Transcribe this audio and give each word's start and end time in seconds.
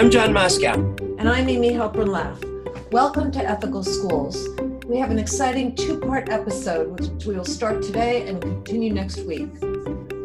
I'm 0.00 0.10
John 0.10 0.32
Moscow. 0.32 0.72
And 1.18 1.28
I'm 1.28 1.46
Amy 1.46 1.72
Halpern 1.72 2.08
Laff. 2.08 2.42
Welcome 2.90 3.30
to 3.32 3.38
Ethical 3.38 3.84
Schools. 3.84 4.48
We 4.86 4.96
have 4.96 5.10
an 5.10 5.18
exciting 5.18 5.74
two 5.74 6.00
part 6.00 6.30
episode, 6.30 6.98
which 6.98 7.26
we 7.26 7.36
will 7.36 7.44
start 7.44 7.82
today 7.82 8.26
and 8.26 8.40
continue 8.40 8.94
next 8.94 9.18
week. 9.26 9.50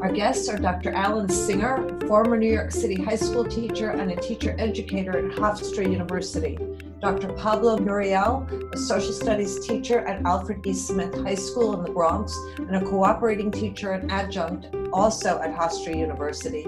Our 0.02 0.14
guests 0.14 0.48
are 0.48 0.58
Dr. 0.58 0.94
Alan 0.94 1.28
Singer, 1.28 2.00
former 2.08 2.38
New 2.38 2.50
York 2.50 2.72
City 2.72 2.96
high 2.96 3.18
school 3.18 3.44
teacher 3.44 3.90
and 3.90 4.14
a 4.14 4.16
teacher 4.16 4.56
educator 4.58 5.18
at 5.18 5.38
Hofstra 5.38 5.84
University. 5.92 6.58
Dr. 7.02 7.34
Pablo 7.34 7.78
Muriel, 7.78 8.48
a 8.72 8.78
social 8.78 9.12
studies 9.12 9.66
teacher 9.66 10.00
at 10.00 10.26
Alfred 10.26 10.66
E. 10.66 10.74
Smith 10.74 11.14
High 11.24 11.36
School 11.36 11.78
in 11.78 11.84
the 11.84 11.92
Bronx 11.92 12.36
and 12.58 12.76
a 12.76 12.86
cooperating 12.86 13.52
teacher 13.52 13.92
and 13.92 14.12
adjunct 14.12 14.68
also 14.94 15.40
at 15.40 15.54
Hofstra 15.54 15.96
University. 15.96 16.64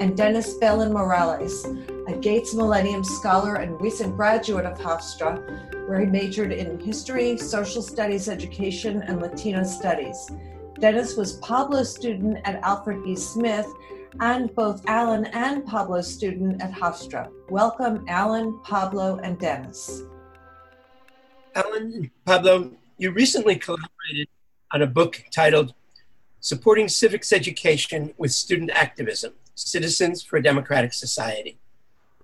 And 0.00 0.16
Dennis 0.16 0.54
Belen 0.54 0.92
Morales, 0.92 1.64
a 2.08 2.16
Gates 2.20 2.54
Millennium 2.54 3.04
Scholar 3.04 3.56
and 3.56 3.80
recent 3.80 4.16
graduate 4.16 4.66
of 4.66 4.78
Hofstra, 4.78 5.88
where 5.88 6.00
he 6.00 6.06
majored 6.06 6.52
in 6.52 6.80
history, 6.80 7.38
social 7.38 7.80
studies 7.80 8.28
education, 8.28 9.02
and 9.02 9.20
Latino 9.22 9.62
studies. 9.62 10.30
Dennis 10.80 11.16
was 11.16 11.38
Pablo's 11.38 11.94
student 11.94 12.38
at 12.44 12.62
Alfred 12.62 13.06
E. 13.06 13.16
Smith 13.16 13.66
and 14.20 14.54
both 14.54 14.82
Alan 14.86 15.26
and 15.26 15.66
Pablo's 15.66 16.12
student 16.12 16.62
at 16.62 16.72
Hofstra. 16.72 17.30
Welcome, 17.48 18.04
Alan, 18.08 18.58
Pablo, 18.62 19.18
and 19.22 19.38
Dennis. 19.38 20.02
Alan 21.54 21.92
and 21.92 22.10
Pablo, 22.24 22.70
you 22.98 23.10
recently 23.10 23.56
collaborated 23.56 24.28
on 24.72 24.82
a 24.82 24.86
book 24.86 25.24
titled 25.32 25.74
Supporting 26.40 26.88
Civics 26.88 27.32
Education 27.32 28.14
with 28.16 28.32
Student 28.32 28.70
Activism 28.70 29.32
Citizens 29.54 30.22
for 30.22 30.36
a 30.36 30.42
Democratic 30.42 30.92
Society. 30.92 31.58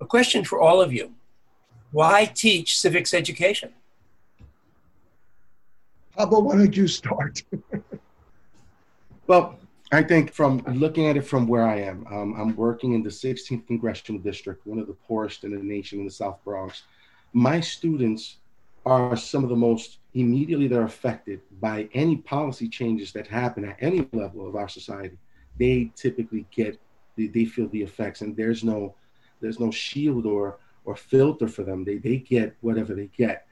A 0.01 0.07
question 0.07 0.45
for 0.45 0.61
all 0.61 0.81
of 0.81 0.93
you 0.93 1.15
Why 1.91 2.25
teach 2.27 2.79
civics 2.79 3.15
education? 3.15 3.73
Pablo, 6.17 6.41
why 6.41 6.57
don't 6.57 6.77
you 6.77 6.87
start? 6.87 7.43
well, 9.27 9.59
I 9.95 10.03
think 10.03 10.33
from 10.33 10.59
looking 10.67 11.07
at 11.07 11.17
it 11.17 11.23
from 11.23 11.47
where 11.47 11.67
I 11.67 11.81
am, 11.81 12.07
um, 12.11 12.35
I'm 12.37 12.57
working 12.57 12.95
in 12.95 13.03
the 13.03 13.11
16th 13.11 13.67
Congressional 13.67 14.21
District, 14.21 14.67
one 14.67 14.81
of 14.81 14.89
the 14.89 14.95
poorest 14.95 15.45
in 15.45 15.53
the 15.53 15.63
nation 15.63 16.01
in 16.01 16.05
the 16.05 16.11
South 16.11 16.39
Bronx. 16.45 16.83
My 17.33 17.61
students 17.61 18.39
are 18.85 19.17
some 19.17 19.45
of 19.45 19.51
the 19.51 19.57
most 19.57 19.99
immediately 20.15 20.67
they're 20.67 20.83
affected 20.83 21.41
by 21.61 21.89
any 21.95 22.17
policy 22.17 22.69
changes 22.69 23.13
that 23.13 23.27
happen 23.29 23.65
at 23.65 23.77
any 23.81 24.09
level 24.13 24.49
of 24.49 24.57
our 24.57 24.69
society. 24.69 25.17
They 25.59 25.93
typically 25.95 26.45
get, 26.51 26.81
they, 27.17 27.29
they 27.29 27.45
feel 27.45 27.69
the 27.69 27.83
effects, 27.83 28.21
and 28.21 28.37
there's 28.37 28.65
no, 28.65 28.95
there's 29.41 29.61
no 29.61 29.71
shield 29.71 30.27
or 30.27 30.59
or 30.85 30.97
filter 30.97 31.49
for 31.49 31.63
them. 31.63 31.85
They 31.85 31.99
they 31.99 32.19
get 32.19 32.57
whatever 32.61 32.95
they 32.95 33.11
get. 33.17 33.47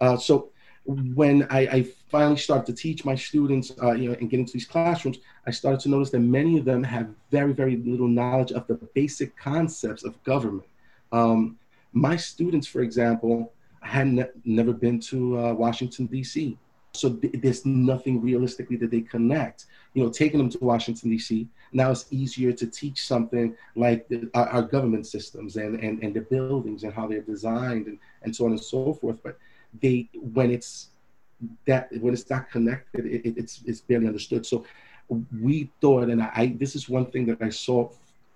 Uh, 0.00 0.16
so 0.16 0.51
when 0.84 1.44
I, 1.44 1.60
I, 1.60 1.86
finally 2.10 2.36
started 2.36 2.66
to 2.66 2.74
teach 2.74 3.04
my 3.04 3.14
students, 3.14 3.72
uh, 3.82 3.92
you 3.92 4.08
know, 4.08 4.16
and 4.20 4.28
get 4.28 4.40
into 4.40 4.52
these 4.52 4.66
classrooms, 4.66 5.18
I 5.46 5.50
started 5.50 5.80
to 5.80 5.88
notice 5.88 6.10
that 6.10 6.20
many 6.20 6.58
of 6.58 6.64
them 6.64 6.82
have 6.82 7.08
very, 7.30 7.52
very 7.52 7.76
little 7.76 8.08
knowledge 8.08 8.52
of 8.52 8.66
the 8.66 8.74
basic 8.74 9.36
concepts 9.36 10.04
of 10.04 10.22
government. 10.24 10.66
Um, 11.12 11.58
my 11.92 12.16
students, 12.16 12.66
for 12.66 12.82
example, 12.82 13.52
had 13.80 14.08
ne- 14.08 14.30
never 14.44 14.72
been 14.72 15.00
to 15.00 15.38
uh, 15.38 15.52
Washington 15.54 16.06
D.C., 16.06 16.58
so 16.94 17.10
th- 17.10 17.34
there's 17.42 17.64
nothing 17.64 18.20
realistically 18.20 18.76
that 18.76 18.90
they 18.90 19.00
connect. 19.00 19.66
You 19.94 20.04
know, 20.04 20.10
taking 20.10 20.38
them 20.38 20.50
to 20.50 20.58
Washington 20.58 21.10
D.C. 21.10 21.48
now 21.72 21.90
it's 21.90 22.06
easier 22.10 22.52
to 22.52 22.66
teach 22.66 23.06
something 23.06 23.56
like 23.76 24.08
the, 24.08 24.30
our, 24.34 24.48
our, 24.48 24.62
government 24.62 25.06
systems 25.06 25.56
and, 25.56 25.80
and 25.80 26.02
and 26.02 26.14
the 26.14 26.20
buildings 26.20 26.82
and 26.84 26.92
how 26.92 27.06
they're 27.06 27.20
designed 27.20 27.86
and, 27.86 27.98
and 28.22 28.34
so 28.34 28.44
on 28.44 28.52
and 28.52 28.60
so 28.60 28.94
forth. 28.94 29.16
But 29.22 29.38
they 29.80 30.08
when 30.14 30.50
it's 30.50 30.88
that 31.66 31.88
when 32.00 32.12
it's 32.12 32.28
not 32.28 32.50
connected, 32.50 33.06
it, 33.06 33.34
it's 33.36 33.62
it's 33.66 33.80
barely 33.80 34.06
understood. 34.06 34.46
So 34.46 34.64
we 35.40 35.70
thought, 35.80 36.08
and 36.08 36.22
I, 36.22 36.54
this 36.58 36.74
is 36.74 36.88
one 36.88 37.06
thing 37.06 37.26
that 37.26 37.42
I 37.42 37.50
saw 37.50 37.90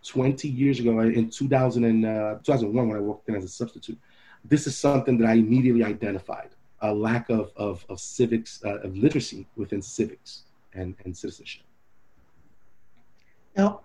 20 0.06 0.48
years 0.48 0.78
ago 0.80 1.00
in 1.00 1.30
2000 1.30 1.84
and, 1.84 2.04
uh, 2.04 2.34
2001 2.44 2.88
when 2.88 2.96
I 2.96 3.00
walked 3.00 3.28
in 3.28 3.34
as 3.34 3.44
a 3.44 3.48
substitute. 3.48 3.98
This 4.44 4.66
is 4.66 4.76
something 4.76 5.18
that 5.18 5.28
I 5.28 5.34
immediately 5.34 5.84
identified 5.84 6.50
a 6.82 6.92
lack 6.92 7.30
of, 7.30 7.50
of, 7.56 7.84
of 7.88 7.98
civics, 7.98 8.62
uh, 8.64 8.78
of 8.80 8.96
literacy 8.96 9.46
within 9.56 9.80
civics 9.80 10.42
and, 10.74 10.94
and 11.04 11.16
citizenship. 11.16 11.62
Now, 13.56 13.80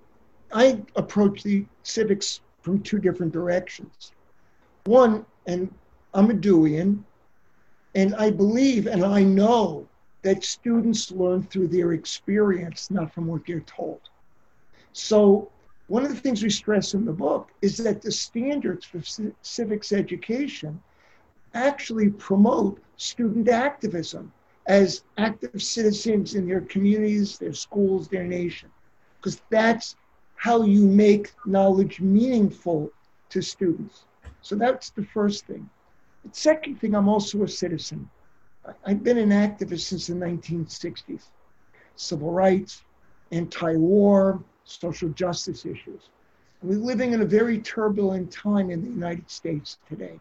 I 0.53 0.81
approach 0.95 1.43
the 1.43 1.65
civics 1.83 2.41
from 2.61 2.81
two 2.81 2.99
different 2.99 3.31
directions. 3.31 4.11
One, 4.83 5.25
and 5.47 5.73
I'm 6.13 6.29
a 6.29 6.33
Deweyan, 6.33 7.03
and 7.95 8.15
I 8.15 8.29
believe 8.29 8.87
and 8.87 9.03
I 9.03 9.23
know 9.23 9.87
that 10.23 10.43
students 10.43 11.11
learn 11.11 11.43
through 11.43 11.67
their 11.69 11.93
experience, 11.93 12.91
not 12.91 13.13
from 13.13 13.27
what 13.27 13.41
they're 13.45 13.61
told. 13.61 14.01
So, 14.93 15.49
one 15.87 16.05
of 16.05 16.09
the 16.13 16.19
things 16.19 16.41
we 16.41 16.49
stress 16.49 16.93
in 16.93 17.05
the 17.05 17.11
book 17.11 17.49
is 17.61 17.77
that 17.77 18.01
the 18.01 18.11
standards 18.11 18.85
for 18.85 19.01
c- 19.01 19.31
civics 19.41 19.91
education 19.91 20.81
actually 21.53 22.09
promote 22.11 22.81
student 22.95 23.49
activism 23.49 24.31
as 24.67 25.03
active 25.17 25.61
citizens 25.61 26.35
in 26.35 26.47
their 26.47 26.61
communities, 26.61 27.37
their 27.37 27.51
schools, 27.51 28.07
their 28.07 28.23
nation, 28.23 28.69
because 29.17 29.41
that's 29.49 29.95
how 30.35 30.61
you 30.63 30.85
make 30.87 31.31
knowledge 31.45 31.99
meaningful 31.99 32.89
to 33.29 33.41
students. 33.41 34.05
So, 34.41 34.55
that's 34.55 34.91
the 34.91 35.03
first 35.03 35.45
thing. 35.45 35.69
Second 36.31 36.79
thing, 36.79 36.95
I'm 36.95 37.09
also 37.09 37.43
a 37.43 37.47
citizen. 37.47 38.09
I've 38.85 39.03
been 39.03 39.17
an 39.17 39.29
activist 39.29 39.81
since 39.81 40.07
the 40.07 40.13
1960s. 40.13 41.23
Civil 41.95 42.31
rights, 42.31 42.83
anti 43.31 43.75
war, 43.75 44.43
social 44.63 45.09
justice 45.09 45.65
issues. 45.65 46.09
We're 46.61 46.77
living 46.77 47.13
in 47.13 47.21
a 47.21 47.25
very 47.25 47.57
turbulent 47.59 48.31
time 48.31 48.69
in 48.69 48.81
the 48.83 48.89
United 48.89 49.29
States 49.29 49.79
today. 49.89 50.19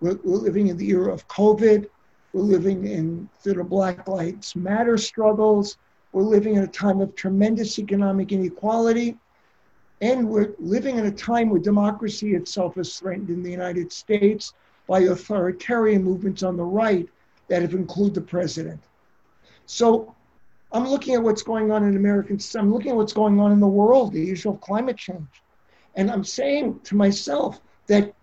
We're, 0.00 0.18
we're 0.24 0.36
living 0.36 0.66
in 0.68 0.76
the 0.76 0.88
era 0.90 1.12
of 1.12 1.26
COVID. 1.28 1.88
We're 2.32 2.42
living 2.42 2.86
in 2.86 3.28
the 3.44 3.62
Black 3.62 4.08
Lives 4.08 4.56
Matter 4.56 4.98
struggles. 4.98 5.78
We're 6.12 6.22
living 6.22 6.56
in 6.56 6.64
a 6.64 6.68
time 6.68 7.00
of 7.00 7.14
tremendous 7.14 7.78
economic 7.78 8.32
inequality. 8.32 9.16
And 10.00 10.28
we're 10.28 10.54
living 10.58 10.98
in 10.98 11.06
a 11.06 11.12
time 11.12 11.50
where 11.50 11.60
democracy 11.60 12.34
itself 12.34 12.76
is 12.76 12.98
threatened 12.98 13.30
in 13.30 13.42
the 13.42 13.50
United 13.50 13.92
States 13.92 14.52
by 14.86 15.00
authoritarian 15.00 16.02
movements 16.02 16.42
on 16.42 16.56
the 16.56 16.64
right 16.64 17.08
that 17.48 17.62
have 17.62 17.74
included 17.74 18.14
the 18.14 18.20
president. 18.20 18.80
So 19.66 20.14
I'm 20.72 20.86
looking 20.88 21.14
at 21.14 21.22
what's 21.22 21.42
going 21.42 21.70
on 21.70 21.84
in 21.84 21.96
American, 21.96 22.38
I'm 22.56 22.72
looking 22.72 22.90
at 22.90 22.96
what's 22.96 23.12
going 23.12 23.38
on 23.40 23.52
in 23.52 23.60
the 23.60 23.66
world, 23.66 24.12
the 24.12 24.30
issue 24.30 24.50
of 24.50 24.60
climate 24.60 24.96
change. 24.96 25.42
And 25.94 26.10
I'm 26.10 26.24
saying 26.24 26.80
to 26.84 26.96
myself 26.96 27.60
that 27.86 28.14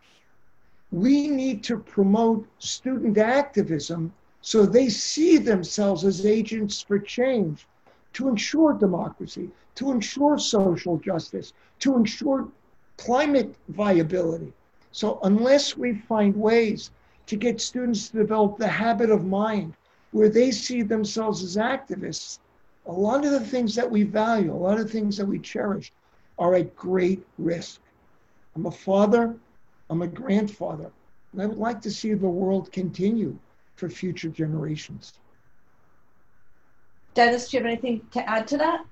we 0.92 1.28
need 1.28 1.64
to 1.64 1.78
promote 1.78 2.46
student 2.60 3.18
activism 3.18 4.14
so 4.42 4.66
they 4.66 4.90
see 4.90 5.38
themselves 5.38 6.04
as 6.04 6.26
agents 6.26 6.82
for 6.82 7.00
change 7.00 7.68
to 8.14 8.28
ensure 8.28 8.74
democracy, 8.74 9.50
to 9.76 9.92
ensure 9.92 10.38
social 10.38 10.98
justice, 10.98 11.54
to 11.80 11.96
ensure 11.96 12.50
climate 12.98 13.56
viability. 13.70 14.52
So 14.92 15.20
unless 15.24 15.78
we 15.78 15.96
find 15.96 16.36
ways 16.36 16.92
to 17.28 17.36
get 17.36 17.62
students 17.62 18.10
to 18.10 18.18
develop 18.18 18.58
the 18.58 18.68
habit 18.68 19.10
of 19.10 19.26
mind 19.26 19.74
where 20.12 20.30
they 20.30 20.52
see 20.52 20.82
themselves 20.82 21.44
as 21.44 21.56
activists, 21.56 22.40
a 22.86 22.92
lot 22.92 23.26
of 23.26 23.32
the 23.32 23.40
things 23.40 23.74
that 23.76 23.90
we 23.90 24.04
value, 24.04 24.52
a 24.52 24.56
lot 24.56 24.80
of 24.80 24.88
the 24.88 24.92
things 24.92 25.18
that 25.18 25.26
we 25.26 25.40
cherish 25.40 25.92
are 26.38 26.56
at 26.56 26.76
great 26.76 27.26
risk. 27.38 27.80
I'm 28.56 28.66
a 28.66 28.72
father, 28.72 29.36
I'm 29.90 30.02
a 30.02 30.08
grandfather, 30.08 30.92
and 31.32 31.42
I 31.42 31.46
would 31.46 31.58
like 31.58 31.82
to 31.82 31.92
see 31.92 32.14
the 32.14 32.28
world 32.28 32.72
continue 32.72 33.38
for 33.76 33.90
future 33.90 34.30
generations. 34.30 35.14
Dennis, 37.14 37.50
do 37.50 37.58
you 37.58 37.64
have 37.64 37.72
anything 37.72 38.02
to 38.12 38.28
add 38.30 38.48
to 38.48 38.58
that? 38.58 38.86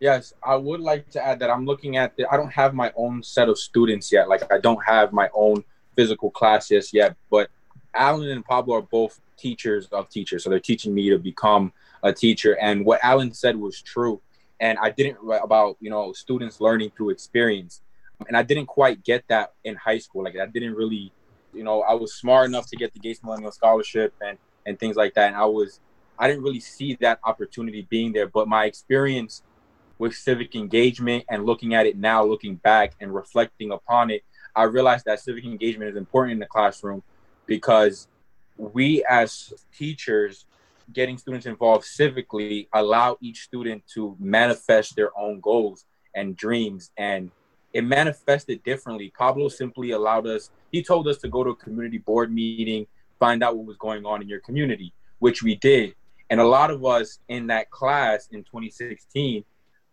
Yes, 0.00 0.32
I 0.44 0.54
would 0.54 0.80
like 0.80 1.10
to 1.10 1.24
add 1.24 1.40
that 1.40 1.50
I'm 1.50 1.66
looking 1.66 1.96
at 1.96 2.16
the, 2.16 2.32
I 2.32 2.36
don't 2.36 2.52
have 2.52 2.72
my 2.72 2.92
own 2.96 3.22
set 3.22 3.48
of 3.48 3.58
students 3.58 4.12
yet. 4.12 4.28
Like 4.28 4.50
I 4.52 4.58
don't 4.58 4.80
have 4.86 5.12
my 5.12 5.28
own 5.34 5.64
physical 5.96 6.30
classes 6.30 6.92
yet, 6.92 7.16
but 7.30 7.50
Alan 7.94 8.30
and 8.30 8.44
Pablo 8.44 8.76
are 8.76 8.82
both 8.82 9.20
teachers 9.36 9.88
of 9.88 10.08
teachers. 10.08 10.44
So 10.44 10.50
they're 10.50 10.60
teaching 10.60 10.94
me 10.94 11.10
to 11.10 11.18
become 11.18 11.72
a 12.04 12.12
teacher. 12.12 12.56
And 12.60 12.84
what 12.84 13.00
Alan 13.02 13.34
said 13.34 13.56
was 13.56 13.82
true. 13.82 14.20
And 14.60 14.78
I 14.80 14.90
didn't 14.90 15.18
about, 15.42 15.76
you 15.80 15.90
know, 15.90 16.12
students 16.12 16.60
learning 16.60 16.92
through 16.96 17.10
experience. 17.10 17.82
And 18.28 18.36
I 18.36 18.42
didn't 18.42 18.66
quite 18.66 19.02
get 19.04 19.24
that 19.28 19.54
in 19.64 19.74
high 19.74 19.98
school. 19.98 20.22
Like 20.24 20.36
I 20.36 20.46
didn't 20.46 20.74
really, 20.74 21.12
you 21.52 21.64
know, 21.64 21.82
I 21.82 21.94
was 21.94 22.14
smart 22.14 22.46
enough 22.46 22.68
to 22.70 22.76
get 22.76 22.92
the 22.92 23.00
Gates 23.00 23.22
Millennial 23.22 23.52
Scholarship 23.52 24.14
and 24.20 24.38
and 24.66 24.78
things 24.78 24.96
like 24.96 25.14
that. 25.14 25.28
And 25.28 25.36
I 25.36 25.44
was 25.44 25.80
I 26.18 26.28
didn't 26.28 26.42
really 26.42 26.60
see 26.60 26.96
that 27.00 27.18
opportunity 27.24 27.86
being 27.88 28.12
there. 28.12 28.28
But 28.28 28.46
my 28.46 28.64
experience 28.64 29.42
with 29.98 30.14
civic 30.14 30.54
engagement 30.54 31.24
and 31.28 31.44
looking 31.44 31.74
at 31.74 31.86
it 31.86 31.96
now, 31.96 32.24
looking 32.24 32.56
back 32.56 32.94
and 33.00 33.14
reflecting 33.14 33.72
upon 33.72 34.10
it, 34.10 34.22
I 34.54 34.64
realized 34.64 35.04
that 35.06 35.20
civic 35.20 35.44
engagement 35.44 35.90
is 35.90 35.96
important 35.96 36.32
in 36.32 36.38
the 36.38 36.46
classroom 36.46 37.02
because 37.46 38.08
we 38.56 39.04
as 39.08 39.52
teachers 39.76 40.46
getting 40.92 41.18
students 41.18 41.46
involved 41.46 41.84
civically 41.84 42.66
allow 42.72 43.16
each 43.20 43.42
student 43.42 43.82
to 43.94 44.16
manifest 44.18 44.96
their 44.96 45.16
own 45.18 45.40
goals 45.40 45.84
and 46.14 46.36
dreams 46.36 46.90
and 46.96 47.30
it 47.74 47.84
manifested 47.84 48.62
differently. 48.64 49.12
Pablo 49.16 49.48
simply 49.48 49.90
allowed 49.90 50.26
us 50.26 50.50
he 50.72 50.82
told 50.82 51.06
us 51.08 51.18
to 51.18 51.28
go 51.28 51.44
to 51.44 51.50
a 51.50 51.56
community 51.56 51.98
board 51.98 52.32
meeting 52.32 52.86
find 53.18 53.42
out 53.42 53.56
what 53.56 53.66
was 53.66 53.76
going 53.76 54.06
on 54.06 54.22
in 54.22 54.28
your 54.28 54.40
community 54.40 54.92
which 55.18 55.42
we 55.42 55.56
did. 55.56 55.94
And 56.30 56.40
a 56.40 56.46
lot 56.46 56.70
of 56.70 56.84
us 56.84 57.18
in 57.28 57.46
that 57.48 57.70
class 57.70 58.28
in 58.32 58.44
2016 58.44 59.44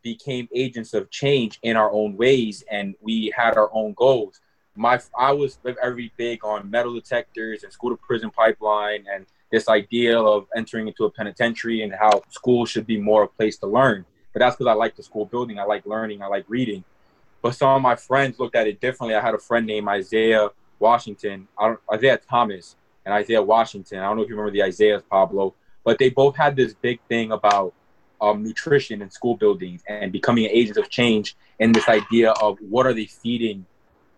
became 0.06 0.48
agents 0.54 0.94
of 0.94 1.10
change 1.10 1.60
in 1.64 1.76
our 1.76 1.92
own 1.92 2.16
ways 2.16 2.64
and 2.72 2.96
we 3.02 3.34
had 3.36 3.58
our 3.58 3.70
own 3.74 3.92
goals 3.94 4.40
my 4.76 5.00
i 5.18 5.32
was 5.32 5.58
very 5.64 6.12
big 6.16 6.46
on 6.46 6.70
metal 6.70 6.94
detectors 6.94 7.64
and 7.64 7.74
school 7.74 7.90
to 7.90 7.98
prison 7.98 8.30
pipeline 8.30 9.04
and 9.12 9.26
this 9.52 9.70
idea 9.70 10.20
of 10.20 10.48
entering 10.56 10.88
into 10.88 11.06
a 11.06 11.10
penitentiary 11.10 11.82
and 11.82 11.94
how 11.94 12.22
school 12.30 12.66
should 12.66 12.86
be 12.86 12.98
more 12.98 13.24
a 13.24 13.28
place 13.28 13.58
to 13.58 13.68
learn. 13.68 14.06
But 14.34 14.40
that's 14.40 14.56
because 14.56 14.70
I 14.70 14.74
like 14.74 14.96
the 14.96 15.04
school 15.04 15.26
building. 15.26 15.60
I 15.60 15.64
like 15.64 15.86
learning. 15.86 16.22
I 16.22 16.28
like 16.28 16.46
reading. 16.48 16.84
But 17.42 17.56
some 17.56 17.70
of 17.70 17.82
my 17.82 17.96
friends 17.96 18.40
looked 18.40 18.56
at 18.56 18.68
it 18.68 18.82
differently. 18.82 19.16
I 19.16 19.22
had 19.22 19.34
a 19.34 19.40
friend 19.40 19.66
named 19.66 19.88
Isaiah 19.88 20.50
Washington, 20.80 21.48
Isaiah 21.94 22.20
Thomas, 22.30 22.76
and 23.06 23.14
Isaiah 23.14 23.42
Washington. 23.42 24.00
I 24.00 24.08
don't 24.08 24.18
know 24.18 24.24
if 24.24 24.30
you 24.30 24.36
remember 24.36 24.52
the 24.52 24.64
Isaiahs, 24.64 25.04
Pablo, 25.10 25.54
but 25.86 26.00
they 26.00 26.10
both 26.10 26.36
had 26.36 26.56
this 26.56 26.74
big 26.74 27.00
thing 27.08 27.32
about 27.32 27.74
um, 28.22 28.44
nutrition 28.44 29.02
in 29.02 29.10
school 29.10 29.36
buildings 29.36 29.84
and 29.88 30.12
becoming 30.12 30.46
agents 30.46 30.78
of 30.78 30.90
change 30.90 31.36
and 31.60 31.74
this 31.74 31.88
idea 31.88 32.32
of 32.32 32.58
what 32.60 32.86
are 32.86 32.94
they 32.94 33.06
feeding 33.06 33.66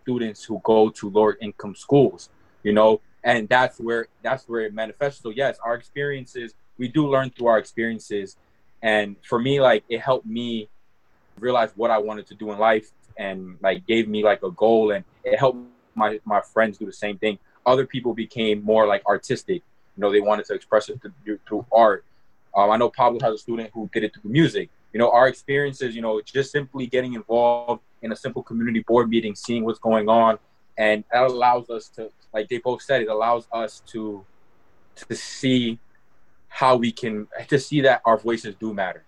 students 0.02 0.44
who 0.44 0.60
go 0.64 0.88
to 0.90 1.10
lower 1.10 1.36
income 1.40 1.74
schools. 1.74 2.30
You 2.62 2.72
know, 2.72 3.00
and 3.24 3.48
that's 3.48 3.78
where 3.78 4.08
that's 4.22 4.48
where 4.48 4.62
it 4.62 4.74
manifests. 4.74 5.22
So 5.22 5.30
yes 5.30 5.58
our 5.64 5.74
experiences 5.74 6.54
we 6.78 6.88
do 6.88 7.08
learn 7.08 7.30
through 7.30 7.48
our 7.48 7.58
experiences. 7.58 8.36
And 8.82 9.16
for 9.22 9.38
me 9.38 9.60
like 9.60 9.84
it 9.88 10.00
helped 10.00 10.26
me 10.26 10.68
realize 11.38 11.70
what 11.76 11.88
i 11.88 11.98
wanted 11.98 12.26
to 12.26 12.34
do 12.34 12.50
in 12.50 12.58
life 12.58 12.90
and 13.16 13.56
like 13.62 13.86
gave 13.86 14.08
me 14.08 14.24
like 14.24 14.42
a 14.42 14.50
goal 14.50 14.90
and 14.90 15.04
it 15.22 15.38
helped 15.38 15.58
my 15.94 16.18
my 16.24 16.40
friends 16.40 16.78
do 16.78 16.86
the 16.86 16.92
same 16.92 17.18
thing. 17.18 17.38
Other 17.66 17.86
people 17.86 18.14
became 18.14 18.62
more 18.64 18.86
like 18.86 19.04
artistic. 19.06 19.62
You 19.96 20.00
know 20.00 20.12
they 20.12 20.20
wanted 20.20 20.46
to 20.46 20.54
express 20.54 20.88
it 20.88 21.00
through, 21.02 21.38
through 21.46 21.66
art 21.72 22.04
um, 22.56 22.70
i 22.70 22.76
know 22.76 22.88
pablo 22.90 23.18
has 23.20 23.34
a 23.34 23.38
student 23.38 23.70
who 23.72 23.88
did 23.92 24.04
it 24.04 24.14
through 24.14 24.30
music. 24.30 24.70
You 24.92 24.98
know 24.98 25.10
our 25.10 25.28
experiences 25.28 25.94
you 25.94 26.02
know 26.02 26.20
just 26.22 26.50
simply 26.50 26.86
getting 26.86 27.14
involved 27.14 27.82
in 28.02 28.10
a 28.12 28.16
simple 28.16 28.42
community 28.42 28.82
board 28.88 29.10
meeting 29.10 29.34
seeing 29.34 29.64
what's 29.64 29.78
going 29.78 30.08
on 30.08 30.38
and 30.78 31.04
that 31.12 31.24
allows 31.24 31.68
us 31.68 31.88
to 31.90 32.10
like 32.32 32.48
they 32.48 32.58
both 32.58 32.80
said 32.82 33.02
it 33.02 33.08
allows 33.08 33.46
us 33.52 33.82
to 33.86 34.24
to 34.94 35.14
see 35.14 35.78
how 36.48 36.76
we 36.76 36.90
can 36.90 37.28
to 37.48 37.58
see 37.58 37.82
that 37.82 38.00
our 38.04 38.16
voices 38.16 38.54
do 38.54 38.72
matter. 38.72 39.04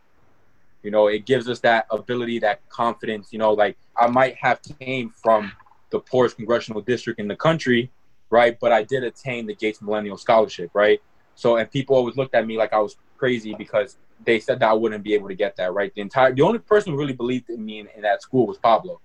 You 0.82 0.90
know 0.90 1.08
it 1.08 1.26
gives 1.26 1.48
us 1.48 1.60
that 1.60 1.86
ability 1.90 2.38
that 2.40 2.66
confidence 2.68 3.28
you 3.32 3.38
know 3.38 3.52
like 3.52 3.76
i 3.96 4.06
might 4.06 4.36
have 4.36 4.60
came 4.80 5.10
from 5.10 5.52
the 5.90 6.00
poorest 6.00 6.36
congressional 6.36 6.80
district 6.80 7.20
in 7.20 7.28
the 7.28 7.36
country 7.36 7.90
right 8.30 8.56
but 8.58 8.72
i 8.72 8.82
did 8.82 9.04
attain 9.04 9.46
the 9.46 9.54
gates 9.54 9.82
millennial 9.82 10.16
scholarship 10.16 10.70
right 10.72 11.02
so 11.40 11.56
and 11.56 11.70
people 11.70 11.96
always 11.96 12.16
looked 12.16 12.34
at 12.34 12.46
me 12.46 12.56
like 12.56 12.72
i 12.72 12.78
was 12.78 12.96
crazy 13.16 13.54
because 13.54 13.96
they 14.24 14.38
said 14.38 14.58
that 14.60 14.68
i 14.68 14.72
wouldn't 14.72 15.02
be 15.02 15.14
able 15.14 15.28
to 15.28 15.34
get 15.34 15.56
that 15.56 15.72
right 15.72 15.92
the 15.94 16.00
entire 16.00 16.32
the 16.32 16.42
only 16.42 16.58
person 16.58 16.92
who 16.92 16.98
really 16.98 17.12
believed 17.12 17.48
in 17.50 17.64
me 17.64 17.80
in, 17.80 17.88
in 17.96 18.02
that 18.02 18.22
school 18.22 18.46
was 18.46 18.58
pablo 18.58 19.00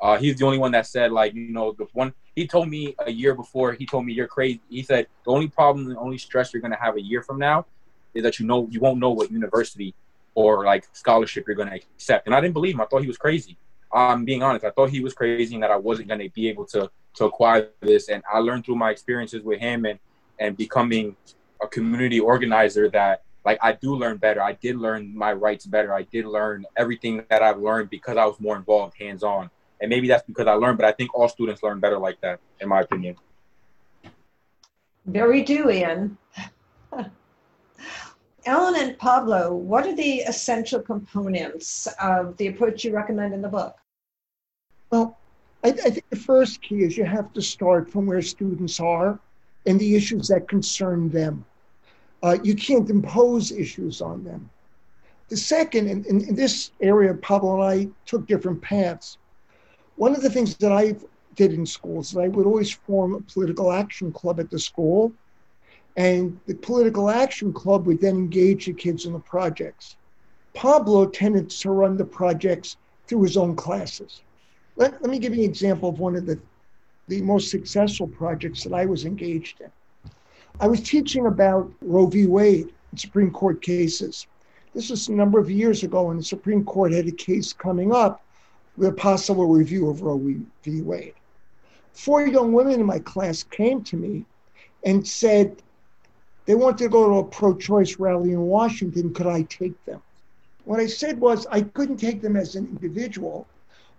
uh, 0.00 0.16
he's 0.16 0.36
the 0.36 0.46
only 0.46 0.58
one 0.58 0.70
that 0.70 0.86
said 0.86 1.10
like 1.10 1.34
you 1.34 1.50
know 1.50 1.72
the 1.72 1.86
one 1.92 2.12
he 2.38 2.46
told 2.46 2.68
me 2.68 2.94
a 3.04 3.10
year 3.10 3.34
before 3.34 3.72
he 3.72 3.84
told 3.84 4.06
me 4.06 4.12
you're 4.12 4.28
crazy. 4.28 4.60
He 4.70 4.84
said 4.84 5.08
the 5.24 5.32
only 5.32 5.48
problem, 5.48 5.88
the 5.88 5.98
only 5.98 6.18
stress 6.18 6.52
you're 6.52 6.62
gonna 6.62 6.78
have 6.80 6.96
a 6.96 7.02
year 7.02 7.20
from 7.20 7.38
now 7.38 7.66
is 8.14 8.22
that 8.22 8.38
you 8.38 8.46
know 8.46 8.68
you 8.70 8.78
won't 8.78 9.00
know 9.00 9.10
what 9.10 9.32
university 9.32 9.92
or 10.36 10.64
like 10.64 10.84
scholarship 10.92 11.48
you're 11.48 11.56
gonna 11.56 11.74
accept. 11.74 12.26
And 12.26 12.34
I 12.34 12.40
didn't 12.40 12.54
believe 12.54 12.74
him. 12.74 12.80
I 12.80 12.84
thought 12.84 13.02
he 13.02 13.08
was 13.08 13.18
crazy. 13.18 13.56
I'm 13.92 14.24
being 14.24 14.44
honest. 14.44 14.64
I 14.64 14.70
thought 14.70 14.90
he 14.90 15.00
was 15.00 15.14
crazy 15.14 15.54
and 15.54 15.64
that 15.64 15.72
I 15.72 15.76
wasn't 15.76 16.08
gonna 16.08 16.28
be 16.28 16.48
able 16.48 16.64
to 16.66 16.88
to 17.14 17.24
acquire 17.24 17.70
this. 17.80 18.08
And 18.08 18.22
I 18.32 18.38
learned 18.38 18.64
through 18.64 18.76
my 18.76 18.90
experiences 18.90 19.42
with 19.42 19.58
him 19.58 19.84
and 19.84 19.98
and 20.38 20.56
becoming 20.56 21.16
a 21.62 21.68
community 21.68 22.20
organizer 22.20 22.88
that 22.90 23.22
like 23.44 23.58
I 23.62 23.72
do 23.72 23.94
learn 23.94 24.18
better. 24.18 24.42
I 24.42 24.52
did 24.52 24.76
learn 24.76 25.16
my 25.16 25.32
rights 25.32 25.64
better. 25.64 25.94
I 25.94 26.02
did 26.02 26.26
learn 26.26 26.66
everything 26.76 27.24
that 27.30 27.42
I've 27.42 27.58
learned 27.58 27.90
because 27.90 28.16
I 28.16 28.26
was 28.26 28.38
more 28.40 28.56
involved 28.56 28.96
hands 28.98 29.22
on 29.22 29.50
and 29.80 29.88
maybe 29.88 30.08
that's 30.08 30.24
because 30.26 30.46
I 30.46 30.54
learned, 30.54 30.78
but 30.78 30.86
I 30.86 30.92
think 30.92 31.14
all 31.14 31.28
students 31.28 31.62
learn 31.62 31.80
better 31.80 31.98
like 31.98 32.20
that, 32.20 32.40
in 32.60 32.68
my 32.68 32.80
opinion. 32.80 33.16
Very 35.06 35.44
Deweyan. 35.44 36.16
Alan 38.46 38.76
and 38.76 38.98
Pablo, 38.98 39.54
what 39.54 39.86
are 39.86 39.94
the 39.94 40.20
essential 40.20 40.80
components 40.80 41.86
of 42.00 42.36
the 42.38 42.48
approach 42.48 42.84
you 42.84 42.94
recommend 42.94 43.34
in 43.34 43.42
the 43.42 43.48
book? 43.48 43.76
Well, 44.90 45.18
I, 45.62 45.68
I 45.68 45.90
think 45.90 46.04
the 46.10 46.16
first 46.16 46.62
key 46.62 46.82
is 46.82 46.96
you 46.96 47.04
have 47.04 47.32
to 47.34 47.42
start 47.42 47.90
from 47.90 48.06
where 48.06 48.22
students 48.22 48.80
are 48.80 49.18
and 49.66 49.78
the 49.78 49.94
issues 49.96 50.28
that 50.28 50.48
concern 50.48 51.10
them. 51.10 51.44
Uh, 52.22 52.38
you 52.42 52.54
can't 52.54 52.90
impose 52.90 53.52
issues 53.52 54.00
on 54.00 54.24
them. 54.24 54.50
The 55.28 55.36
second, 55.36 55.88
in, 55.88 56.04
in, 56.06 56.28
in, 56.28 56.34
this 56.34 56.72
area, 56.80 57.14
Pablo 57.14 57.60
and 57.60 57.62
I 57.62 57.88
took 58.06 58.26
different 58.26 58.60
paths. 58.62 59.18
One 59.96 60.14
of 60.14 60.22
the 60.22 60.30
things 60.30 60.56
that 60.56 60.72
I 60.72 60.96
did 61.34 61.52
in 61.52 61.66
schools 61.66 62.12
is 62.12 62.16
I 62.16 62.28
would 62.28 62.46
always 62.46 62.72
form 62.72 63.14
a 63.14 63.20
political 63.20 63.70
action 63.70 64.10
club 64.10 64.40
at 64.40 64.50
the 64.50 64.58
school. 64.58 65.12
And 65.96 66.38
the 66.46 66.54
political 66.54 67.10
action 67.10 67.52
club 67.52 67.86
would 67.86 68.00
then 68.00 68.16
engage 68.16 68.66
the 68.66 68.72
kids 68.72 69.04
in 69.04 69.12
the 69.12 69.18
projects. 69.18 69.96
Pablo 70.54 71.06
tended 71.06 71.50
to 71.50 71.70
run 71.70 71.96
the 71.96 72.04
projects 72.04 72.76
through 73.06 73.22
his 73.22 73.36
own 73.36 73.54
classes. 73.54 74.22
Let, 74.76 75.00
let 75.02 75.10
me 75.10 75.18
give 75.18 75.34
you 75.34 75.44
an 75.44 75.50
example 75.50 75.88
of 75.88 75.98
one 75.98 76.16
of 76.16 76.24
the, 76.24 76.38
the 77.08 77.20
most 77.22 77.50
successful 77.50 78.06
projects 78.06 78.64
that 78.64 78.72
I 78.72 78.86
was 78.86 79.04
engaged 79.04 79.60
in. 79.60 79.70
I 80.60 80.66
was 80.66 80.80
teaching 80.80 81.26
about 81.26 81.70
Roe 81.80 82.06
v. 82.06 82.26
Wade 82.26 82.72
in 82.92 82.98
Supreme 82.98 83.30
Court 83.30 83.62
cases. 83.62 84.26
This 84.74 84.90
was 84.90 85.08
a 85.08 85.12
number 85.12 85.38
of 85.38 85.50
years 85.50 85.82
ago, 85.82 86.10
and 86.10 86.20
the 86.20 86.24
Supreme 86.24 86.64
Court 86.64 86.92
had 86.92 87.06
a 87.06 87.12
case 87.12 87.52
coming 87.52 87.92
up 87.92 88.24
with 88.76 88.88
a 88.88 88.92
possible 88.92 89.46
review 89.46 89.88
of 89.88 90.02
Roe 90.02 90.18
v. 90.62 90.82
Wade. 90.82 91.14
Four 91.92 92.26
young 92.26 92.52
women 92.52 92.80
in 92.80 92.86
my 92.86 92.98
class 93.00 93.42
came 93.42 93.82
to 93.84 93.96
me 93.96 94.24
and 94.84 95.06
said 95.06 95.62
they 96.46 96.54
wanted 96.54 96.78
to 96.78 96.88
go 96.88 97.08
to 97.08 97.18
a 97.18 97.24
pro 97.24 97.56
choice 97.56 97.98
rally 97.98 98.32
in 98.32 98.40
Washington. 98.40 99.12
Could 99.12 99.26
I 99.26 99.42
take 99.42 99.84
them? 99.84 100.00
What 100.64 100.80
I 100.80 100.86
said 100.86 101.20
was 101.20 101.46
I 101.50 101.62
couldn't 101.62 101.96
take 101.96 102.20
them 102.20 102.36
as 102.36 102.54
an 102.54 102.66
individual, 102.66 103.46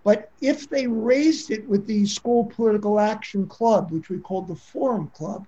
but 0.04 0.32
if 0.42 0.70
they 0.70 0.88
raised 0.88 1.52
it 1.52 1.68
with 1.68 1.86
the 1.88 2.06
school 2.06 2.46
political 2.46 3.00
action 3.00 3.48
club, 3.48 3.92
which 3.92 4.10
we 4.10 4.20
called 4.20 4.48
the 4.48 4.56
Forum 4.56 5.12
Club, 5.14 5.46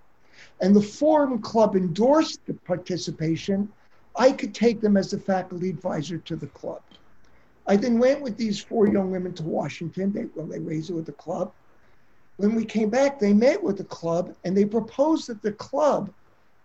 and 0.61 0.75
the 0.75 0.81
Forum 0.81 1.41
Club 1.41 1.75
endorsed 1.75 2.45
the 2.45 2.53
participation, 2.53 3.67
I 4.15 4.31
could 4.31 4.53
take 4.53 4.79
them 4.79 4.95
as 4.95 5.11
a 5.11 5.19
faculty 5.19 5.69
advisor 5.69 6.19
to 6.19 6.35
the 6.35 6.47
club. 6.47 6.81
I 7.67 7.75
then 7.75 7.99
went 7.99 8.21
with 8.21 8.37
these 8.37 8.61
four 8.61 8.87
young 8.87 9.11
women 9.11 9.33
to 9.33 9.43
Washington. 9.43 10.11
They, 10.13 10.25
well, 10.35 10.45
they 10.45 10.59
raised 10.59 10.89
it 10.89 10.93
with 10.93 11.05
the 11.05 11.13
club. 11.13 11.51
When 12.37 12.55
we 12.55 12.65
came 12.65 12.89
back, 12.89 13.19
they 13.19 13.33
met 13.33 13.61
with 13.61 13.77
the 13.77 13.83
club 13.83 14.35
and 14.43 14.55
they 14.55 14.65
proposed 14.65 15.27
that 15.27 15.41
the 15.41 15.51
club, 15.51 16.11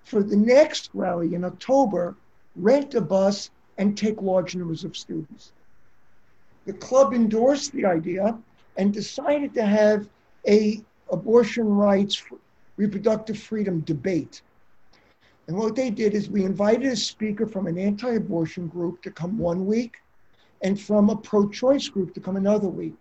for 0.04 0.22
the 0.22 0.36
next 0.36 0.90
rally 0.94 1.34
in 1.34 1.44
October, 1.44 2.16
rent 2.54 2.94
a 2.94 3.00
bus 3.00 3.50
and 3.78 3.96
take 3.96 4.20
large 4.22 4.56
numbers 4.56 4.84
of 4.84 4.96
students. 4.96 5.52
The 6.64 6.72
club 6.72 7.12
endorsed 7.14 7.72
the 7.72 7.84
idea 7.84 8.38
and 8.76 8.92
decided 8.92 9.54
to 9.54 9.64
have 9.64 10.08
a 10.48 10.82
abortion 11.10 11.68
rights, 11.68 12.22
reproductive 12.76 13.38
freedom 13.38 13.80
debate. 13.80 14.42
And 15.48 15.56
what 15.56 15.76
they 15.76 15.90
did 15.90 16.14
is 16.14 16.28
we 16.28 16.44
invited 16.44 16.92
a 16.92 16.96
speaker 16.96 17.46
from 17.46 17.66
an 17.66 17.78
anti-abortion 17.78 18.68
group 18.68 19.02
to 19.02 19.10
come 19.10 19.38
one 19.38 19.66
week 19.66 19.96
and 20.62 20.80
from 20.80 21.10
a 21.10 21.16
pro-choice 21.16 21.88
group 21.88 22.14
to 22.14 22.20
come 22.20 22.36
another 22.36 22.68
week. 22.68 22.96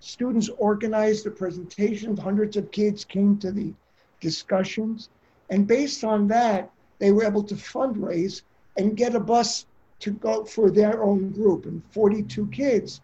Students 0.00 0.50
organized 0.58 1.24
the 1.24 1.30
presentations, 1.30 2.18
hundreds 2.18 2.56
of 2.56 2.70
kids 2.70 3.04
came 3.04 3.38
to 3.38 3.52
the 3.52 3.72
discussions, 4.20 5.08
and 5.50 5.66
based 5.66 6.04
on 6.04 6.26
that, 6.28 6.70
they 6.98 7.12
were 7.12 7.24
able 7.24 7.42
to 7.44 7.54
fundraise 7.54 8.42
and 8.76 8.96
get 8.96 9.14
a 9.14 9.20
bus 9.20 9.66
to 10.00 10.10
go 10.10 10.44
for 10.44 10.70
their 10.70 11.02
own 11.02 11.30
group. 11.30 11.66
And 11.66 11.82
42 11.92 12.46
kids 12.48 13.00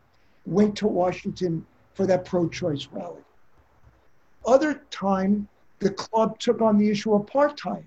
went 0.47 0.77
to 0.77 0.87
Washington 0.87 1.65
for 1.95 2.07
that 2.07 2.25
pro-choice 2.25 2.89
rally. 2.93 3.23
Other 4.47 4.83
time, 4.91 5.49
the 5.81 5.91
club 5.91 6.39
took 6.39 6.61
on 6.63 6.79
the 6.79 6.89
issue 6.89 7.15
of 7.15 7.27
apartheid, 7.27 7.85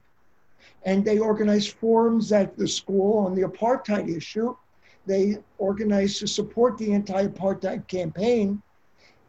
and 0.84 1.06
they 1.06 1.18
organized 1.18 1.72
forums 1.74 2.32
at 2.32 2.58
the 2.58 2.68
school 2.68 3.18
on 3.20 3.34
the 3.34 3.44
apartheid 3.44 4.16
issue 4.16 4.56
they 5.06 5.38
organized 5.58 6.20
to 6.20 6.28
support 6.28 6.78
the 6.78 6.94
anti-apartheid 6.94 7.88
campaign. 7.88 8.62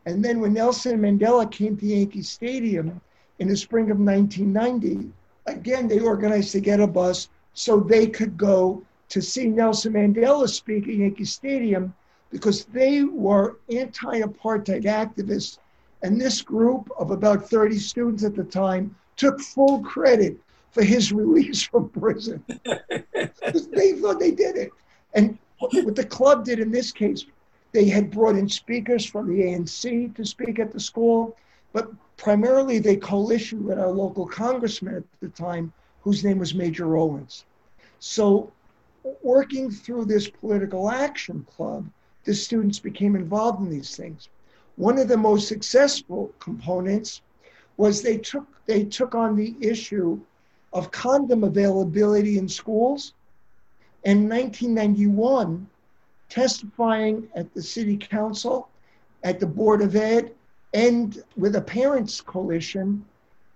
And 0.07 0.25
then 0.25 0.41
when 0.41 0.53
Nelson 0.53 1.01
Mandela 1.01 1.51
came 1.51 1.77
to 1.77 1.87
Yankee 1.87 2.23
Stadium 2.23 3.01
in 3.39 3.49
the 3.49 3.57
spring 3.57 3.91
of 3.91 3.99
1990, 3.99 5.11
again, 5.47 5.89
they 5.89 6.01
organized 6.01 6.53
to 6.53 6.61
get 6.61 6.81
a 6.81 6.87
bus 6.87 7.29
so 7.55 7.81
they 7.81 8.07
could 8.07 8.37
go 8.37 8.83
to 9.09 9.21
see 9.21 9.47
Nelson 9.47 9.95
Mandela 9.95 10.49
speak 10.49 10.85
at 10.85 10.95
Yankee 10.95 11.25
Stadium 11.25 11.95
because 12.31 12.65
they 12.67 13.05
were 13.05 13.57
anti 13.71 14.21
apartheid 14.21 14.85
activists. 14.85 15.59
And 16.05 16.21
this 16.21 16.43
group 16.43 16.91
of 16.99 17.11
about 17.11 17.49
30 17.49 17.79
students 17.79 18.25
at 18.25 18.35
the 18.35 18.45
time 18.45 18.95
took 19.17 19.41
full 19.41 19.81
credit 19.81 20.39
for 20.71 20.85
his 20.85 21.13
release 21.23 21.63
from 21.63 21.89
prison. 21.89 22.45
they 22.65 23.93
thought 23.95 24.21
they 24.21 24.31
did 24.31 24.57
it. 24.57 24.71
And 25.15 25.39
what 25.61 25.97
the 25.97 26.05
club 26.05 26.45
did 26.45 26.61
in 26.61 26.71
this 26.71 26.93
case, 26.93 27.25
they 27.73 27.87
had 27.87 28.11
brought 28.11 28.37
in 28.37 28.51
speakers 28.51 29.07
from 29.07 29.29
the 29.29 29.45
ANC 29.45 30.15
to 30.15 30.27
speak 30.27 30.59
at 30.59 30.73
the 30.73 30.79
school, 30.79 31.39
but 31.73 31.91
primarily 32.19 32.79
they 32.79 32.99
coalitioned 32.99 33.63
with 33.63 33.79
our 33.79 33.91
local 33.91 34.27
congressman 34.27 34.97
at 34.97 35.05
the 35.21 35.29
time, 35.31 35.73
whose 36.03 36.23
name 36.23 36.39
was 36.39 36.55
Major 36.55 36.99
Owens. 36.99 37.47
So, 37.99 38.53
working 39.23 39.71
through 39.71 40.05
this 40.05 40.29
political 40.29 40.91
action 40.91 41.47
club, 41.57 41.89
the 42.25 42.35
students 42.35 42.79
became 42.79 43.17
involved 43.17 43.63
in 43.63 43.71
these 43.71 43.97
things. 43.97 44.29
One 44.77 44.99
of 44.99 45.09
the 45.09 45.17
most 45.17 45.47
successful 45.47 46.33
components 46.41 47.23
was 47.77 48.03
they 48.03 48.19
took 48.19 48.47
they 48.67 48.85
took 48.85 49.15
on 49.15 49.37
the 49.37 49.55
issue 49.61 50.21
of 50.73 50.91
condom 50.91 51.45
availability 51.45 52.39
in 52.39 52.49
schools. 52.49 53.15
In 54.05 54.29
1991, 54.29 55.67
testifying 56.29 57.29
at 57.35 57.53
the 57.55 57.63
city 57.63 57.97
council, 57.97 58.69
at 59.23 59.39
the 59.39 59.47
board 59.47 59.81
of 59.81 59.95
ed, 59.97 60.35
and 60.73 61.23
with 61.37 61.57
a 61.57 61.61
parents 61.61 62.21
coalition, 62.21 63.05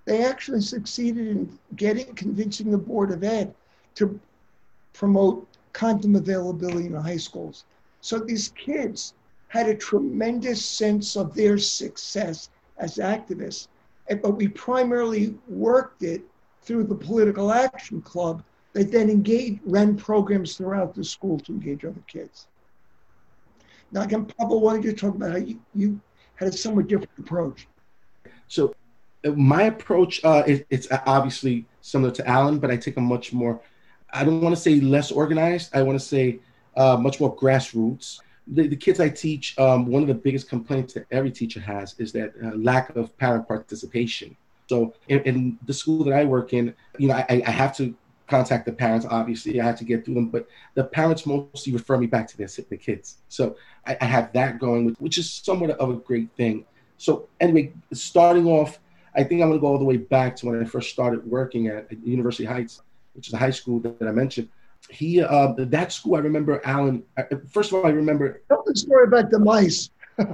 they 0.05 0.25
actually 0.25 0.61
succeeded 0.61 1.29
in 1.29 1.59
getting 1.77 2.15
convincing 2.15 2.71
the 2.71 2.79
board 2.79 3.11
of 3.11 3.25
ed 3.25 3.53
to 3.97 4.19
promote 4.93 5.47
condom 5.73 6.15
availability 6.17 6.87
in 6.87 6.93
the 6.93 7.03
high 7.03 7.17
schools. 7.17 7.65
So 8.01 8.19
these 8.19 8.51
kids 8.51 9.15
had 9.49 9.69
a 9.69 9.75
tremendous 9.75 10.65
sense 10.65 11.17
of 11.17 11.35
their 11.35 11.59
success 11.59 12.51
as 12.79 12.97
activists, 12.97 13.69
but 14.23 14.37
we 14.37 14.49
primarily 14.49 15.35
worked 15.49 16.03
it 16.03 16.23
through 16.63 16.85
the 16.85 16.95
political 16.95 17.51
action 17.53 18.01
club 18.03 18.43
that 18.75 18.93
then 18.93 19.11
engaged, 19.11 19.61
ran 19.65 19.97
programs 19.97 20.57
throughout 20.57 20.95
the 20.95 21.03
school 21.03 21.39
to 21.41 21.53
engage 21.53 21.85
other 21.85 22.03
kids. 22.07 22.47
Now, 23.91 24.03
again, 24.03 24.27
Pablo, 24.27 24.59
why 24.59 24.75
don't 24.75 24.85
you 24.85 24.93
talk 24.93 25.15
about 25.15 25.31
how 25.31 25.39
you, 25.39 25.61
you 25.75 26.01
had 26.35 26.49
a 26.49 26.53
somewhat 26.53 26.89
different 26.89 27.19
approach? 27.19 27.67
So, 28.49 28.75
uh, 29.25 29.31
my 29.31 29.63
approach 29.63 30.23
uh, 30.25 30.43
is 30.47 30.63
it's 30.71 30.87
obviously 31.07 31.67
similar 31.81 32.11
to 32.13 32.29
Alan, 32.29 32.59
but 32.59 32.71
I 32.71 32.77
take 32.77 32.99
a 32.99 33.01
much 33.01 33.33
more, 33.33 33.61
I 34.13 34.25
don't 34.25 34.41
want 34.41 34.55
to 34.55 34.61
say 34.61 34.81
less 34.81 35.11
organized. 35.11 35.75
I 35.75 35.83
want 35.83 35.99
to 35.99 36.05
say 36.05 36.41
uh, 36.77 36.97
much 36.99 37.19
more 37.19 37.35
grassroots. 37.35 38.21
The, 38.51 38.67
the 38.69 38.77
kids 38.77 38.99
I 39.01 39.09
teach, 39.09 39.59
um, 39.59 39.87
one 39.87 40.03
of 40.03 40.09
the 40.09 40.15
biggest 40.15 40.49
complaints 40.49 40.95
that 40.95 41.07
every 41.11 41.31
teacher 41.31 41.61
has 41.61 41.95
is 41.99 42.13
that 42.13 42.33
uh, 42.43 42.57
lack 42.57 42.97
of 42.97 43.17
parent 43.19 43.47
participation. 43.47 44.37
So 44.69 44.95
in, 45.09 45.21
in, 45.21 45.59
the 45.67 45.73
school 45.73 46.05
that 46.05 46.15
I 46.15 46.25
work 46.25 46.53
in, 46.53 46.75
you 46.99 47.09
know, 47.09 47.15
I, 47.15 47.43
I, 47.47 47.51
have 47.51 47.75
to 47.79 47.95
contact 48.27 48.67
the 48.67 48.73
parents. 48.73 49.07
Obviously, 49.09 49.61
I 49.61 49.65
have 49.65 49.79
to 49.79 49.85
get 49.85 50.05
through 50.05 50.15
them, 50.15 50.29
but 50.29 50.47
the 50.75 50.85
parents 50.85 51.25
mostly 51.25 51.73
refer 51.73 51.97
me 51.97 52.07
back 52.07 52.29
to 52.29 52.37
their 52.37 52.49
the 52.69 52.77
kids. 52.77 53.19
So 53.29 53.57
I, 53.87 53.97
I 54.01 54.05
have 54.05 54.33
that 54.35 54.59
going, 54.59 54.95
which 54.99 55.17
is 55.17 55.31
somewhat 55.31 55.71
of 55.71 55.91
a 55.91 55.95
great 55.95 56.31
thing. 56.37 56.67
So 56.99 57.29
anyway, 57.41 57.73
starting 57.93 58.47
off, 58.47 58.79
I 59.15 59.25
think 59.25 59.41
I'm 59.41 59.49
going 59.49 59.59
to 59.59 59.61
go 59.61 59.69
all 59.69 59.79
the 59.79 59.85
way 59.85 59.97
back 59.97 60.37
to 60.37 60.47
when 60.47 60.61
I 60.61 60.65
first 60.65 60.91
started 60.91 61.27
working 61.27 61.69
at, 61.69 61.91
University 62.05 62.45
Heights, 62.45 62.83
which 63.15 63.29
is 63.29 63.35
a 63.35 63.39
high 63.39 63.51
school 63.51 63.81
that, 63.81 63.99
that 63.99 64.09
I 64.09 64.13
mentioned 64.13 64.49
he 64.91 65.23
uh, 65.23 65.53
that 65.57 65.93
school 65.93 66.17
i 66.17 66.19
remember 66.19 66.61
alan 66.65 67.03
uh, 67.17 67.23
first 67.49 67.71
of 67.71 67.79
all 67.79 67.87
i 67.87 67.91
remember 67.91 68.41
tell 68.49 68.63
the 68.67 68.75
story 68.77 69.05
about 69.05 69.31
the 69.31 69.39
mice. 69.39 69.91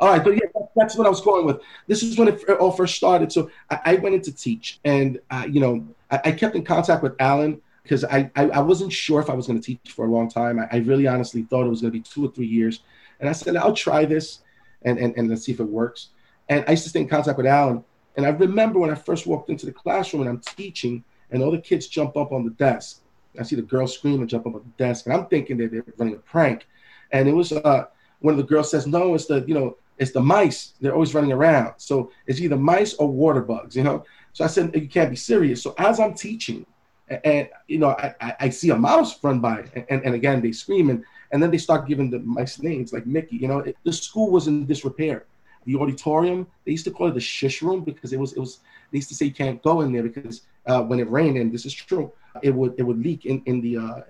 All 0.00 0.08
right 0.08 0.22
but 0.22 0.34
yeah 0.34 0.62
that's 0.76 0.96
what 0.96 1.06
i 1.06 1.10
was 1.10 1.20
going 1.20 1.46
with. 1.46 1.60
This 1.86 2.02
is 2.02 2.18
when 2.18 2.28
it 2.28 2.42
all 2.60 2.72
first 2.72 2.96
started 2.96 3.32
so 3.32 3.50
i, 3.70 3.80
I 3.84 3.94
went 3.96 4.14
in 4.14 4.22
to 4.22 4.32
teach 4.32 4.80
and 4.84 5.20
uh, 5.30 5.46
you 5.48 5.60
know 5.60 5.86
I, 6.10 6.20
I, 6.24 6.32
kept 6.32 6.56
in 6.56 6.64
contact 6.64 7.02
with 7.02 7.14
alan 7.20 7.62
because 7.82 8.04
I, 8.04 8.30
I, 8.34 8.48
I 8.48 8.60
wasn't 8.60 8.92
sure 8.92 9.20
if 9.20 9.30
i 9.30 9.34
was 9.34 9.46
going 9.46 9.60
to 9.60 9.64
teach 9.64 9.92
for 9.92 10.04
a 10.04 10.10
long 10.10 10.28
time. 10.28 10.58
I, 10.58 10.68
I 10.72 10.76
really 10.78 11.06
honestly 11.06 11.42
thought 11.42 11.64
it 11.64 11.70
was 11.70 11.80
going 11.80 11.92
to 11.92 11.98
be 11.98 12.02
two 12.02 12.26
or 12.26 12.30
three 12.32 12.46
years 12.46 12.80
and 13.20 13.28
i 13.28 13.32
said 13.32 13.56
i'll 13.56 13.72
try 13.72 14.04
this 14.04 14.40
and, 14.82 14.98
and, 14.98 15.16
and 15.16 15.30
let's 15.30 15.44
see 15.44 15.52
if 15.52 15.60
it 15.60 15.64
works. 15.64 16.08
And 16.48 16.64
i 16.66 16.72
used 16.72 16.82
to 16.82 16.90
stay 16.90 17.00
in 17.00 17.08
contact 17.08 17.38
with 17.38 17.46
alan 17.46 17.84
and 18.16 18.26
i 18.26 18.30
remember 18.30 18.80
when 18.80 18.90
i 18.90 18.96
first 18.96 19.26
walked 19.26 19.48
into 19.48 19.64
the 19.64 19.72
classroom 19.72 20.22
and 20.22 20.30
i'm 20.30 20.40
teaching 20.40 21.04
and 21.30 21.42
all 21.42 21.52
the 21.52 21.58
kids 21.58 21.86
jump 21.86 22.16
up 22.16 22.32
on 22.32 22.44
the 22.44 22.50
desk 22.50 23.00
I 23.38 23.42
see 23.42 23.56
the 23.56 23.62
girl 23.62 23.86
scream 23.86 24.20
and 24.20 24.28
jump 24.28 24.46
up 24.46 24.54
on 24.54 24.62
the 24.62 24.84
desk, 24.84 25.06
and 25.06 25.14
I'm 25.14 25.26
thinking 25.26 25.56
that 25.58 25.70
they're 25.70 25.84
running 25.98 26.14
a 26.14 26.18
prank. 26.18 26.66
And 27.12 27.28
it 27.28 27.32
was 27.32 27.52
uh, 27.52 27.86
one 28.20 28.32
of 28.32 28.38
the 28.38 28.44
girls 28.44 28.70
says, 28.70 28.86
"No, 28.86 29.14
it's 29.14 29.26
the 29.26 29.44
you 29.46 29.54
know 29.54 29.76
it's 29.98 30.12
the 30.12 30.20
mice. 30.20 30.74
They're 30.80 30.94
always 30.94 31.14
running 31.14 31.32
around. 31.32 31.74
So 31.78 32.10
it's 32.26 32.40
either 32.40 32.56
mice 32.56 32.94
or 32.94 33.08
water 33.08 33.42
bugs, 33.42 33.76
you 33.76 33.82
know." 33.82 34.04
So 34.32 34.44
I 34.44 34.48
said, 34.48 34.74
"You 34.74 34.88
can't 34.88 35.10
be 35.10 35.16
serious." 35.16 35.62
So 35.62 35.74
as 35.78 36.00
I'm 36.00 36.14
teaching, 36.14 36.66
and, 37.08 37.20
and 37.24 37.48
you 37.68 37.78
know, 37.78 37.90
I, 37.90 38.14
I, 38.20 38.36
I, 38.40 38.48
see 38.50 38.70
a 38.70 38.76
mouse 38.76 39.22
run 39.22 39.40
by, 39.40 39.64
and, 39.74 39.86
and, 39.90 40.04
and 40.04 40.14
again 40.14 40.40
they 40.40 40.52
scream, 40.52 40.90
and, 40.90 41.04
and 41.32 41.42
then 41.42 41.50
they 41.50 41.58
start 41.58 41.86
giving 41.86 42.10
the 42.10 42.20
mice 42.20 42.60
names 42.60 42.92
like 42.92 43.06
Mickey. 43.06 43.36
You 43.36 43.48
know, 43.48 43.58
it, 43.60 43.76
the 43.84 43.92
school 43.92 44.30
was 44.30 44.46
in 44.46 44.66
disrepair. 44.66 45.26
The 45.66 45.76
auditorium, 45.76 46.46
they 46.64 46.72
used 46.72 46.84
to 46.84 46.90
call 46.90 47.08
it 47.08 47.14
the 47.14 47.20
shish 47.20 47.62
room 47.62 47.84
because 47.84 48.12
it 48.12 48.18
was 48.18 48.32
it 48.34 48.40
was. 48.40 48.60
They 48.90 48.98
used 48.98 49.08
to 49.08 49.14
say 49.14 49.26
you 49.26 49.34
can't 49.34 49.62
go 49.62 49.80
in 49.80 49.92
there 49.92 50.02
because 50.02 50.42
uh, 50.66 50.82
when 50.82 51.00
it 51.00 51.10
rained, 51.10 51.36
and 51.36 51.52
this 51.52 51.66
is 51.66 51.74
true, 51.74 52.12
it 52.42 52.50
would 52.50 52.74
it 52.78 52.82
would 52.82 52.98
leak 52.98 53.26
in 53.26 53.42
in 53.46 53.60
the 53.60 53.76
uh, 53.78 54.00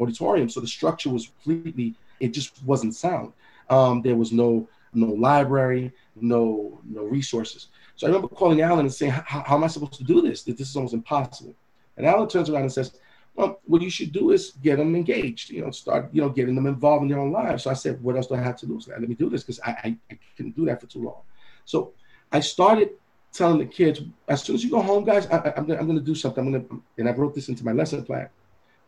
auditorium. 0.00 0.48
So 0.48 0.60
the 0.60 0.66
structure 0.66 1.10
was 1.10 1.28
completely 1.28 1.94
it 2.20 2.28
just 2.28 2.62
wasn't 2.64 2.94
sound. 2.94 3.32
Um, 3.70 4.02
there 4.02 4.16
was 4.16 4.32
no 4.32 4.68
no 4.92 5.08
library, 5.08 5.92
no 6.16 6.80
no 6.84 7.04
resources. 7.04 7.68
So 7.96 8.06
I 8.06 8.10
remember 8.10 8.28
calling 8.28 8.60
Alan 8.60 8.80
and 8.80 8.92
saying, 8.92 9.12
"How 9.12 9.56
am 9.56 9.64
I 9.64 9.68
supposed 9.68 9.94
to 9.94 10.04
do 10.04 10.20
this? 10.20 10.42
This 10.42 10.60
is 10.60 10.76
almost 10.76 10.94
impossible." 10.94 11.54
And 11.96 12.06
Alan 12.06 12.28
turns 12.28 12.50
around 12.50 12.62
and 12.62 12.72
says, 12.72 12.98
"Well, 13.34 13.60
what 13.66 13.82
you 13.82 13.90
should 13.90 14.12
do 14.12 14.30
is 14.30 14.52
get 14.62 14.78
them 14.78 14.94
engaged. 14.94 15.50
You 15.50 15.62
know, 15.62 15.70
start 15.70 16.08
you 16.12 16.22
know 16.22 16.28
getting 16.28 16.54
them 16.54 16.66
involved 16.66 17.02
in 17.02 17.08
their 17.08 17.20
own 17.20 17.32
lives." 17.32 17.64
So 17.64 17.70
I 17.70 17.74
said, 17.74 18.02
"What 18.02 18.16
else 18.16 18.26
do 18.28 18.34
I 18.34 18.42
have 18.42 18.56
to 18.58 18.66
do?" 18.66 18.80
Let 18.88 19.08
me 19.08 19.14
do 19.14 19.30
this 19.30 19.42
because 19.42 19.60
I, 19.60 19.70
I 19.70 19.96
I 20.10 20.18
couldn't 20.36 20.56
do 20.56 20.64
that 20.66 20.80
for 20.80 20.86
too 20.86 21.02
long. 21.02 21.22
So 21.64 21.92
I 22.32 22.40
started 22.40 22.90
telling 23.34 23.58
the 23.58 23.66
kids, 23.66 24.00
as 24.28 24.42
soon 24.42 24.54
as 24.54 24.64
you 24.64 24.70
go 24.70 24.80
home, 24.80 25.04
guys, 25.04 25.26
I, 25.26 25.52
am 25.56 25.66
gonna, 25.66 25.80
I'm 25.80 25.86
gonna 25.86 26.00
do 26.00 26.14
something. 26.14 26.46
I'm 26.46 26.52
gonna, 26.52 26.80
and 26.96 27.08
I 27.08 27.12
wrote 27.12 27.34
this 27.34 27.48
into 27.48 27.64
my 27.64 27.72
lesson 27.72 28.04
plan. 28.04 28.28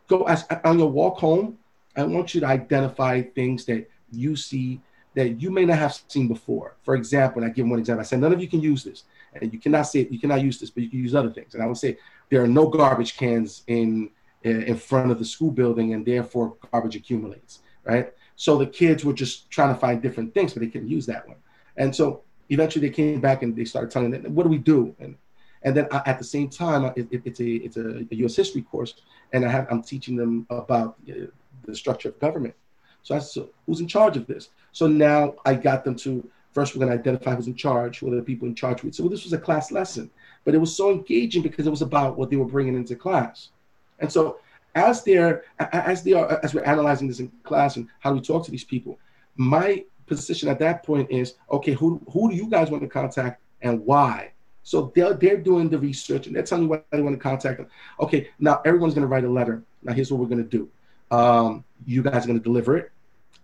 Go 0.07 0.23
as 0.25 0.45
on 0.65 0.79
your 0.79 0.91
walk 0.91 1.19
home. 1.19 1.59
I 1.97 2.05
want 2.05 2.35
you 2.35 2.41
to 2.43 2.47
identify 2.47 3.23
things 3.23 3.65
that 3.65 3.91
you 4.13 4.37
see 4.37 4.81
that 5.15 5.41
you 5.41 5.51
may 5.51 5.65
not 5.65 5.79
have 5.79 5.99
seen 6.09 6.29
before. 6.29 6.77
For 6.83 6.95
example, 6.95 7.43
and 7.43 7.51
I 7.51 7.55
give 7.55 7.67
one 7.67 7.79
example. 7.79 8.03
I 8.03 8.05
said 8.05 8.21
none 8.21 8.33
of 8.33 8.41
you 8.41 8.49
can 8.49 8.61
use 8.61 8.85
this, 8.85 9.05
and 9.35 9.53
you 9.53 9.59
cannot 9.59 9.83
say 9.83 10.07
you 10.11 10.21
cannot 10.21 10.43
use 10.43 10.61
this, 10.61 10.71
but 10.71 10.85
you 10.85 10.91
can 10.91 11.01
use 11.01 11.15
other 11.15 11.31
things. 11.31 11.55
And 11.55 11.63
I 11.63 11.67
would 11.67 11.79
say 11.79 11.99
there 12.31 12.43
are 12.43 12.49
no 12.49 12.69
garbage 12.69 13.17
cans 13.17 13.63
in 13.67 14.11
in 14.43 14.77
front 14.77 15.11
of 15.11 15.19
the 15.19 15.25
school 15.25 15.51
building, 15.51 15.93
and 15.93 16.07
therefore 16.07 16.57
garbage 16.71 16.95
accumulates. 16.95 17.61
Right. 17.85 18.13
So 18.37 18.59
the 18.59 18.67
kids 18.67 19.05
were 19.05 19.15
just 19.15 19.51
trying 19.51 19.75
to 19.75 19.81
find 19.81 20.01
different 20.01 20.35
things, 20.35 20.53
but 20.53 20.61
they 20.61 20.69
couldn't 20.69 20.89
use 20.89 21.07
that 21.07 21.27
one. 21.27 21.39
And 21.79 21.95
so 21.95 22.23
eventually 22.49 22.89
they 22.89 22.95
came 22.95 23.21
back 23.21 23.43
and 23.43 23.55
they 23.57 23.65
started 23.65 23.91
telling 23.91 24.11
them, 24.11 24.35
what 24.35 24.45
do 24.45 24.49
we 24.49 24.59
do? 24.59 24.95
And 24.99 25.17
and 25.63 25.77
then 25.77 25.89
at 25.93 26.19
the 26.19 26.25
same 26.25 26.49
time, 26.49 26.85
it, 26.97 27.09
it, 27.11 27.23
it's 27.25 27.41
a 27.41 27.49
it's 27.49 27.77
a, 27.77 28.07
U.S. 28.11 28.37
history 28.37 28.63
course, 28.63 28.95
and 29.33 29.45
I 29.45 29.51
have 29.51 29.67
I'm 29.71 29.83
teaching 29.83 30.17
them 30.17 30.47
about 30.51 30.97
uh, 31.09 31.27
the 31.65 31.75
structure 31.75 32.09
of 32.09 32.19
government. 32.21 32.55
So 33.03 33.15
I 33.15 33.19
said, 33.19 33.49
who's 33.67 33.81
in 33.81 33.89
charge 33.89 34.17
of 34.17 34.27
this? 34.27 34.51
So 34.73 34.87
now 34.87 35.35
I 35.45 35.55
got 35.55 35.85
them 35.85 35.97
to 35.97 36.29
first 36.53 36.75
we're 36.75 36.87
going 36.87 36.91
to 36.91 36.99
identify 36.99 37.35
who's 37.35 37.49
in 37.49 37.55
charge, 37.55 38.01
what 38.01 38.15
are 38.15 38.17
the 38.17 38.23
people 38.23 38.49
in 38.49 38.55
charge 38.55 38.83
with. 38.83 38.95
So 38.95 39.09
this 39.09 39.25
was 39.25 39.35
a 39.35 39.39
class 39.39 39.71
lesson, 39.71 40.11
but 40.43 40.55
it 40.55 40.59
was 40.59 40.75
so 40.75 40.91
engaging 40.91 41.43
because 41.43 41.67
it 41.67 41.71
was 41.71 41.83
about 41.83 42.17
what 42.17 42.31
they 42.31 42.37
were 42.37 42.47
bringing 42.47 42.75
into 42.75 42.97
class. 42.97 43.51
And 43.99 44.11
so 44.11 44.39
as 44.75 45.03
they're 45.05 45.45
as 45.59 46.03
they 46.03 46.13
are 46.13 46.41
as 46.43 46.55
we're 46.55 46.65
analyzing 46.65 47.09
this 47.09 47.21
in 47.21 47.31
class 47.43 47.77
and 47.77 47.89
how 47.99 48.11
do 48.11 48.17
we 48.17 48.23
talk 48.23 48.45
to 48.45 48.51
these 48.51 48.65
people, 48.65 48.99
my 49.37 49.85
position 50.07 50.49
at 50.49 50.59
that 50.61 50.83
point 50.83 51.11
is 51.11 51.35
okay, 51.51 51.73
who 51.73 52.01
who 52.13 52.31
do 52.31 52.37
you 52.37 52.49
guys 52.49 52.71
want 52.71 52.83
to 52.83 52.89
contact 52.89 53.43
and 53.63 53.85
why? 53.85 54.33
So 54.63 54.93
they're 54.95 55.15
they're 55.15 55.37
doing 55.37 55.69
the 55.69 55.79
research 55.79 56.27
and 56.27 56.35
they're 56.35 56.43
telling 56.43 56.65
you 56.65 56.71
why 56.71 56.83
they 56.91 57.01
want 57.01 57.17
to 57.17 57.23
contact 57.23 57.59
them. 57.59 57.69
Okay, 58.01 58.29
now 58.39 58.61
everyone's 58.65 58.95
going 58.95 59.07
to 59.07 59.09
write 59.09 59.25
a 59.25 59.29
letter. 59.29 59.63
Now 59.83 59.93
here's 59.93 60.11
what 60.11 60.21
we're 60.21 60.27
going 60.27 60.49
to 60.49 60.51
do. 60.59 60.69
Um, 61.11 61.65
you 61.87 62.03
guys 62.03 62.25
are 62.25 62.27
going 62.27 62.39
to 62.39 62.45
deliver 62.45 62.77
it, 62.77 62.91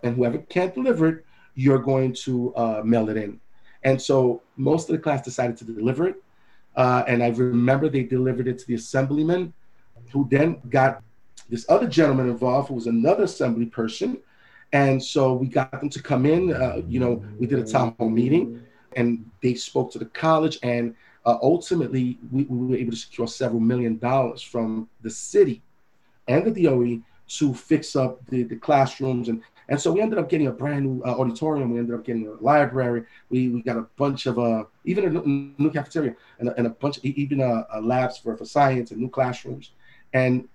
and 0.03 0.17
whoever 0.17 0.39
can't 0.39 0.75
deliver 0.75 1.09
it, 1.09 1.25
you're 1.55 1.79
going 1.79 2.13
to 2.25 2.55
uh, 2.57 2.83
mail 2.85 3.09
it 3.09 3.17
in. 3.17 3.41
And 3.85 4.01
so 4.01 4.43
most 4.57 4.89
of 4.89 4.97
the 4.97 5.03
class 5.03 5.23
decided 5.23 5.57
to 5.59 5.65
deliver 5.65 6.09
it. 6.09 6.17
Uh, 6.75 7.05
and 7.07 7.23
I 7.23 7.29
remember 7.29 7.89
they 7.89 8.03
delivered 8.03 8.49
it 8.49 8.59
to 8.61 8.67
the 8.67 8.75
assemblyman, 8.75 9.53
who 10.13 10.27
then 10.31 10.61
got 10.71 11.03
this 11.49 11.67
other 11.69 11.87
gentleman 11.87 12.29
involved, 12.29 12.69
who 12.69 12.75
was 12.75 12.87
another 12.87 13.25
assembly 13.25 13.67
person, 13.67 14.19
And 14.73 15.03
so 15.03 15.35
we 15.35 15.47
got 15.47 15.71
them 15.71 15.91
to 15.91 16.03
come 16.03 16.25
in. 16.25 16.55
Uh, 16.55 16.83
you 16.89 16.99
know, 16.99 17.23
we 17.39 17.47
did 17.47 17.59
a 17.59 17.65
town 17.65 17.95
hall 17.99 18.09
meeting, 18.09 18.63
and 18.97 19.29
they 19.43 19.55
spoke 19.55 19.93
to 19.93 19.99
the 19.99 20.07
college. 20.07 20.59
And 20.63 20.95
uh, 21.27 21.39
ultimately, 21.43 22.19
we, 22.31 22.45
we, 22.45 22.67
were 22.67 22.77
able 22.77 22.93
to 22.93 22.97
secure 22.97 23.27
several 23.27 23.61
million 23.61 23.99
dollars 23.99 24.43
from 24.43 24.89
the 25.03 25.11
city 25.11 25.63
and 26.27 26.45
the 26.45 26.65
DOE 26.65 27.03
to 27.29 27.55
fix 27.55 27.97
up 27.97 28.25
the, 28.27 28.43
the 28.45 28.57
classrooms. 28.57 29.29
And, 29.29 29.43
and 29.69 29.81
so 29.81 29.93
we 29.93 30.01
ended 30.01 30.19
up 30.19 30.29
getting 30.29 30.49
a 30.49 30.53
brand 30.53 30.85
new 30.85 31.03
uh, 31.05 31.19
auditorium. 31.19 31.73
We 31.73 31.79
ended 31.79 31.95
up 31.95 32.05
getting 32.05 32.27
a 32.27 32.43
library. 32.43 33.05
We, 33.29 33.49
we 33.49 33.63
got 33.63 33.77
a 33.77 33.87
bunch 33.97 34.27
of, 34.27 34.39
uh, 34.39 34.65
even 34.85 35.05
a 35.05 35.11
new, 35.63 35.71
cafeteria 35.71 36.17
and 36.41 36.49
a, 36.49 36.57
and 36.57 36.67
a 36.67 36.71
bunch, 36.71 36.99
of, 36.99 37.05
even 37.05 37.41
a, 37.41 37.67
a 37.75 37.81
labs 37.81 38.19
for, 38.19 38.37
for 38.37 38.45
science 38.45 38.91
and 38.91 39.01
new 39.01 39.09
classrooms. 39.09 39.71
And 40.13 40.49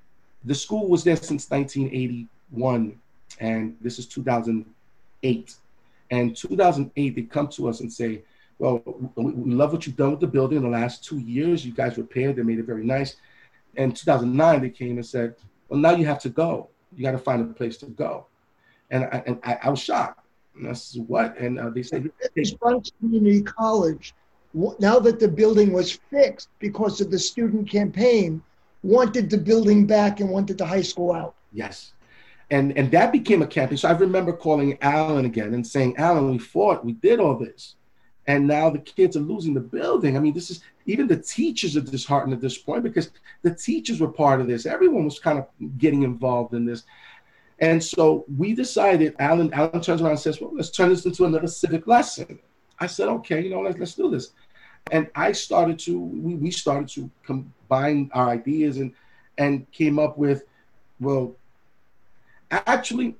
the 0.43 0.53
school 0.53 0.87
was 0.87 1.03
there 1.03 1.15
since 1.15 1.49
1981, 1.49 2.99
and 3.39 3.75
this 3.81 3.99
is 3.99 4.05
2008. 4.07 5.55
And 6.09 6.35
2008, 6.35 7.15
they 7.15 7.21
come 7.23 7.47
to 7.49 7.67
us 7.67 7.81
and 7.81 7.91
say, 7.91 8.21
well, 8.59 8.81
we 9.15 9.51
love 9.51 9.71
what 9.71 9.85
you've 9.85 9.95
done 9.95 10.11
with 10.11 10.19
the 10.19 10.27
building 10.27 10.57
in 10.57 10.63
the 10.63 10.69
last 10.69 11.03
two 11.03 11.19
years. 11.19 11.65
You 11.65 11.73
guys 11.73 11.97
repaired, 11.97 12.37
they 12.37 12.43
made 12.43 12.59
it 12.59 12.65
very 12.65 12.83
nice. 12.83 13.17
And 13.75 13.95
2009, 13.95 14.61
they 14.61 14.69
came 14.69 14.97
and 14.97 15.05
said, 15.05 15.35
well, 15.69 15.79
now 15.79 15.91
you 15.91 16.05
have 16.05 16.19
to 16.21 16.29
go. 16.29 16.69
You 16.95 17.03
got 17.03 17.11
to 17.11 17.19
find 17.19 17.41
a 17.41 17.53
place 17.53 17.77
to 17.77 17.85
go. 17.87 18.25
And 18.89 19.03
I, 19.03 19.23
and 19.27 19.39
I, 19.43 19.57
I 19.63 19.69
was 19.69 19.79
shocked. 19.79 20.25
And 20.55 20.69
I 20.69 20.73
said, 20.73 21.07
what? 21.07 21.37
And 21.37 21.59
uh, 21.59 21.69
they 21.69 21.83
said, 21.83 22.09
Bronx 22.59 22.91
Community 22.99 23.43
College, 23.43 24.15
now 24.79 24.97
that 24.99 25.19
the 25.19 25.27
building 25.27 25.71
was 25.71 25.91
fixed 26.09 26.49
because 26.57 26.99
of 26.99 27.11
the 27.11 27.19
student 27.19 27.69
campaign, 27.69 28.41
wanted 28.81 29.29
the 29.29 29.37
building 29.37 29.85
back 29.85 30.19
and 30.19 30.29
wanted 30.29 30.57
the 30.57 30.65
high 30.65 30.81
school 30.81 31.11
out. 31.11 31.35
Yes. 31.51 31.93
And, 32.49 32.77
and 32.77 32.89
that 32.91 33.11
became 33.11 33.41
a 33.41 33.47
campaign. 33.47 33.77
So 33.77 33.89
I 33.89 33.91
remember 33.91 34.31
calling 34.31 34.77
Alan 34.81 35.25
again 35.25 35.53
and 35.53 35.67
saying, 35.67 35.97
Alan, 35.97 36.31
we 36.31 36.37
fought, 36.37 36.85
we 36.85 36.93
did 36.93 37.19
all 37.19 37.37
this 37.37 37.75
and 38.27 38.45
now 38.45 38.69
the 38.69 38.79
kids 38.79 39.15
are 39.15 39.21
losing 39.21 39.53
the 39.53 39.59
building. 39.59 40.17
I 40.17 40.19
mean, 40.19 40.33
this 40.33 40.51
is 40.51 40.61
even 40.85 41.07
the 41.07 41.17
teachers 41.17 41.77
are 41.77 41.81
disheartened 41.81 42.33
at 42.33 42.41
this 42.41 42.57
point 42.57 42.83
because 42.83 43.11
the 43.41 43.55
teachers 43.55 43.99
were 43.99 44.09
part 44.09 44.41
of 44.41 44.47
this. 44.47 44.65
Everyone 44.65 45.05
was 45.05 45.19
kind 45.19 45.39
of 45.39 45.47
getting 45.77 46.03
involved 46.03 46.53
in 46.53 46.65
this. 46.65 46.83
And 47.59 47.83
so 47.83 48.25
we 48.37 48.53
decided, 48.53 49.15
Alan, 49.17 49.53
Alan 49.53 49.81
turns 49.81 50.01
around 50.01 50.11
and 50.11 50.19
says, 50.19 50.39
Well, 50.39 50.51
let's 50.53 50.69
turn 50.69 50.89
this 50.89 51.05
into 51.05 51.25
another 51.25 51.47
civic 51.47 51.87
lesson. 51.87 52.39
I 52.79 52.85
said, 52.85 53.07
okay, 53.07 53.41
you 53.41 53.49
know, 53.49 53.61
let's, 53.61 53.79
let's 53.79 53.95
do 53.95 54.11
this. 54.11 54.31
And 54.91 55.09
I 55.15 55.31
started 55.31 55.79
to, 55.79 55.97
we, 55.99 56.35
we 56.35 56.51
started 56.51 56.87
to 56.89 57.09
combine 57.25 58.11
our 58.13 58.29
ideas 58.29 58.77
and 58.77 58.93
and 59.39 59.71
came 59.71 59.99
up 59.99 60.17
with, 60.17 60.43
well, 60.99 61.35
actually, 62.51 63.15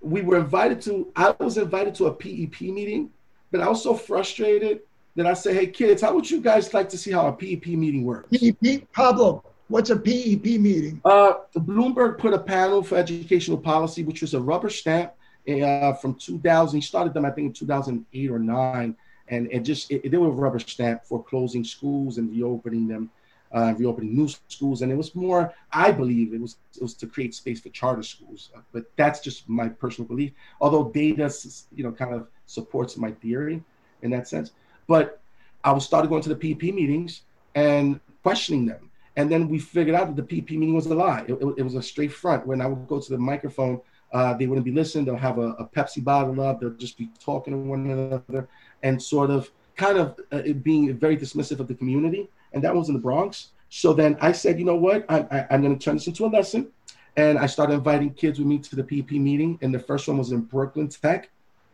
we 0.00 0.22
were 0.22 0.38
invited 0.38 0.80
to, 0.82 1.12
I 1.14 1.34
was 1.38 1.58
invited 1.58 1.94
to 1.96 2.06
a 2.06 2.12
PEP 2.12 2.60
meeting 2.62 3.10
but 3.50 3.60
I 3.60 3.68
was 3.68 3.82
so 3.82 3.94
frustrated 3.94 4.80
that 5.16 5.26
I 5.26 5.34
said, 5.34 5.54
hey, 5.54 5.66
kids, 5.66 6.02
how 6.02 6.14
would 6.14 6.30
you 6.30 6.40
guys 6.40 6.72
like 6.72 6.88
to 6.90 6.98
see 6.98 7.10
how 7.10 7.26
a 7.26 7.32
PEP 7.32 7.66
meeting 7.68 8.04
works? 8.04 8.28
PEP, 8.30 8.90
Pablo, 8.92 9.44
what's 9.68 9.90
a 9.90 9.96
PEP 9.96 10.44
meeting? 10.60 11.00
Uh, 11.04 11.34
Bloomberg 11.56 12.18
put 12.18 12.32
a 12.32 12.38
panel 12.38 12.82
for 12.82 12.96
educational 12.96 13.58
policy, 13.58 14.04
which 14.04 14.22
was 14.22 14.34
a 14.34 14.40
rubber 14.40 14.70
stamp 14.70 15.12
uh, 15.48 15.94
from 15.94 16.14
2000. 16.14 16.76
He 16.76 16.86
started 16.86 17.12
them, 17.12 17.24
I 17.24 17.30
think, 17.30 17.48
in 17.48 17.52
2008 17.52 18.30
or 18.30 18.38
9. 18.38 18.96
And 19.28 19.52
it 19.52 19.60
just, 19.60 19.90
it, 19.90 20.10
they 20.10 20.16
were 20.16 20.28
a 20.28 20.30
rubber 20.30 20.58
stamp 20.58 21.04
for 21.04 21.22
closing 21.22 21.64
schools 21.64 22.18
and 22.18 22.30
reopening 22.30 22.86
them. 22.86 23.10
Uh, 23.52 23.74
reopening 23.76 24.16
new 24.16 24.28
schools, 24.46 24.82
and 24.82 24.92
it 24.92 24.94
was 24.94 25.12
more. 25.16 25.52
I 25.72 25.90
believe 25.90 26.32
it 26.32 26.40
was 26.40 26.56
it 26.76 26.82
was 26.82 26.94
to 26.94 27.06
create 27.08 27.34
space 27.34 27.60
for 27.60 27.68
charter 27.70 28.04
schools, 28.04 28.50
but 28.72 28.84
that's 28.94 29.18
just 29.18 29.48
my 29.48 29.68
personal 29.68 30.06
belief. 30.06 30.30
Although 30.60 30.90
data, 30.90 31.28
you 31.74 31.82
know, 31.82 31.90
kind 31.90 32.14
of 32.14 32.28
supports 32.46 32.96
my 32.96 33.10
theory 33.10 33.60
in 34.02 34.10
that 34.10 34.28
sense. 34.28 34.52
But 34.86 35.20
I 35.64 35.72
was 35.72 35.84
started 35.84 36.08
going 36.08 36.22
to 36.22 36.28
the 36.34 36.36
PEP 36.36 36.74
meetings 36.74 37.22
and 37.54 38.00
questioning 38.22 38.66
them. 38.66 38.90
And 39.16 39.30
then 39.30 39.48
we 39.48 39.58
figured 39.58 39.94
out 39.94 40.14
that 40.14 40.16
the 40.16 40.22
PEP 40.22 40.52
meeting 40.52 40.74
was 40.74 40.86
a 40.86 40.94
lie. 40.94 41.24
It, 41.28 41.32
it, 41.34 41.54
it 41.58 41.62
was 41.62 41.74
a 41.74 41.82
straight 41.82 42.12
front. 42.12 42.46
When 42.46 42.60
I 42.60 42.66
would 42.66 42.86
go 42.86 43.00
to 43.00 43.10
the 43.10 43.18
microphone, 43.18 43.80
uh, 44.12 44.34
they 44.34 44.46
wouldn't 44.46 44.64
be 44.64 44.72
listening. 44.72 45.04
They'll 45.04 45.16
have 45.16 45.38
a, 45.38 45.50
a, 45.52 45.66
Pepsi 45.66 46.02
bottle 46.02 46.40
up. 46.40 46.60
They'll 46.60 46.70
just 46.70 46.98
be 46.98 47.10
talking 47.20 47.52
to 47.52 47.58
one 47.58 47.90
another 47.90 48.48
and 48.82 49.00
sort 49.00 49.30
of 49.30 49.50
kind 49.76 49.98
of 49.98 50.18
uh, 50.32 50.42
being 50.62 50.96
very 50.96 51.16
dismissive 51.16 51.60
of 51.60 51.68
the 51.68 51.74
community. 51.74 52.28
And 52.52 52.62
that 52.64 52.74
was 52.74 52.88
in 52.88 52.94
the 52.94 53.00
Bronx. 53.00 53.48
So 53.68 53.92
then 53.92 54.16
I 54.20 54.32
said, 54.32 54.58
you 54.58 54.64
know 54.64 54.76
what? 54.76 55.04
I, 55.08 55.20
I, 55.30 55.46
I'm 55.50 55.62
going 55.62 55.78
to 55.78 55.84
turn 55.84 55.96
this 55.96 56.06
into 56.06 56.24
a 56.24 56.28
lesson. 56.28 56.68
And 57.16 57.38
I 57.38 57.46
started 57.46 57.74
inviting 57.74 58.14
kids 58.14 58.38
with 58.38 58.48
me 58.48 58.58
to 58.58 58.76
the 58.76 58.84
PEP 58.84 59.12
meeting. 59.12 59.58
And 59.62 59.74
the 59.74 59.78
first 59.78 60.08
one 60.08 60.18
was 60.18 60.32
in 60.32 60.40
Brooklyn 60.42 60.88
Tech 60.88 61.30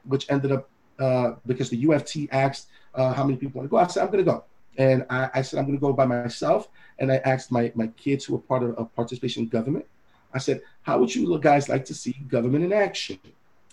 which 0.06 0.30
ended 0.30 0.52
up 0.52 0.68
uh, 0.98 1.32
because 1.46 1.70
the 1.70 1.84
UFT 1.84 2.28
asked 2.32 2.68
uh, 2.94 3.12
how 3.12 3.24
many 3.24 3.36
people 3.36 3.58
want 3.58 3.68
to 3.68 3.70
go. 3.70 3.76
I 3.76 3.86
said 3.86 4.02
I'm 4.02 4.10
going 4.10 4.24
to 4.24 4.30
go, 4.30 4.44
and 4.78 5.04
I, 5.10 5.30
I 5.34 5.42
said 5.42 5.58
I'm 5.58 5.66
going 5.66 5.76
to 5.76 5.80
go 5.80 5.92
by 5.92 6.06
myself. 6.06 6.68
And 6.98 7.12
I 7.12 7.16
asked 7.16 7.52
my 7.52 7.70
my 7.74 7.88
kids 7.88 8.24
who 8.24 8.34
were 8.34 8.40
part 8.40 8.62
of, 8.62 8.74
of 8.76 8.94
participation 8.94 9.44
in 9.44 9.48
government. 9.48 9.84
I 10.32 10.38
said, 10.38 10.62
how 10.82 10.98
would 10.98 11.14
you 11.14 11.38
guys 11.38 11.68
like 11.68 11.84
to 11.86 11.94
see 11.94 12.12
government 12.28 12.64
in 12.64 12.72
action? 12.72 13.18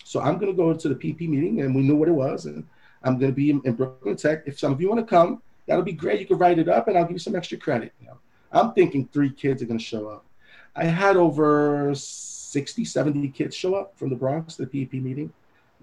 So 0.04 0.22
I'm 0.22 0.38
going 0.38 0.52
to 0.52 0.58
go 0.58 0.74
to 0.74 0.90
the 0.90 0.96
PEP 0.96 1.22
meeting, 1.30 1.62
and 1.62 1.74
we 1.74 1.82
knew 1.82 1.96
what 1.96 2.10
it 2.10 2.14
was, 2.14 2.46
and 2.46 2.66
I'm 3.04 3.18
going 3.18 3.32
to 3.32 3.36
be 3.36 3.50
in, 3.50 3.62
in 3.64 3.74
Brooklyn 3.74 4.16
Tech. 4.16 4.44
If 4.46 4.60
some 4.60 4.72
of 4.72 4.82
you 4.82 4.90
want 4.90 5.00
to 5.00 5.06
come, 5.06 5.42
that'll 5.68 5.84
be 5.84 5.94
great. 5.94 6.20
You 6.20 6.26
can 6.26 6.38
write 6.38 6.60
it 6.60 6.70
up, 6.70 6.88
and 6.88 6.98
I'll 6.98 7.04
give 7.04 7.14
you 7.14 7.20
some 7.20 7.36
extra 7.36 7.58
credit. 7.58 7.94
You 8.02 8.08
know, 8.08 8.18
I'm 8.52 8.74
thinking 8.74 9.08
three 9.12 9.32
kids 9.32 9.62
are 9.62 9.66
going 9.66 9.80
to 9.80 9.84
show 9.84 10.08
up. 10.08 10.26
I 10.76 10.86
had 10.86 11.18
over 11.18 11.94
60, 11.94 12.86
70 12.86 13.28
kids 13.30 13.56
show 13.56 13.76
up 13.76 13.98
from 13.98 14.10
the 14.10 14.16
Bronx 14.16 14.56
to 14.56 14.66
the 14.66 14.86
PEP 14.86 14.94
meeting 15.02 15.32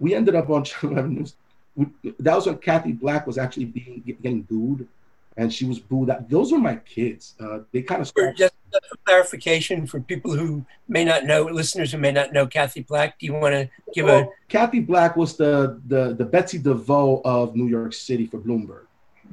we 0.00 0.14
ended 0.14 0.34
up 0.34 0.50
on 0.50 0.64
Channel 0.64 0.94
11 0.96 1.14
News. 1.14 1.34
We, 1.76 1.86
that 2.18 2.34
was 2.34 2.46
when 2.46 2.58
Cathie 2.58 2.92
Black 2.92 3.26
was 3.26 3.38
actually 3.38 3.66
being 3.66 4.02
getting 4.22 4.42
booed, 4.42 4.88
and 5.36 5.52
she 5.52 5.66
was 5.66 5.78
booed. 5.78 6.10
Those 6.28 6.50
were 6.50 6.58
my 6.58 6.76
kids. 6.76 7.34
Uh, 7.38 7.60
they 7.70 7.82
kind 7.82 8.02
of 8.02 8.12
just 8.36 8.54
for 8.72 8.96
clarification 9.04 9.86
for 9.86 10.00
people 10.00 10.34
who 10.34 10.64
may 10.88 11.04
not 11.04 11.24
know, 11.24 11.44
listeners 11.44 11.92
who 11.92 11.98
may 11.98 12.12
not 12.12 12.32
know 12.32 12.46
Cathie 12.46 12.86
Black. 12.86 13.18
Do 13.18 13.26
you 13.26 13.34
want 13.34 13.54
to 13.54 13.70
give 13.94 14.06
well, 14.06 14.20
a? 14.20 14.52
Cathie 14.52 14.80
Black 14.80 15.16
was 15.16 15.36
the 15.36 15.80
the 15.86 16.14
the 16.14 16.24
Betsy 16.24 16.58
DeVos 16.58 17.22
of 17.24 17.54
New 17.54 17.68
York 17.68 17.92
City 17.92 18.26
for 18.26 18.38
Bloomberg. 18.38 18.86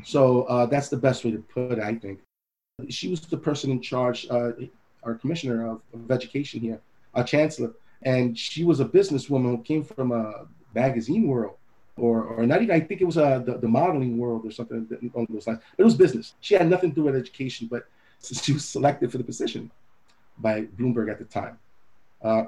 So 0.03 0.43
uh, 0.43 0.65
that's 0.65 0.89
the 0.89 0.97
best 0.97 1.25
way 1.25 1.31
to 1.31 1.39
put 1.39 1.73
it, 1.73 1.79
I 1.79 1.95
think. 1.95 2.19
She 2.89 3.09
was 3.09 3.21
the 3.21 3.37
person 3.37 3.71
in 3.71 3.81
charge, 3.81 4.27
uh, 4.29 4.51
our 5.03 5.15
commissioner 5.15 5.67
of, 5.67 5.81
of 5.93 6.11
education 6.11 6.59
here, 6.59 6.79
our 7.15 7.23
chancellor, 7.23 7.73
and 8.03 8.37
she 8.37 8.63
was 8.63 8.79
a 8.79 8.85
businesswoman 8.85 9.55
who 9.55 9.63
came 9.63 9.83
from 9.83 10.11
a 10.11 10.45
magazine 10.75 11.27
world 11.27 11.55
or, 11.97 12.23
or 12.23 12.45
not 12.45 12.61
even, 12.61 12.75
I 12.75 12.79
think 12.79 13.01
it 13.01 13.05
was 13.05 13.17
uh, 13.17 13.39
the, 13.39 13.57
the 13.57 13.67
modeling 13.67 14.17
world 14.17 14.45
or 14.45 14.51
something 14.51 14.87
along 15.13 15.27
those 15.29 15.47
lines. 15.47 15.59
But 15.75 15.81
it 15.81 15.85
was 15.85 15.95
business. 15.95 16.35
She 16.41 16.53
had 16.53 16.69
nothing 16.69 16.91
to 16.91 16.95
do 16.95 17.03
with 17.03 17.15
education, 17.15 17.67
but 17.69 17.87
she 18.21 18.53
was 18.53 18.65
selected 18.65 19.11
for 19.11 19.17
the 19.17 19.23
position 19.23 19.71
by 20.37 20.63
Bloomberg 20.77 21.11
at 21.11 21.17
the 21.17 21.25
time. 21.25 21.57
Uh, 22.21 22.43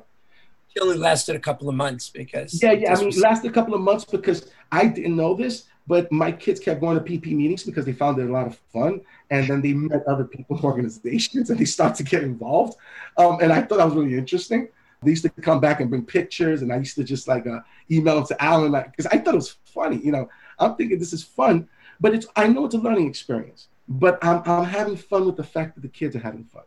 she 0.67 0.79
only 0.81 0.97
lasted 0.97 1.35
a 1.35 1.39
couple 1.39 1.67
of 1.67 1.73
months 1.73 2.09
because. 2.09 2.61
Yeah, 2.61 2.73
yeah. 2.73 2.93
I 2.93 2.97
mean, 2.97 3.07
was... 3.07 3.17
lasted 3.17 3.49
a 3.49 3.53
couple 3.53 3.73
of 3.73 3.81
months 3.81 4.05
because 4.05 4.51
I 4.71 4.85
didn't 4.85 5.15
know 5.15 5.33
this, 5.33 5.63
but 5.89 6.11
my 6.11 6.31
kids 6.31 6.59
kept 6.59 6.79
going 6.79 6.95
to 6.95 7.03
PEP 7.03 7.31
meetings 7.31 7.63
because 7.63 7.83
they 7.83 7.93
found 7.93 8.19
it 8.19 8.29
a 8.29 8.31
lot 8.31 8.45
of 8.45 8.55
fun. 8.71 9.01
And 9.31 9.47
then 9.47 9.59
they 9.59 9.73
met 9.73 10.05
other 10.05 10.23
people, 10.23 10.55
in 10.55 10.63
organizations, 10.71 11.49
and 11.49 11.59
they 11.59 11.65
started 11.65 11.97
to 11.97 12.03
get 12.03 12.21
involved. 12.21 12.77
Um, 13.17 13.39
and 13.41 13.51
I 13.51 13.63
thought 13.63 13.79
that 13.79 13.85
was 13.85 13.95
really 13.95 14.15
interesting. 14.15 14.69
They 15.01 15.09
used 15.09 15.23
to 15.23 15.29
come 15.29 15.59
back 15.59 15.81
and 15.81 15.89
bring 15.89 16.05
pictures, 16.05 16.61
and 16.61 16.71
I 16.71 16.77
used 16.77 16.95
to 16.97 17.03
just 17.03 17.27
like 17.27 17.47
uh, 17.47 17.61
email 17.89 18.15
them 18.15 18.27
to 18.27 18.43
Alan, 18.43 18.71
like 18.71 18.91
because 18.91 19.07
I 19.07 19.17
thought 19.17 19.33
it 19.33 19.37
was 19.37 19.55
funny. 19.65 19.97
You 19.97 20.11
know, 20.11 20.29
I'm 20.59 20.75
thinking 20.75 20.99
this 20.99 21.13
is 21.13 21.23
fun, 21.23 21.67
but 21.99 22.13
it's 22.13 22.27
I 22.35 22.45
know 22.47 22.65
it's 22.65 22.75
a 22.75 22.77
learning 22.77 23.07
experience. 23.07 23.69
But 23.87 24.23
I'm 24.23 24.43
I'm 24.45 24.65
having 24.65 24.95
fun 24.97 25.25
with 25.25 25.37
the 25.37 25.43
fact 25.43 25.73
that 25.73 25.81
the 25.81 25.87
kids 25.87 26.15
are 26.15 26.19
having 26.19 26.43
fun. 26.43 26.65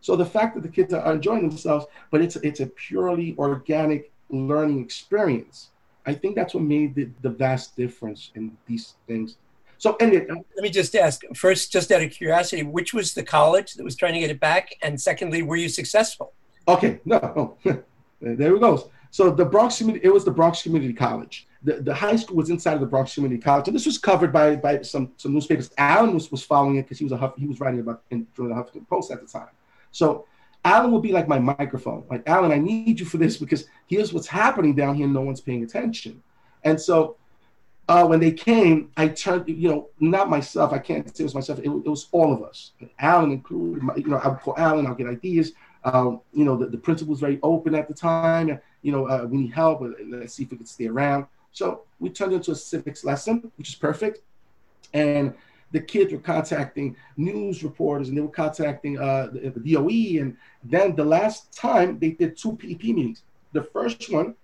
So 0.00 0.16
the 0.16 0.26
fact 0.26 0.56
that 0.56 0.62
the 0.62 0.68
kids 0.68 0.92
are 0.92 1.12
enjoying 1.12 1.48
themselves, 1.48 1.86
but 2.10 2.20
it's 2.20 2.36
it's 2.36 2.58
a 2.58 2.66
purely 2.66 3.36
organic 3.38 4.10
learning 4.30 4.80
experience. 4.80 5.68
I 6.06 6.14
think 6.14 6.34
that's 6.36 6.54
what 6.54 6.62
made 6.62 6.94
the, 6.94 7.08
the 7.22 7.30
vast 7.30 7.76
difference 7.76 8.30
in 8.34 8.56
these 8.66 8.94
things. 9.06 9.36
So, 9.78 9.96
anyway, 9.96 10.26
uh, 10.30 10.36
let 10.56 10.62
me 10.62 10.70
just 10.70 10.94
ask 10.94 11.22
first, 11.34 11.72
just 11.72 11.90
out 11.90 12.02
of 12.02 12.10
curiosity, 12.10 12.62
which 12.62 12.94
was 12.94 13.14
the 13.14 13.22
college 13.22 13.74
that 13.74 13.84
was 13.84 13.96
trying 13.96 14.14
to 14.14 14.20
get 14.20 14.30
it 14.30 14.40
back, 14.40 14.76
and 14.82 15.00
secondly, 15.00 15.42
were 15.42 15.56
you 15.56 15.68
successful? 15.68 16.32
Okay, 16.66 17.00
no, 17.04 17.18
oh, 17.36 17.56
there 18.20 18.54
it 18.54 18.60
goes. 18.60 18.88
So 19.10 19.30
the 19.30 19.44
Bronx 19.44 19.78
Community, 19.78 20.06
it 20.06 20.10
was 20.10 20.24
the 20.24 20.30
Bronx 20.30 20.62
Community 20.62 20.92
College. 20.92 21.46
The, 21.62 21.74
the 21.74 21.94
high 21.94 22.16
school 22.16 22.36
was 22.36 22.50
inside 22.50 22.74
of 22.74 22.80
the 22.80 22.86
Bronx 22.86 23.14
Community 23.14 23.40
College, 23.40 23.68
and 23.68 23.74
this 23.74 23.86
was 23.86 23.98
covered 23.98 24.32
by 24.32 24.56
by 24.56 24.82
some 24.82 25.12
some 25.16 25.32
newspapers. 25.32 25.70
Alan 25.78 26.14
was, 26.14 26.30
was 26.30 26.42
following 26.42 26.76
it 26.76 26.82
because 26.82 26.98
he 26.98 27.04
was 27.04 27.12
a 27.12 27.16
Huff, 27.16 27.34
he 27.36 27.46
was 27.46 27.60
writing 27.60 27.80
about 27.80 28.02
in 28.10 28.26
from 28.32 28.48
the 28.48 28.54
Huffington 28.54 28.88
Post 28.88 29.10
at 29.10 29.20
the 29.20 29.26
time. 29.26 29.48
So 29.92 30.26
Alan 30.64 30.90
will 30.90 31.00
be 31.00 31.12
like 31.12 31.28
my 31.28 31.38
microphone. 31.38 32.04
Like 32.10 32.22
Alan, 32.26 32.52
I 32.52 32.58
need 32.58 32.98
you 32.98 33.06
for 33.06 33.18
this 33.18 33.36
because 33.36 33.66
here's 33.86 34.12
what's 34.12 34.26
happening 34.26 34.74
down 34.74 34.94
here. 34.94 35.06
No 35.06 35.20
one's 35.20 35.40
paying 35.40 35.62
attention, 35.62 36.22
and 36.64 36.80
so 36.80 37.16
uh, 37.88 38.06
when 38.06 38.18
they 38.18 38.32
came, 38.32 38.90
I 38.96 39.08
turned, 39.08 39.46
you 39.48 39.68
know, 39.68 39.88
not 40.00 40.30
myself. 40.30 40.72
I 40.72 40.78
can't 40.78 41.14
say 41.14 41.22
it 41.22 41.24
was 41.24 41.34
myself. 41.34 41.58
It, 41.58 41.66
it 41.66 41.88
was 41.88 42.08
all 42.12 42.32
of 42.32 42.42
us. 42.42 42.72
Alan 42.98 43.30
included. 43.30 43.82
My, 43.82 43.94
you 43.96 44.06
know, 44.06 44.16
I 44.16 44.28
would 44.28 44.40
call 44.40 44.54
Alan. 44.56 44.86
I'll 44.86 44.94
get 44.94 45.06
ideas. 45.06 45.52
Um, 45.84 46.22
you 46.32 46.46
know, 46.46 46.56
the, 46.56 46.66
the 46.66 46.78
principal 46.78 47.10
was 47.10 47.20
very 47.20 47.38
open 47.42 47.74
at 47.74 47.88
the 47.88 47.94
time. 47.94 48.58
you 48.80 48.92
know, 48.92 49.06
uh, 49.06 49.26
we 49.28 49.36
need 49.36 49.52
help. 49.52 49.82
Let's 50.08 50.34
see 50.34 50.44
if 50.44 50.50
we 50.50 50.56
can 50.56 50.66
stay 50.66 50.86
around. 50.86 51.26
So 51.52 51.82
we 51.98 52.08
turned 52.08 52.32
into 52.32 52.52
a 52.52 52.54
civics 52.54 53.04
lesson, 53.04 53.52
which 53.56 53.68
is 53.68 53.74
perfect. 53.74 54.20
And 54.94 55.34
the 55.74 55.80
kids 55.80 56.12
were 56.12 56.20
contacting 56.20 56.96
news 57.16 57.64
reporters 57.64 58.08
and 58.08 58.16
they 58.16 58.22
were 58.22 58.28
contacting 58.28 58.96
uh, 58.96 59.26
the, 59.32 59.50
the 59.50 59.72
DOE. 59.74 60.22
And 60.22 60.36
then 60.62 60.94
the 60.94 61.04
last 61.04 61.52
time 61.52 61.98
they 61.98 62.10
did 62.10 62.36
two 62.36 62.54
PEP 62.54 62.84
meetings. 62.84 63.24
The 63.52 63.64
first 63.64 64.10
one, 64.10 64.36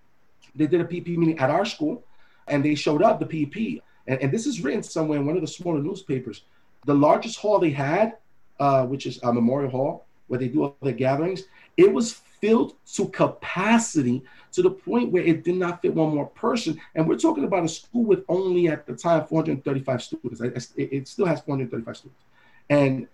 they 0.56 0.66
did 0.66 0.80
a 0.80 0.84
PEP 0.84 1.06
meeting 1.06 1.38
at 1.38 1.48
our 1.48 1.64
school 1.64 2.02
and 2.48 2.64
they 2.64 2.74
showed 2.74 3.02
up 3.02 3.20
the 3.20 3.26
PEP. 3.26 3.80
And, 4.08 4.20
and 4.20 4.32
this 4.32 4.44
is 4.44 4.60
written 4.60 4.82
somewhere 4.82 5.20
in 5.20 5.24
one 5.24 5.36
of 5.36 5.42
the 5.42 5.46
smaller 5.46 5.80
newspapers. 5.80 6.42
The 6.84 6.94
largest 6.94 7.38
hall 7.38 7.60
they 7.60 7.70
had, 7.70 8.16
uh, 8.58 8.86
which 8.86 9.06
is 9.06 9.20
a 9.22 9.32
Memorial 9.32 9.70
Hall, 9.70 10.06
where 10.30 10.38
they 10.38 10.48
do 10.48 10.62
all 10.62 10.76
their 10.80 10.92
gatherings, 10.92 11.42
it 11.76 11.92
was 11.92 12.20
filled 12.40 12.74
to 12.94 13.08
capacity 13.08 14.22
to 14.52 14.62
the 14.62 14.70
point 14.70 15.10
where 15.10 15.24
it 15.24 15.42
did 15.44 15.56
not 15.56 15.82
fit 15.82 15.92
one 15.92 16.14
more 16.14 16.26
person. 16.26 16.80
And 16.94 17.08
we're 17.08 17.18
talking 17.18 17.44
about 17.44 17.64
a 17.64 17.68
school 17.68 18.04
with 18.04 18.24
only 18.28 18.68
at 18.68 18.86
the 18.86 18.94
time 18.94 19.26
435 19.26 20.02
students. 20.02 20.40
It 20.76 21.08
still 21.08 21.26
has 21.26 21.40
435 21.40 21.96
students. 21.96 22.22
And 22.70 23.08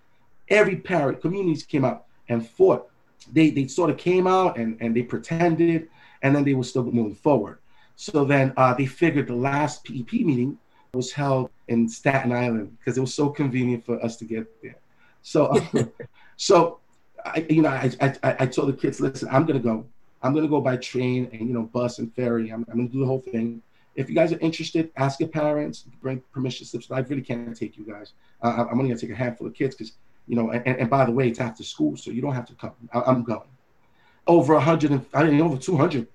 every 0.48 0.76
parent, 0.76 1.22
communities 1.22 1.62
came 1.62 1.84
out 1.84 2.04
and 2.28 2.46
fought. 2.46 2.90
They, 3.32 3.50
they 3.50 3.66
sort 3.66 3.90
of 3.90 3.96
came 3.96 4.26
out 4.26 4.58
and, 4.58 4.76
and 4.80 4.94
they 4.94 5.02
pretended, 5.02 5.88
and 6.22 6.36
then 6.36 6.44
they 6.44 6.54
were 6.54 6.64
still 6.64 6.84
moving 6.84 7.14
forward. 7.14 7.58
So 7.96 8.26
then 8.26 8.52
uh, 8.58 8.74
they 8.74 8.86
figured 8.86 9.26
the 9.26 9.34
last 9.34 9.84
PEP 9.84 10.12
meeting 10.12 10.58
was 10.92 11.12
held 11.12 11.50
in 11.68 11.88
Staten 11.88 12.30
Island 12.30 12.76
because 12.78 12.98
it 12.98 13.00
was 13.00 13.14
so 13.14 13.30
convenient 13.30 13.84
for 13.84 14.02
us 14.04 14.16
to 14.16 14.24
get 14.24 14.46
there. 14.62 14.76
So, 15.22 15.52
so 16.36 16.78
I, 17.26 17.46
you 17.50 17.62
know, 17.62 17.68
I, 17.68 17.90
I, 18.00 18.36
I 18.40 18.46
told 18.46 18.68
the 18.68 18.72
kids, 18.72 19.00
listen, 19.00 19.28
I'm 19.30 19.44
gonna 19.46 19.58
go. 19.58 19.84
I'm 20.22 20.34
gonna 20.34 20.48
go 20.48 20.60
by 20.60 20.76
train 20.76 21.28
and 21.32 21.48
you 21.48 21.54
know, 21.54 21.62
bus 21.62 21.98
and 21.98 22.14
ferry. 22.14 22.50
I'm, 22.50 22.64
I'm 22.70 22.76
gonna 22.76 22.88
do 22.88 23.00
the 23.00 23.06
whole 23.06 23.20
thing. 23.20 23.62
If 23.94 24.08
you 24.08 24.14
guys 24.14 24.32
are 24.32 24.38
interested, 24.38 24.90
ask 24.96 25.20
your 25.20 25.28
parents, 25.28 25.84
bring 26.02 26.22
permission 26.32 26.66
slips. 26.66 26.90
I 26.90 27.00
really 27.00 27.22
can't 27.22 27.56
take 27.56 27.76
you 27.76 27.84
guys. 27.84 28.12
Uh, 28.42 28.66
I'm 28.70 28.78
only 28.78 28.90
gonna 28.90 29.00
take 29.00 29.10
a 29.10 29.16
handful 29.16 29.46
of 29.46 29.54
kids 29.54 29.74
because, 29.74 29.92
you 30.28 30.36
know, 30.36 30.50
and, 30.50 30.66
and, 30.66 30.90
by 30.90 31.04
the 31.04 31.12
way, 31.12 31.28
it's 31.28 31.40
after 31.40 31.62
school, 31.62 31.96
so 31.96 32.10
you 32.10 32.20
don't 32.20 32.34
have 32.34 32.46
to 32.46 32.54
come. 32.54 32.72
I, 32.92 33.10
am 33.10 33.22
going. 33.22 33.48
Over 34.26 34.54
a 34.54 34.60
hundred 34.60 34.90
and 34.90 35.04
I 35.14 35.24
mean, 35.24 35.40
over 35.40 35.56
200 35.56 36.06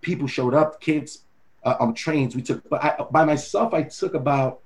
people 0.00 0.26
showed 0.26 0.54
up, 0.54 0.80
kids 0.80 1.22
uh, 1.64 1.76
on 1.78 1.94
trains. 1.94 2.34
We 2.34 2.42
took, 2.42 2.68
but 2.68 2.82
I, 2.82 3.04
by 3.10 3.24
myself, 3.24 3.74
I 3.74 3.82
took 3.82 4.14
about 4.14 4.60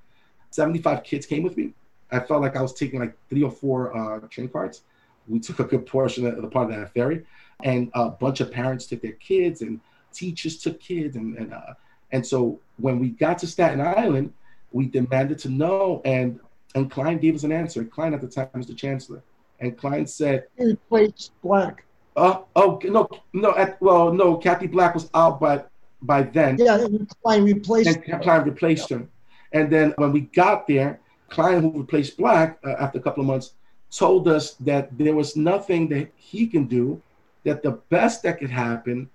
75 0.51 1.03
kids 1.03 1.25
came 1.25 1.43
with 1.43 1.57
me. 1.57 1.73
I 2.11 2.19
felt 2.19 2.41
like 2.41 2.55
I 2.55 2.61
was 2.61 2.73
taking 2.73 2.99
like 2.99 3.15
three 3.29 3.43
or 3.43 3.51
four 3.51 3.95
uh, 3.95 4.19
train 4.29 4.47
cards 4.47 4.81
we 5.27 5.39
took 5.39 5.59
a 5.59 5.63
good 5.63 5.85
portion 5.85 6.25
of 6.25 6.41
the 6.41 6.47
part 6.47 6.71
of 6.71 6.77
that 6.77 6.93
ferry, 6.93 7.25
and 7.63 7.89
a 7.93 8.09
bunch 8.09 8.41
of 8.41 8.51
parents 8.51 8.85
took 8.85 9.01
their 9.01 9.13
kids, 9.13 9.61
and 9.61 9.79
teachers 10.13 10.57
took 10.57 10.79
kids, 10.79 11.15
and 11.15 11.37
and 11.37 11.53
uh, 11.53 11.73
and 12.11 12.25
so 12.25 12.59
when 12.77 12.99
we 12.99 13.09
got 13.09 13.37
to 13.39 13.47
Staten 13.47 13.81
Island, 13.81 14.33
we 14.71 14.87
demanded 14.87 15.39
to 15.39 15.49
know, 15.49 16.01
and 16.05 16.39
and 16.75 16.91
Klein 16.91 17.17
gave 17.17 17.35
us 17.35 17.43
an 17.43 17.51
answer. 17.51 17.83
Klein 17.83 18.13
at 18.13 18.21
the 18.21 18.27
time 18.27 18.49
was 18.53 18.67
the 18.67 18.73
chancellor, 18.73 19.23
and 19.59 19.77
Klein 19.77 20.05
said, 20.05 20.45
"He 20.57 20.65
replaced 20.65 21.31
Black." 21.41 21.85
Uh, 22.15 22.41
oh 22.55 22.79
no, 22.83 23.09
no. 23.33 23.51
At, 23.55 23.81
well, 23.81 24.13
no. 24.13 24.37
Cathie 24.37 24.67
Black 24.67 24.93
was 24.93 25.09
out 25.13 25.39
by 25.39 25.63
by 26.01 26.23
then. 26.23 26.57
Yeah, 26.57 26.87
Klein 27.23 27.43
replaced. 27.43 27.97
And 27.97 28.21
Klein 28.21 28.43
replaced 28.43 28.89
him, 28.89 29.09
and 29.51 29.71
then 29.71 29.93
when 29.97 30.11
we 30.11 30.21
got 30.21 30.67
there, 30.67 30.99
Klein, 31.29 31.61
who 31.61 31.79
replaced 31.79 32.17
Black 32.17 32.59
uh, 32.65 32.75
after 32.79 32.99
a 32.99 33.01
couple 33.01 33.21
of 33.21 33.27
months, 33.27 33.53
told 33.95 34.27
us 34.27 34.53
that 34.55 34.95
there 34.97 35.15
was 35.15 35.35
nothing 35.35 35.87
that 35.89 36.11
he 36.15 36.47
can 36.47 36.65
do, 36.65 37.01
that 37.43 37.63
the 37.63 37.71
best 37.89 38.23
that 38.23 38.39
could 38.39 38.49
happen 38.49 39.09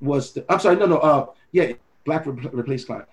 was, 0.00 0.32
the, 0.32 0.44
I'm 0.52 0.60
sorry, 0.60 0.76
no, 0.76 0.86
no, 0.86 0.98
uh, 0.98 1.26
yeah, 1.52 1.72
Black 2.04 2.26
re- 2.26 2.50
replaced 2.52 2.86
Klein. 2.86 3.04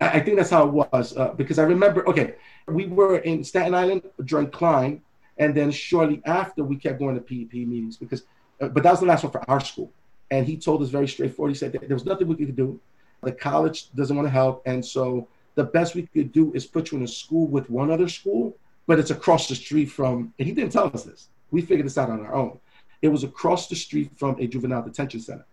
I, 0.00 0.08
I, 0.08 0.20
think 0.20 0.36
that's 0.36 0.50
how 0.50 0.66
it 0.68 0.72
was 0.72 1.16
uh, 1.16 1.32
because 1.34 1.58
I 1.58 1.62
remember, 1.62 2.06
okay, 2.08 2.34
we 2.68 2.86
were 2.86 3.18
in 3.18 3.42
Staten 3.42 3.74
Island 3.74 4.02
during 4.24 4.50
Klein, 4.50 5.00
and 5.38 5.54
then 5.54 5.70
shortly 5.70 6.20
after 6.26 6.62
we 6.62 6.76
kept 6.76 6.98
going 6.98 7.14
to 7.14 7.20
PEP 7.20 7.54
meetings 7.54 7.96
because, 7.96 8.24
uh, 8.60 8.68
but 8.68 8.82
that 8.82 8.90
was 8.90 9.00
the 9.00 9.06
last 9.06 9.24
one 9.24 9.32
for 9.32 9.48
our 9.48 9.60
school. 9.60 9.90
And 10.30 10.46
he 10.46 10.56
told 10.56 10.82
us 10.82 10.90
very 10.90 11.08
straightforward, 11.08 11.52
he 11.52 11.58
said 11.58 11.72
there 11.72 11.96
was 11.96 12.04
nothing 12.04 12.28
we 12.28 12.36
could 12.36 12.54
do. 12.54 12.78
The 13.22 13.32
college 13.32 13.90
doesn't 13.92 14.14
want 14.14 14.26
to 14.26 14.30
help. 14.30 14.62
And 14.66 14.84
so 14.84 15.26
the 15.54 15.64
best 15.64 15.94
we 15.94 16.02
could 16.02 16.32
do 16.32 16.52
is 16.52 16.66
put 16.66 16.92
you 16.92 16.98
in 16.98 17.04
a 17.04 17.08
school 17.08 17.46
with 17.48 17.68
one 17.68 17.90
other 17.90 18.08
school 18.08 18.56
but 18.90 18.98
it's 18.98 19.12
across 19.12 19.46
the 19.46 19.54
street 19.54 19.84
from, 19.86 20.34
and 20.36 20.48
he 20.48 20.52
didn't 20.52 20.72
tell 20.72 20.90
us 20.92 21.04
this. 21.04 21.28
We 21.52 21.60
figured 21.60 21.86
this 21.86 21.96
out 21.96 22.10
on 22.10 22.26
our 22.26 22.34
own. 22.34 22.58
It 23.02 23.06
was 23.06 23.22
across 23.22 23.68
the 23.68 23.76
street 23.76 24.10
from 24.16 24.34
a 24.40 24.48
juvenile 24.48 24.82
detention 24.82 25.20
center, 25.20 25.46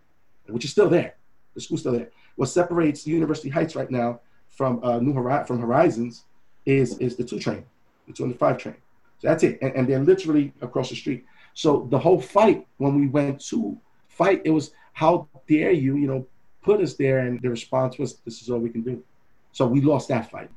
which 0.48 0.66
is 0.66 0.72
still 0.72 0.90
there. 0.90 1.18
The 1.54 1.62
school's 1.62 1.82
still 1.82 1.92
there. 1.92 2.10
What 2.38 2.50
separates 2.50 3.06
University 3.06 3.50
Heights 3.50 3.76
right 3.76 3.92
now 3.92 4.22
from 4.50 4.84
uh, 4.84 4.98
New 4.98 5.14
Hori- 5.14 5.46
from 5.46 5.60
Horizons 5.60 6.24
is 6.66 6.98
is 6.98 7.16
the 7.16 7.24
two 7.24 7.38
train, 7.38 7.64
the 8.08 8.14
205 8.14 8.58
train. 8.58 8.78
So 9.20 9.28
that's 9.28 9.44
it, 9.44 9.60
and, 9.62 9.72
and 9.76 9.88
they're 9.88 10.00
literally 10.00 10.52
across 10.62 10.90
the 10.90 10.96
street. 10.96 11.24
So 11.54 11.88
the 11.92 12.00
whole 12.00 12.20
fight 12.20 12.66
when 12.78 13.00
we 13.00 13.06
went 13.06 13.40
to 13.50 13.78
fight, 14.08 14.42
it 14.46 14.50
was 14.50 14.72
how 14.94 15.28
dare 15.48 15.74
you, 15.74 15.96
you 15.98 16.08
know, 16.08 16.26
put 16.64 16.82
us 16.82 16.96
there, 16.96 17.20
and 17.20 17.40
the 17.40 17.52
response 17.52 18.00
was, 18.00 18.16
"This 18.26 18.42
is 18.42 18.50
all 18.50 18.58
we 18.58 18.72
can 18.72 18.82
do." 18.82 19.04
So 19.52 19.68
we 19.68 19.82
lost 19.82 20.08
that 20.08 20.32
fight, 20.32 20.50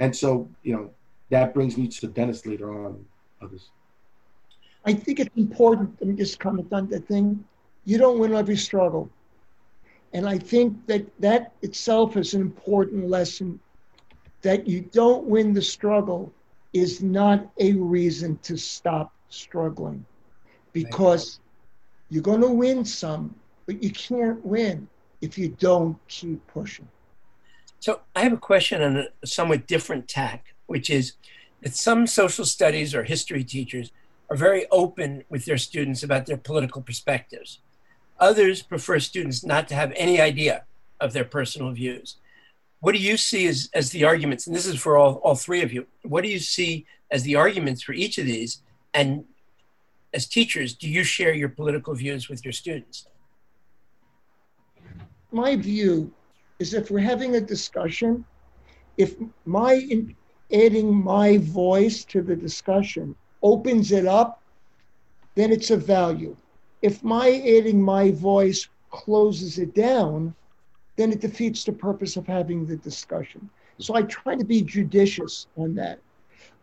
and 0.00 0.10
so 0.14 0.48
you 0.64 0.74
know, 0.74 0.90
that 1.30 1.54
brings 1.54 1.76
me 1.76 1.88
to 1.88 2.06
Dennis 2.06 2.46
later 2.46 2.86
on. 2.86 3.04
Others. 3.42 3.70
I 4.84 4.94
think 4.94 5.20
it's 5.20 5.36
important. 5.36 5.96
Let 6.00 6.08
me 6.08 6.14
just 6.14 6.38
comment 6.38 6.72
on 6.72 6.88
that 6.90 7.06
thing. 7.08 7.44
You 7.84 7.98
don't 7.98 8.18
win 8.18 8.34
every 8.34 8.56
struggle, 8.56 9.10
and 10.12 10.28
I 10.28 10.38
think 10.38 10.86
that 10.86 11.06
that 11.20 11.52
itself 11.62 12.16
is 12.16 12.34
an 12.34 12.40
important 12.40 13.08
lesson. 13.08 13.60
That 14.42 14.68
you 14.68 14.82
don't 14.82 15.24
win 15.26 15.52
the 15.52 15.62
struggle 15.62 16.32
is 16.72 17.02
not 17.02 17.50
a 17.58 17.72
reason 17.72 18.38
to 18.42 18.56
stop 18.56 19.12
struggling, 19.28 20.04
because 20.72 21.40
you're 22.10 22.22
going 22.22 22.42
to 22.42 22.50
win 22.50 22.84
some, 22.84 23.34
but 23.66 23.82
you 23.82 23.90
can't 23.90 24.44
win 24.44 24.88
if 25.20 25.36
you 25.36 25.48
don't 25.58 25.96
keep 26.06 26.46
pushing. 26.46 26.88
So 27.80 28.00
I 28.14 28.22
have 28.22 28.32
a 28.32 28.38
question 28.38 28.82
on 28.82 28.96
a 28.96 29.26
somewhat 29.26 29.66
different 29.66 30.06
tack 30.06 30.54
which 30.66 30.90
is 30.90 31.14
that 31.62 31.74
some 31.74 32.06
social 32.06 32.44
studies 32.44 32.94
or 32.94 33.04
history 33.04 33.44
teachers 33.44 33.90
are 34.30 34.36
very 34.36 34.66
open 34.70 35.24
with 35.28 35.44
their 35.44 35.58
students 35.58 36.02
about 36.02 36.26
their 36.26 36.36
political 36.36 36.82
perspectives. 36.82 37.60
Others 38.18 38.62
prefer 38.62 38.98
students 38.98 39.44
not 39.44 39.68
to 39.68 39.74
have 39.74 39.92
any 39.96 40.20
idea 40.20 40.64
of 41.00 41.12
their 41.12 41.24
personal 41.24 41.72
views. 41.72 42.16
What 42.80 42.94
do 42.94 43.00
you 43.00 43.16
see 43.16 43.46
as, 43.46 43.70
as 43.74 43.90
the 43.90 44.04
arguments? 44.04 44.46
And 44.46 44.54
this 44.54 44.66
is 44.66 44.80
for 44.80 44.96
all, 44.96 45.14
all 45.16 45.34
three 45.34 45.62
of 45.62 45.72
you. 45.72 45.86
What 46.02 46.22
do 46.22 46.28
you 46.28 46.38
see 46.38 46.86
as 47.10 47.22
the 47.22 47.36
arguments 47.36 47.82
for 47.82 47.92
each 47.92 48.18
of 48.18 48.26
these? 48.26 48.62
And 48.94 49.24
as 50.12 50.26
teachers, 50.26 50.74
do 50.74 50.88
you 50.88 51.04
share 51.04 51.34
your 51.34 51.48
political 51.48 51.94
views 51.94 52.28
with 52.28 52.44
your 52.44 52.52
students? 52.52 53.06
My 55.30 55.56
view 55.56 56.12
is 56.58 56.74
if 56.74 56.90
we're 56.90 57.00
having 57.00 57.36
a 57.36 57.40
discussion, 57.40 58.24
if 58.96 59.14
my 59.44 59.74
adding 60.52 60.94
my 60.94 61.38
voice 61.38 62.04
to 62.04 62.22
the 62.22 62.36
discussion 62.36 63.14
opens 63.42 63.92
it 63.92 64.06
up, 64.06 64.40
then 65.34 65.52
it's 65.52 65.70
of 65.70 65.86
value. 65.86 66.36
If 66.82 67.02
my 67.02 67.28
adding 67.28 67.82
my 67.82 68.10
voice 68.10 68.68
closes 68.90 69.58
it 69.58 69.74
down, 69.74 70.34
then 70.96 71.12
it 71.12 71.20
defeats 71.20 71.64
the 71.64 71.72
purpose 71.72 72.16
of 72.16 72.26
having 72.26 72.64
the 72.64 72.76
discussion. 72.76 73.48
So 73.78 73.94
I 73.94 74.02
try 74.02 74.34
to 74.34 74.44
be 74.44 74.62
judicious 74.62 75.46
on 75.56 75.74
that. 75.74 75.98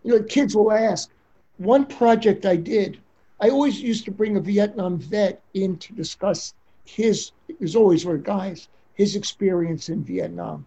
You 0.03 0.17
know, 0.17 0.23
kids 0.23 0.55
will 0.55 0.71
ask. 0.71 1.09
One 1.57 1.85
project 1.85 2.45
I 2.45 2.55
did, 2.55 2.99
I 3.39 3.49
always 3.49 3.79
used 3.79 4.05
to 4.05 4.11
bring 4.11 4.37
a 4.37 4.41
Vietnam 4.41 4.97
vet 4.97 5.41
in 5.53 5.77
to 5.77 5.93
discuss 5.93 6.53
his, 6.85 7.31
it 7.47 7.59
was 7.59 7.75
always 7.75 8.05
were 8.05 8.17
guys, 8.17 8.69
his 8.95 9.15
experience 9.15 9.89
in 9.89 10.03
Vietnam. 10.03 10.65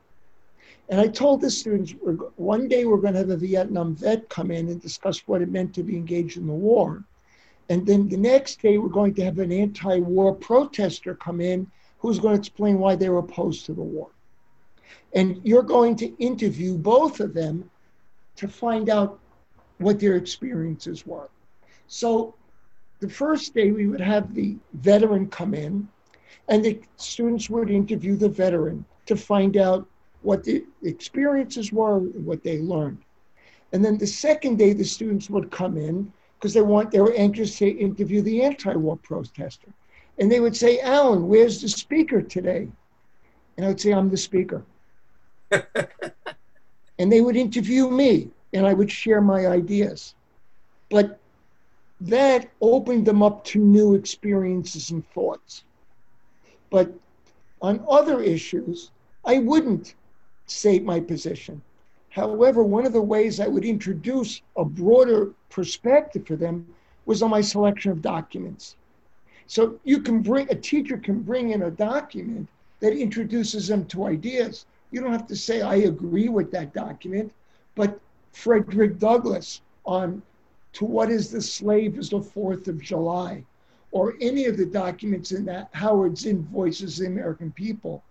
And 0.88 1.01
I 1.01 1.09
told 1.09 1.40
the 1.40 1.51
students, 1.51 1.94
one 2.37 2.68
day 2.68 2.85
we're 2.85 2.99
going 2.99 3.14
to 3.14 3.18
have 3.18 3.31
a 3.31 3.37
Vietnam 3.37 3.96
vet 3.96 4.29
come 4.29 4.51
in 4.51 4.68
and 4.68 4.81
discuss 4.81 5.27
what 5.27 5.42
it 5.42 5.51
meant 5.51 5.75
to 5.75 5.83
be 5.83 5.96
engaged 5.96 6.37
in 6.37 6.46
the 6.46 6.53
war. 6.53 7.05
And 7.68 7.85
then 7.85 8.09
the 8.09 8.16
next 8.16 8.62
day, 8.62 8.79
we're 8.79 8.88
going 8.88 9.14
to 9.14 9.25
have 9.25 9.38
an 9.38 9.51
anti 9.51 9.99
war 9.99 10.35
protester 10.35 11.16
come 11.16 11.40
in 11.40 11.68
who's 11.99 12.20
going 12.20 12.35
to 12.35 12.38
explain 12.38 12.79
why 12.79 12.94
they 12.94 13.09
were 13.09 13.18
opposed 13.18 13.66
to 13.66 13.75
the 13.75 13.83
war. 13.83 14.09
And 15.14 15.40
you're 15.42 15.64
going 15.64 15.96
to 15.96 16.16
interview 16.22 16.77
both 16.79 17.18
of 17.18 17.35
them 17.35 17.68
to 18.37 18.46
find 18.46 18.88
out 18.88 19.18
what 19.79 19.99
their 19.99 20.14
experiences 20.14 21.05
were. 21.07 21.29
So 21.88 22.35
the 23.01 23.09
first 23.09 23.55
day, 23.55 23.72
we 23.72 23.88
would 23.88 24.01
have 24.01 24.35
the 24.35 24.57
veteran 24.75 25.29
come 25.29 25.55
in, 25.55 25.88
and 26.49 26.64
the 26.64 26.81
students 26.96 27.51
would 27.51 27.70
interview 27.70 28.16
the 28.16 28.29
veteran 28.29 28.85
to 29.07 29.16
find 29.16 29.57
out 29.57 29.88
what 30.27 30.43
the 30.43 30.65
experiences 30.83 31.71
were, 31.71 32.01
what 32.01 32.43
they 32.43 32.59
learned. 32.59 32.99
And 33.73 33.85
then 33.85 33.97
the 33.97 34.09
second 34.09 34.59
day, 34.59 34.73
the 34.73 34.83
students 34.83 35.31
would 35.31 35.53
come 35.53 35.77
in 35.77 36.12
because 36.35 36.53
they 36.53 36.62
want 36.62 36.91
they 36.91 37.01
were 37.01 37.15
anxious 37.15 37.57
to 37.59 37.69
interview 37.69 38.23
the 38.23 38.43
anti-war 38.43 38.97
protester. 38.97 39.69
And 40.19 40.31
they 40.31 40.41
would 40.41 40.57
say, 40.57 40.81
Alan, 40.81 41.29
where's 41.29 41.62
the 41.62 41.69
speaker 41.69 42.21
today? 42.23 42.67
And 43.57 43.65
I 43.65 43.69
would 43.69 43.81
say, 43.81 43.93
I'm 43.93 44.11
the 44.11 44.17
speaker. 44.17 44.65
and 46.99 47.12
they 47.12 47.21
would 47.21 47.37
interview 47.37 47.89
me 47.89 48.29
and 48.53 48.67
I 48.67 48.75
would 48.75 48.91
share 48.91 49.21
my 49.21 49.47
ideas. 49.47 50.17
But 50.91 51.21
that 52.01 52.51
opened 52.61 53.07
them 53.07 53.23
up 53.23 53.45
to 53.45 53.61
new 53.61 53.95
experiences 53.95 54.91
and 54.91 55.09
thoughts. 55.11 55.62
But 56.69 56.93
on 57.62 57.85
other 57.89 58.21
issues, 58.21 58.91
I 59.25 59.39
wouldn't 59.39 59.95
state 60.46 60.85
my 60.85 61.00
position. 61.00 61.61
However, 62.11 62.62
one 62.62 62.87
of 62.87 62.92
the 62.92 63.02
ways 63.02 63.40
I 63.40 63.46
would 63.46 63.64
introduce 63.64 64.40
a 64.56 64.64
broader 64.64 65.32
perspective 65.50 66.26
for 66.26 66.37
them 66.37 66.66
was 67.04 67.22
on 67.22 67.30
my 67.30 67.40
selection 67.40 67.92
of 67.92 68.00
documents. 68.00 68.76
So 69.46 69.78
you 69.85 70.00
can 70.00 70.22
bring, 70.22 70.50
a 70.50 70.54
teacher 70.54 70.96
can 70.96 71.20
bring 71.20 71.50
in 71.50 71.62
a 71.62 71.70
document 71.70 72.48
that 72.80 72.92
introduces 72.92 73.68
them 73.68 73.85
to 73.87 74.06
ideas. 74.06 74.66
You 74.90 75.00
don't 75.00 75.12
have 75.12 75.26
to 75.28 75.37
say, 75.37 75.61
I 75.61 75.76
agree 75.76 76.28
with 76.28 76.50
that 76.52 76.74
document, 76.74 77.32
but 77.74 78.00
Frederick 78.32 78.98
Douglass 78.98 79.61
on 79.85 80.22
to 80.72 80.85
what 80.85 81.11
is 81.11 81.30
the 81.30 81.40
slave 81.40 81.98
is 81.98 82.11
the 82.11 82.18
4th 82.20 82.68
of 82.68 82.80
July, 82.80 83.44
or 83.92 84.14
any 84.20 84.44
of 84.46 84.56
the 84.56 84.66
documents 84.66 85.32
in 85.32 85.44
that 85.46 85.68
Howard's 85.72 86.26
invoices 86.26 86.80
Voices 86.80 86.98
the 86.98 87.06
American 87.06 87.50
People. 87.52 88.02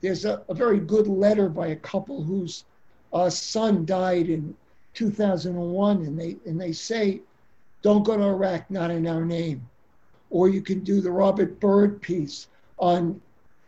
There's 0.00 0.24
a, 0.24 0.42
a 0.48 0.54
very 0.54 0.80
good 0.80 1.06
letter 1.06 1.48
by 1.48 1.68
a 1.68 1.76
couple 1.76 2.22
whose 2.22 2.64
uh, 3.12 3.30
son 3.30 3.84
died 3.84 4.28
in 4.28 4.54
2001, 4.94 5.96
and 5.98 6.18
they, 6.18 6.36
and 6.46 6.60
they 6.60 6.72
say, 6.72 7.20
don't 7.82 8.04
go 8.04 8.16
to 8.16 8.22
Iraq, 8.22 8.70
not 8.70 8.90
in 8.90 9.06
our 9.06 9.24
name. 9.24 9.68
Or 10.30 10.48
you 10.48 10.62
can 10.62 10.80
do 10.80 11.00
the 11.00 11.10
Robert 11.10 11.60
Byrd 11.60 12.00
piece 12.00 12.48
on 12.78 13.20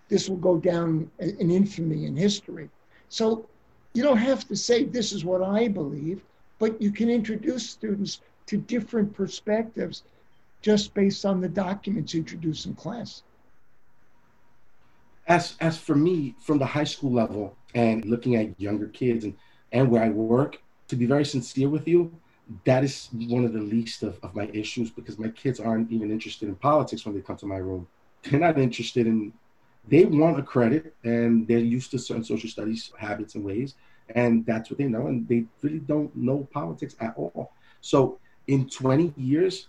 this 0.08 0.28
will 0.28 0.36
go 0.36 0.56
down 0.56 1.10
in 1.18 1.50
infamy 1.50 2.06
in 2.06 2.16
history. 2.16 2.70
So 3.08 3.46
you 3.92 4.02
don't 4.02 4.16
have 4.18 4.46
to 4.48 4.56
say 4.56 4.84
this 4.84 5.12
is 5.12 5.24
what 5.24 5.42
I 5.42 5.68
believe, 5.68 6.22
but 6.58 6.80
you 6.80 6.92
can 6.92 7.10
introduce 7.10 7.68
students 7.68 8.20
to 8.46 8.56
different 8.56 9.12
perspectives 9.12 10.04
just 10.62 10.94
based 10.94 11.24
on 11.24 11.40
the 11.40 11.48
documents 11.48 12.14
introduced 12.14 12.66
in 12.66 12.74
class. 12.74 13.22
As 15.28 15.56
as 15.60 15.76
for 15.76 15.96
me, 15.96 16.34
from 16.40 16.58
the 16.58 16.66
high 16.66 16.84
school 16.84 17.12
level 17.12 17.56
and 17.74 18.04
looking 18.04 18.36
at 18.36 18.60
younger 18.60 18.86
kids 18.86 19.24
and, 19.24 19.34
and 19.72 19.90
where 19.90 20.02
I 20.02 20.10
work, 20.10 20.62
to 20.88 20.96
be 20.96 21.06
very 21.06 21.24
sincere 21.24 21.68
with 21.68 21.88
you, 21.88 22.12
that 22.64 22.84
is 22.84 23.08
one 23.12 23.44
of 23.44 23.52
the 23.52 23.60
least 23.60 24.04
of, 24.04 24.18
of 24.22 24.34
my 24.36 24.46
issues 24.52 24.90
because 24.90 25.18
my 25.18 25.28
kids 25.28 25.58
aren't 25.58 25.90
even 25.90 26.12
interested 26.12 26.48
in 26.48 26.54
politics 26.54 27.04
when 27.04 27.14
they 27.14 27.20
come 27.20 27.36
to 27.38 27.46
my 27.46 27.56
room. 27.56 27.88
They're 28.22 28.40
not 28.40 28.58
interested 28.58 29.06
in 29.06 29.32
they 29.88 30.04
want 30.04 30.38
a 30.38 30.42
credit 30.42 30.94
and 31.04 31.46
they're 31.46 31.58
used 31.58 31.90
to 31.92 31.98
certain 31.98 32.24
social 32.24 32.50
studies 32.50 32.92
habits 32.98 33.34
and 33.34 33.44
ways 33.44 33.74
and 34.14 34.44
that's 34.46 34.70
what 34.70 34.78
they 34.78 34.86
know 34.86 35.06
and 35.06 35.26
they 35.28 35.44
really 35.62 35.78
don't 35.78 36.14
know 36.16 36.46
politics 36.52 36.96
at 37.00 37.14
all 37.16 37.52
so 37.80 38.18
in 38.46 38.68
20 38.68 39.12
years 39.16 39.68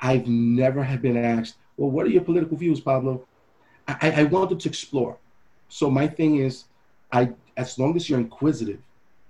i've 0.00 0.26
never 0.26 0.82
have 0.82 1.02
been 1.02 1.16
asked 1.16 1.56
well 1.76 1.90
what 1.90 2.06
are 2.06 2.10
your 2.10 2.22
political 2.22 2.56
views 2.56 2.80
pablo 2.80 3.24
i, 3.88 4.10
I 4.22 4.22
wanted 4.24 4.60
to 4.60 4.68
explore 4.68 5.16
so 5.68 5.90
my 5.90 6.06
thing 6.06 6.36
is 6.36 6.64
i 7.12 7.30
as 7.56 7.78
long 7.78 7.96
as 7.96 8.08
you're 8.08 8.20
inquisitive 8.20 8.80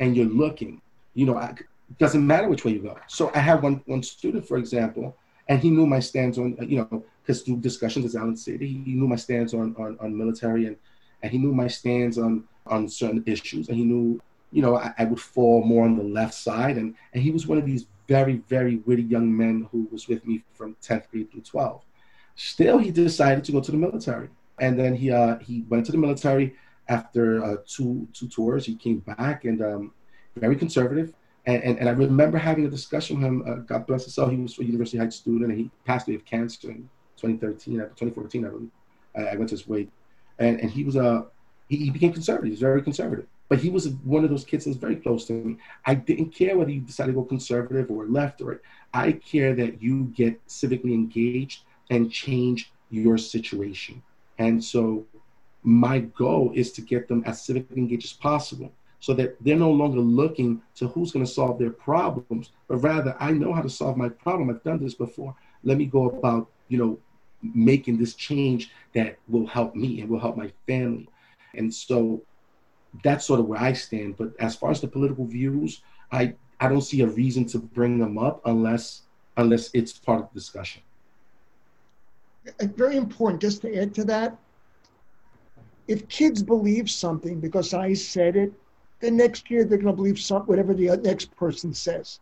and 0.00 0.16
you're 0.16 0.26
looking 0.26 0.80
you 1.14 1.26
know 1.26 1.38
it 1.38 1.64
doesn't 1.98 2.26
matter 2.26 2.48
which 2.48 2.64
way 2.64 2.72
you 2.72 2.80
go 2.80 2.96
so 3.06 3.30
i 3.34 3.38
had 3.38 3.62
one 3.62 3.82
one 3.86 4.02
student 4.02 4.46
for 4.46 4.56
example 4.56 5.16
and 5.48 5.60
he 5.60 5.70
knew 5.70 5.86
my 5.86 6.00
stance 6.00 6.38
on 6.38 6.56
you 6.60 6.78
know 6.78 7.04
because 7.22 7.42
through 7.42 7.58
discussions 7.58 8.04
as 8.04 8.16
Alan 8.16 8.36
said, 8.36 8.60
he, 8.60 8.82
knew 8.84 9.06
my 9.06 9.16
stance 9.16 9.54
on, 9.54 9.74
on, 9.78 9.96
on 10.00 10.16
military 10.16 10.66
and, 10.66 10.76
and 11.22 11.30
he 11.30 11.38
knew 11.38 11.54
my 11.54 11.68
stance 11.68 12.18
on, 12.18 12.44
on 12.66 12.88
certain 12.88 13.22
issues. 13.26 13.68
And 13.68 13.78
he 13.78 13.84
knew, 13.84 14.20
you 14.50 14.60
know, 14.60 14.76
I, 14.76 14.92
I, 14.98 15.04
would 15.04 15.20
fall 15.20 15.64
more 15.64 15.84
on 15.84 15.96
the 15.96 16.02
left 16.02 16.34
side. 16.34 16.76
And, 16.76 16.94
and 17.14 17.22
he 17.22 17.30
was 17.30 17.46
one 17.46 17.58
of 17.58 17.64
these 17.64 17.86
very, 18.08 18.36
very 18.48 18.76
witty 18.78 19.04
young 19.04 19.34
men 19.34 19.68
who 19.70 19.88
was 19.92 20.08
with 20.08 20.26
me 20.26 20.42
from 20.52 20.76
10th 20.82 21.10
grade 21.10 21.30
through 21.30 21.42
12. 21.42 21.82
Still, 22.34 22.78
he 22.78 22.90
decided 22.90 23.44
to 23.44 23.52
go 23.52 23.60
to 23.60 23.70
the 23.70 23.76
military. 23.76 24.28
And 24.62 24.78
then 24.78 24.94
he, 24.94 25.10
uh, 25.10 25.38
he 25.38 25.64
went 25.68 25.84
to 25.86 25.92
the 25.92 25.98
military 25.98 26.54
after 26.88 27.44
uh, 27.44 27.56
two, 27.66 28.08
two 28.14 28.28
tours. 28.28 28.64
He 28.64 28.74
came 28.76 29.00
back 29.00 29.44
and 29.44 29.60
um, 29.60 29.92
very 30.36 30.56
conservative. 30.56 31.12
And, 31.44 31.62
and, 31.64 31.78
and, 31.80 31.88
I 31.88 31.92
remember 31.92 32.38
having 32.38 32.64
a 32.66 32.70
discussion 32.70 33.16
with 33.16 33.26
him. 33.26 33.42
Uh, 33.44 33.54
God 33.56 33.86
bless 33.86 34.04
his 34.04 34.14
soul. 34.14 34.28
He 34.28 34.36
was 34.36 34.56
a 34.60 34.64
University 34.64 34.96
Heights 34.96 35.16
student 35.16 35.50
and 35.50 35.58
he 35.58 35.70
passed 35.84 36.06
away 36.06 36.14
of 36.14 36.24
cancer. 36.24 36.70
in 36.70 36.88
2013, 37.16 37.74
2014, 37.74 38.46
I 38.46 38.48
believe. 38.48 38.70
I, 39.16 39.20
I 39.22 39.36
went 39.36 39.48
to 39.50 39.54
his 39.54 39.66
wake, 39.66 39.90
and 40.38 40.60
and 40.60 40.70
he 40.70 40.84
was 40.84 40.96
a 40.96 41.04
uh, 41.04 41.22
he, 41.68 41.76
he 41.78 41.90
became 41.90 42.12
conservative. 42.12 42.50
He's 42.50 42.60
very 42.60 42.82
conservative, 42.82 43.26
but 43.48 43.58
he 43.58 43.70
was 43.70 43.88
one 44.04 44.24
of 44.24 44.30
those 44.30 44.44
kids 44.44 44.64
that 44.64 44.70
was 44.70 44.76
very 44.76 44.96
close 44.96 45.26
to 45.26 45.32
me. 45.32 45.56
I 45.86 45.94
didn't 45.94 46.34
care 46.34 46.56
whether 46.56 46.70
you 46.70 46.80
decided 46.80 47.12
to 47.12 47.16
go 47.20 47.24
conservative 47.24 47.90
or 47.90 48.06
left 48.06 48.40
or 48.40 48.44
right. 48.46 48.58
I 48.94 49.12
care 49.12 49.54
that 49.54 49.82
you 49.82 50.04
get 50.14 50.46
civically 50.46 50.92
engaged 50.92 51.64
and 51.90 52.10
change 52.10 52.72
your 52.90 53.18
situation. 53.18 54.02
And 54.42 54.62
so 54.62 55.06
my 55.62 56.00
goal 56.00 56.50
is 56.54 56.72
to 56.72 56.80
get 56.80 57.06
them 57.06 57.22
as 57.24 57.46
civically 57.46 57.76
engaged 57.76 58.06
as 58.06 58.12
possible 58.12 58.72
so 58.98 59.14
that 59.14 59.36
they're 59.40 59.56
no 59.56 59.70
longer 59.70 60.00
looking 60.00 60.60
to 60.76 60.88
who's 60.88 61.12
going 61.12 61.24
to 61.24 61.30
solve 61.30 61.58
their 61.58 61.70
problems, 61.70 62.50
but 62.68 62.76
rather 62.76 63.16
I 63.20 63.32
know 63.32 63.52
how 63.52 63.62
to 63.62 63.70
solve 63.70 63.96
my 63.96 64.08
problem. 64.08 64.50
I've 64.50 64.62
done 64.64 64.82
this 64.82 64.94
before. 64.94 65.34
Let 65.62 65.78
me 65.78 65.86
go 65.86 66.10
about, 66.10 66.48
you 66.68 66.78
know, 66.78 66.98
making 67.42 67.98
this 67.98 68.14
change 68.14 68.70
that 68.94 69.16
will 69.28 69.46
help 69.46 69.74
me 69.74 70.00
and 70.00 70.10
will 70.10 70.20
help 70.20 70.36
my 70.36 70.52
family. 70.66 71.08
And 71.54 71.72
so 71.72 72.22
that's 73.04 73.24
sort 73.24 73.40
of 73.40 73.46
where 73.46 73.60
I 73.60 73.72
stand. 73.72 74.16
But 74.16 74.32
as 74.40 74.54
far 74.56 74.70
as 74.70 74.80
the 74.80 74.88
political 74.88 75.24
views, 75.24 75.82
I, 76.10 76.34
I 76.60 76.68
don't 76.68 76.82
see 76.82 77.00
a 77.02 77.06
reason 77.06 77.44
to 77.46 77.58
bring 77.58 77.98
them 77.98 78.18
up 78.18 78.40
unless 78.44 79.02
unless 79.36 79.70
it's 79.72 79.92
part 79.92 80.20
of 80.20 80.28
the 80.32 80.38
discussion. 80.38 80.82
Very 82.60 82.96
important, 82.96 83.40
just 83.40 83.62
to 83.62 83.74
add 83.76 83.94
to 83.94 84.04
that, 84.04 84.36
if 85.88 86.08
kids 86.08 86.42
believe 86.42 86.90
something 86.90 87.40
because 87.40 87.74
I 87.74 87.92
said 87.94 88.36
it, 88.36 88.52
the 89.00 89.10
next 89.10 89.50
year 89.50 89.64
they're 89.64 89.78
going 89.78 89.92
to 89.92 89.96
believe 89.96 90.18
some, 90.18 90.42
whatever 90.42 90.74
the 90.74 90.96
next 90.98 91.34
person 91.36 91.74
says. 91.74 92.20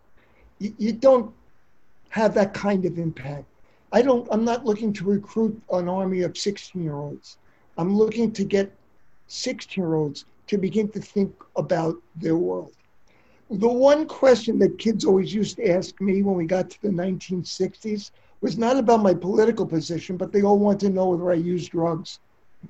You, 0.58 0.74
you 0.78 0.92
don't 0.92 1.32
have 2.08 2.34
that 2.34 2.54
kind 2.54 2.84
of 2.84 2.98
impact. 2.98 3.44
I 3.92 4.02
don't, 4.02 4.26
I'm 4.30 4.44
not 4.44 4.64
looking 4.64 4.92
to 4.94 5.04
recruit 5.04 5.60
an 5.72 5.88
army 5.88 6.22
of 6.22 6.36
16 6.36 6.82
year 6.82 6.94
olds. 6.94 7.38
I'm 7.76 7.96
looking 7.96 8.32
to 8.32 8.44
get 8.44 8.72
16 9.28 9.82
year 9.82 9.94
olds 9.94 10.24
to 10.48 10.58
begin 10.58 10.88
to 10.90 11.00
think 11.00 11.34
about 11.56 11.96
their 12.16 12.36
world. 12.36 12.72
The 13.50 13.68
one 13.68 14.06
question 14.06 14.58
that 14.60 14.78
kids 14.78 15.04
always 15.04 15.34
used 15.34 15.56
to 15.56 15.68
ask 15.68 16.00
me 16.00 16.22
when 16.22 16.36
we 16.36 16.46
got 16.46 16.70
to 16.70 16.82
the 16.82 16.88
1960s 16.88 18.10
was 18.40 18.56
not 18.56 18.76
about 18.76 19.02
my 19.02 19.14
political 19.14 19.66
position, 19.66 20.16
but 20.16 20.32
they 20.32 20.42
all 20.42 20.58
wanted 20.58 20.80
to 20.80 20.90
know 20.90 21.08
whether 21.08 21.30
I 21.30 21.34
used 21.34 21.72
drugs. 21.72 22.20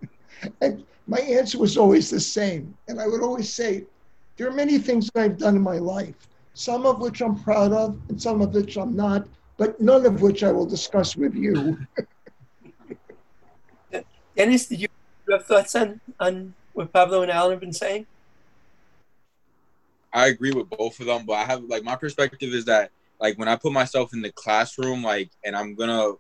and 0.61 0.85
my 1.06 1.18
answer 1.18 1.59
was 1.59 1.76
always 1.76 2.11
the 2.11 2.20
same. 2.20 2.76
And 2.88 3.00
I 3.00 3.06
would 3.06 3.22
always 3.22 3.52
say, 3.52 3.85
there 4.37 4.48
are 4.48 4.52
many 4.52 4.78
things 4.78 5.11
I've 5.14 5.38
done 5.38 5.56
in 5.56 5.62
my 5.62 5.78
life, 5.78 6.28
some 6.54 6.87
of 6.87 7.00
which 7.00 7.20
I'm 7.20 7.38
proud 7.38 7.72
of, 7.72 7.98
and 8.09 8.20
some 8.20 8.40
of 8.40 8.54
which 8.54 8.76
I'm 8.76 8.96
not 8.96 9.26
but 9.61 9.78
none 9.78 10.06
of 10.06 10.22
which 10.22 10.42
I 10.42 10.50
will 10.50 10.64
discuss 10.64 11.16
with 11.16 11.35
you. 11.35 11.76
Dennis, 14.35 14.66
did 14.66 14.80
you 14.80 14.88
have 15.30 15.44
thoughts 15.44 15.74
on, 15.74 16.00
on 16.18 16.54
what 16.72 16.90
Pablo 16.90 17.20
and 17.20 17.30
Alan 17.30 17.50
have 17.50 17.61
been 17.61 17.74
saying? 17.74 18.06
I 20.14 20.28
agree 20.28 20.52
with 20.52 20.70
both 20.70 20.98
of 20.98 21.04
them, 21.04 21.26
but 21.26 21.35
I 21.35 21.44
have 21.44 21.62
like 21.64 21.85
my 21.85 21.94
perspective 21.94 22.54
is 22.54 22.64
that 22.64 22.90
like 23.20 23.38
when 23.38 23.48
I 23.48 23.56
put 23.56 23.72
myself 23.72 24.12
in 24.12 24.22
the 24.22 24.33
classroom, 24.33 25.02
like, 25.02 25.30
and 25.44 25.56
I'm 25.56 25.74
gonna 25.74 26.12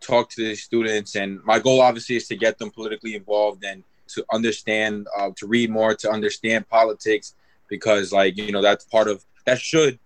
talk 0.00 0.30
to 0.30 0.44
the 0.44 0.54
students, 0.54 1.14
and 1.16 1.42
my 1.44 1.58
goal 1.58 1.80
obviously 1.80 2.16
is 2.16 2.28
to 2.28 2.36
get 2.36 2.58
them 2.58 2.70
politically 2.70 3.14
involved 3.14 3.64
and 3.64 3.82
to 4.08 4.24
understand, 4.32 5.06
uh, 5.18 5.30
to 5.36 5.46
read 5.46 5.70
more, 5.70 5.94
to 5.94 6.10
understand 6.10 6.68
politics, 6.68 7.34
because 7.68 8.12
like 8.12 8.36
you 8.36 8.52
know 8.52 8.62
that's 8.62 8.84
part 8.84 9.08
of 9.08 9.24
that 9.44 9.60
should 9.60 9.98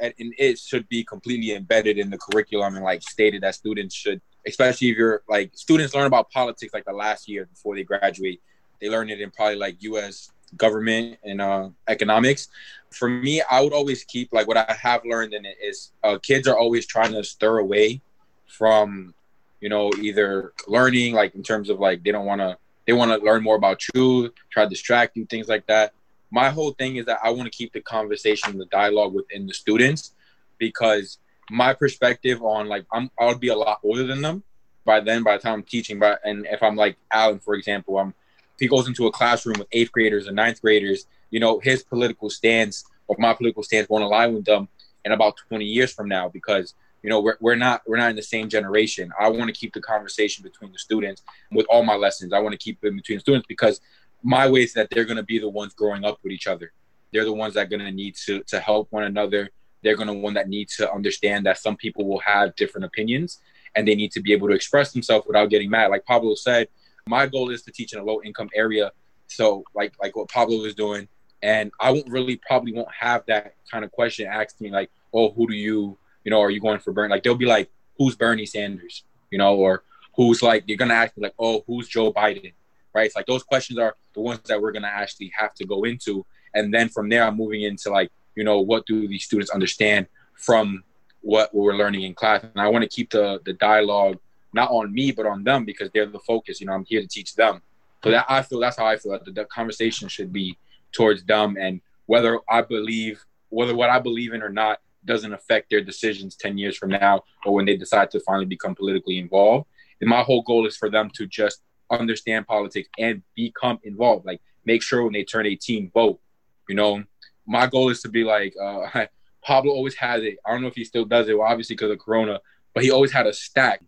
and, 0.00 0.12
it 0.18 0.58
should 0.58 0.88
be 0.88 1.04
completely 1.04 1.54
embedded 1.54 1.98
in 1.98 2.10
the 2.10 2.18
curriculum 2.18 2.74
and 2.74 2.84
like 2.84 3.02
stated 3.02 3.42
that 3.42 3.54
students 3.54 3.94
should 3.94 4.20
especially 4.46 4.90
if 4.90 4.96
you're 4.96 5.22
like 5.28 5.50
students 5.54 5.94
learn 5.94 6.06
about 6.06 6.30
politics 6.30 6.74
like 6.74 6.84
the 6.84 6.92
last 6.92 7.28
year 7.28 7.46
before 7.46 7.74
they 7.74 7.84
graduate. 7.84 8.40
They 8.80 8.90
learn 8.90 9.10
it 9.10 9.20
in 9.20 9.30
probably 9.30 9.56
like 9.56 9.76
us 9.82 10.31
government 10.56 11.18
and 11.24 11.40
uh, 11.40 11.68
economics. 11.88 12.48
For 12.90 13.08
me 13.08 13.40
i 13.50 13.58
would 13.62 13.72
always 13.72 14.04
keep 14.04 14.28
like 14.34 14.46
what 14.46 14.58
i 14.58 14.76
have 14.78 15.02
learned 15.06 15.32
in 15.32 15.46
it 15.46 15.56
is 15.62 15.92
uh, 16.04 16.18
kids 16.18 16.46
are 16.46 16.58
always 16.58 16.84
trying 16.84 17.12
to 17.12 17.24
stir 17.24 17.56
away 17.56 18.02
from 18.46 19.14
you 19.62 19.70
know 19.70 19.90
either 19.98 20.52
learning 20.68 21.14
like 21.14 21.34
in 21.34 21.42
terms 21.42 21.70
of 21.70 21.80
like 21.80 22.04
they 22.04 22.12
don't 22.12 22.26
want 22.26 22.42
to 22.42 22.58
they 22.86 22.92
want 22.92 23.10
to 23.12 23.24
learn 23.24 23.42
more 23.42 23.56
about 23.56 23.80
you 23.94 24.32
try 24.50 24.64
to 24.64 24.70
distract 24.70 25.16
you 25.16 25.24
things 25.26 25.48
like 25.48 25.66
that. 25.66 25.92
My 26.30 26.48
whole 26.48 26.72
thing 26.72 26.96
is 26.96 27.06
that 27.06 27.20
I 27.22 27.30
want 27.30 27.50
to 27.50 27.56
keep 27.56 27.72
the 27.72 27.80
conversation, 27.80 28.58
the 28.58 28.66
dialogue 28.66 29.12
within 29.12 29.46
the 29.46 29.54
students, 29.54 30.14
because 30.58 31.18
my 31.50 31.74
perspective 31.74 32.42
on 32.42 32.68
like 32.68 32.86
I'm 32.92 33.10
I'll 33.18 33.36
be 33.36 33.48
a 33.48 33.56
lot 33.56 33.80
older 33.82 34.04
than 34.04 34.22
them, 34.22 34.42
by 34.84 35.00
then, 35.00 35.22
by 35.22 35.36
the 35.36 35.42
time 35.42 35.54
I'm 35.54 35.62
teaching, 35.62 35.98
but 35.98 36.20
and 36.24 36.46
if 36.46 36.62
I'm 36.62 36.76
like 36.76 36.96
Alan, 37.12 37.38
for 37.38 37.54
example, 37.54 37.98
I'm 37.98 38.14
if 38.54 38.60
he 38.60 38.68
goes 38.68 38.88
into 38.88 39.06
a 39.06 39.12
classroom 39.12 39.58
with 39.58 39.68
eighth 39.72 39.92
graders 39.92 40.28
or 40.28 40.32
ninth 40.32 40.60
graders, 40.60 41.06
you 41.30 41.40
know, 41.40 41.58
his 41.60 41.82
political 41.82 42.30
stance 42.30 42.84
or 43.08 43.16
my 43.18 43.32
political 43.34 43.62
stance 43.62 43.88
won't 43.88 44.04
align 44.04 44.34
with 44.34 44.44
them 44.44 44.68
in 45.04 45.12
about 45.12 45.36
20 45.48 45.64
years 45.64 45.92
from 45.92 46.08
now 46.08 46.28
because 46.28 46.74
you 47.02 47.10
know 47.10 47.20
we're, 47.20 47.36
we're 47.40 47.56
not 47.56 47.82
we're 47.86 47.96
not 47.96 48.10
in 48.10 48.16
the 48.16 48.22
same 48.22 48.48
generation. 48.48 49.10
I 49.18 49.28
want 49.28 49.48
to 49.48 49.52
keep 49.52 49.72
the 49.72 49.80
conversation 49.80 50.42
between 50.42 50.72
the 50.72 50.78
students 50.78 51.22
with 51.50 51.66
all 51.68 51.82
my 51.82 51.96
lessons. 51.96 52.32
I 52.32 52.38
want 52.38 52.52
to 52.52 52.58
keep 52.58 52.78
it 52.82 52.94
between 52.94 53.18
students 53.20 53.46
because 53.48 53.80
my 54.22 54.48
way 54.48 54.62
is 54.62 54.72
that 54.74 54.88
they're 54.90 55.04
going 55.04 55.16
to 55.16 55.24
be 55.24 55.38
the 55.38 55.48
ones 55.48 55.74
growing 55.74 56.04
up 56.04 56.18
with 56.22 56.32
each 56.32 56.46
other. 56.46 56.72
They're 57.12 57.24
the 57.24 57.32
ones 57.32 57.54
that 57.54 57.66
are 57.66 57.68
going 57.68 57.80
to 57.80 57.90
need 57.90 58.14
to 58.26 58.42
to 58.44 58.60
help 58.60 58.88
one 58.90 59.04
another. 59.04 59.50
They're 59.82 59.96
going 59.96 60.08
to 60.08 60.14
one 60.14 60.34
that 60.34 60.48
need 60.48 60.68
to 60.76 60.92
understand 60.92 61.44
that 61.46 61.58
some 61.58 61.76
people 61.76 62.06
will 62.06 62.20
have 62.20 62.54
different 62.54 62.84
opinions 62.84 63.40
and 63.74 63.88
they 63.88 63.96
need 63.96 64.12
to 64.12 64.20
be 64.20 64.32
able 64.32 64.48
to 64.48 64.54
express 64.54 64.92
themselves 64.92 65.26
without 65.26 65.50
getting 65.50 65.70
mad. 65.70 65.90
Like 65.90 66.04
pablo 66.04 66.34
said 66.36 66.68
my 67.06 67.26
goal 67.26 67.50
is 67.50 67.62
to 67.62 67.72
teach 67.72 67.92
in 67.92 67.98
a 67.98 68.04
low 68.04 68.20
income 68.22 68.48
area. 68.54 68.92
So 69.26 69.64
like 69.74 69.94
like 70.00 70.16
what 70.16 70.28
pablo 70.28 70.64
is 70.64 70.74
doing. 70.74 71.08
And 71.42 71.72
I 71.80 71.90
won't 71.90 72.08
really 72.08 72.36
probably 72.36 72.72
won't 72.72 72.92
have 72.92 73.24
that 73.26 73.56
kind 73.70 73.84
of 73.84 73.90
question 73.90 74.28
asked 74.28 74.60
me 74.60 74.70
like, 74.70 74.90
oh, 75.12 75.32
who 75.32 75.48
do 75.48 75.54
you, 75.54 75.98
you 76.24 76.30
know, 76.30 76.40
are 76.40 76.50
you 76.50 76.60
going 76.60 76.78
for 76.78 76.92
Bernie? 76.92 77.10
Like 77.10 77.24
they'll 77.24 77.34
be 77.34 77.46
like, 77.46 77.68
who's 77.98 78.14
Bernie 78.14 78.46
Sanders, 78.46 79.02
you 79.30 79.38
know, 79.38 79.56
or 79.56 79.82
who's 80.14 80.42
like 80.42 80.64
you're 80.66 80.78
gonna 80.78 80.94
ask 80.94 81.16
me 81.16 81.24
like, 81.24 81.34
oh, 81.38 81.64
who's 81.66 81.88
Joe 81.88 82.12
Biden, 82.12 82.52
right? 82.94 83.06
It's 83.06 83.16
like 83.16 83.26
those 83.26 83.42
questions 83.42 83.78
are 83.78 83.96
the 84.14 84.20
ones 84.20 84.40
that 84.46 84.60
we're 84.60 84.72
gonna 84.72 84.86
actually 84.86 85.32
have 85.36 85.54
to 85.54 85.64
go 85.64 85.84
into, 85.84 86.24
and 86.54 86.72
then 86.72 86.88
from 86.88 87.08
there 87.08 87.24
I'm 87.24 87.36
moving 87.36 87.62
into 87.62 87.90
like, 87.90 88.10
you 88.36 88.44
know, 88.44 88.60
what 88.60 88.86
do 88.86 89.08
these 89.08 89.24
students 89.24 89.50
understand 89.50 90.06
from 90.34 90.84
what 91.22 91.54
we're 91.54 91.76
learning 91.76 92.02
in 92.02 92.14
class, 92.14 92.42
and 92.42 92.60
I 92.60 92.68
want 92.68 92.82
to 92.82 92.88
keep 92.88 93.10
the 93.10 93.40
the 93.44 93.54
dialogue 93.54 94.18
not 94.52 94.70
on 94.70 94.92
me 94.92 95.12
but 95.12 95.26
on 95.26 95.44
them 95.44 95.64
because 95.64 95.90
they're 95.92 96.06
the 96.06 96.20
focus. 96.20 96.60
You 96.60 96.66
know, 96.66 96.72
I'm 96.72 96.84
here 96.84 97.00
to 97.00 97.08
teach 97.08 97.34
them. 97.34 97.62
So 98.04 98.10
that 98.10 98.26
I 98.28 98.42
feel 98.42 98.60
that's 98.60 98.76
how 98.76 98.86
I 98.86 98.96
feel 98.96 99.12
that 99.12 99.24
the, 99.24 99.30
the 99.30 99.44
conversation 99.46 100.08
should 100.08 100.32
be 100.32 100.58
towards 100.92 101.24
them 101.24 101.56
and 101.58 101.80
whether 102.06 102.38
I 102.48 102.62
believe 102.62 103.24
whether 103.48 103.74
what 103.74 103.90
I 103.90 103.98
believe 103.98 104.32
in 104.32 104.42
or 104.42 104.48
not 104.48 104.80
doesn't 105.04 105.32
affect 105.32 105.70
their 105.70 105.82
decisions 105.82 106.36
10 106.36 106.58
years 106.58 106.76
from 106.76 106.90
now 106.90 107.22
or 107.44 107.54
when 107.54 107.66
they 107.66 107.76
decide 107.76 108.10
to 108.10 108.20
finally 108.20 108.46
become 108.46 108.74
politically 108.74 109.18
involved. 109.18 109.66
And 110.00 110.08
my 110.08 110.22
whole 110.22 110.42
goal 110.42 110.66
is 110.66 110.76
for 110.76 110.90
them 110.90 111.10
to 111.14 111.26
just 111.26 111.60
understand 111.90 112.46
politics 112.46 112.88
and 112.98 113.22
become 113.34 113.78
involved. 113.84 114.24
Like 114.26 114.40
make 114.64 114.82
sure 114.82 115.02
when 115.02 115.12
they 115.12 115.24
turn 115.24 115.46
18, 115.46 115.90
vote. 115.92 116.20
You 116.68 116.76
know, 116.76 117.04
my 117.46 117.66
goal 117.66 117.90
is 117.90 118.00
to 118.02 118.08
be 118.08 118.24
like 118.24 118.54
uh, 118.60 119.06
Pablo 119.44 119.72
always 119.72 119.96
has 119.96 120.22
it. 120.22 120.38
I 120.46 120.52
don't 120.52 120.62
know 120.62 120.68
if 120.68 120.76
he 120.76 120.84
still 120.84 121.04
does 121.04 121.28
it, 121.28 121.36
well, 121.36 121.48
obviously 121.48 121.74
because 121.74 121.90
of 121.90 121.98
Corona, 121.98 122.40
but 122.74 122.84
he 122.84 122.90
always 122.90 123.12
had 123.12 123.26
a 123.26 123.32
stack 123.32 123.82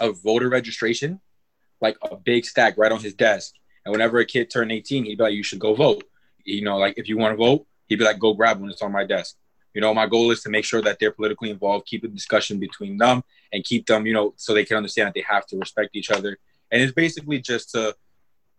of 0.00 0.22
voter 0.22 0.48
registration, 0.48 1.20
like 1.80 1.96
a 2.02 2.16
big 2.16 2.44
stack 2.44 2.76
right 2.78 2.92
on 2.92 3.00
his 3.00 3.14
desk. 3.14 3.54
And 3.84 3.92
whenever 3.92 4.18
a 4.18 4.24
kid 4.24 4.50
turned 4.50 4.72
18, 4.72 5.04
he'd 5.04 5.18
be 5.18 5.24
like, 5.24 5.34
"You 5.34 5.42
should 5.42 5.58
go 5.58 5.74
vote." 5.74 6.04
you 6.44 6.62
know, 6.62 6.76
like 6.76 6.94
if 6.96 7.08
you 7.08 7.18
want 7.18 7.32
to 7.32 7.36
vote, 7.36 7.66
he'd 7.86 7.98
be 7.98 8.04
like, 8.04 8.18
go 8.18 8.34
grab 8.34 8.60
one. 8.60 8.70
It's 8.70 8.82
on 8.82 8.92
my 8.92 9.04
desk. 9.04 9.36
You 9.72 9.80
know, 9.80 9.92
my 9.92 10.06
goal 10.06 10.30
is 10.30 10.42
to 10.42 10.50
make 10.50 10.64
sure 10.64 10.80
that 10.82 10.98
they're 11.00 11.10
politically 11.10 11.50
involved, 11.50 11.86
keep 11.86 12.02
the 12.02 12.08
discussion 12.08 12.60
between 12.60 12.96
them, 12.96 13.24
and 13.52 13.64
keep 13.64 13.86
them, 13.86 14.06
you 14.06 14.12
know, 14.12 14.34
so 14.36 14.54
they 14.54 14.64
can 14.64 14.76
understand 14.76 15.08
that 15.08 15.14
they 15.14 15.24
have 15.28 15.46
to 15.48 15.58
respect 15.58 15.96
each 15.96 16.10
other. 16.10 16.38
And 16.70 16.80
it's 16.80 16.92
basically 16.92 17.40
just 17.40 17.70
to 17.72 17.94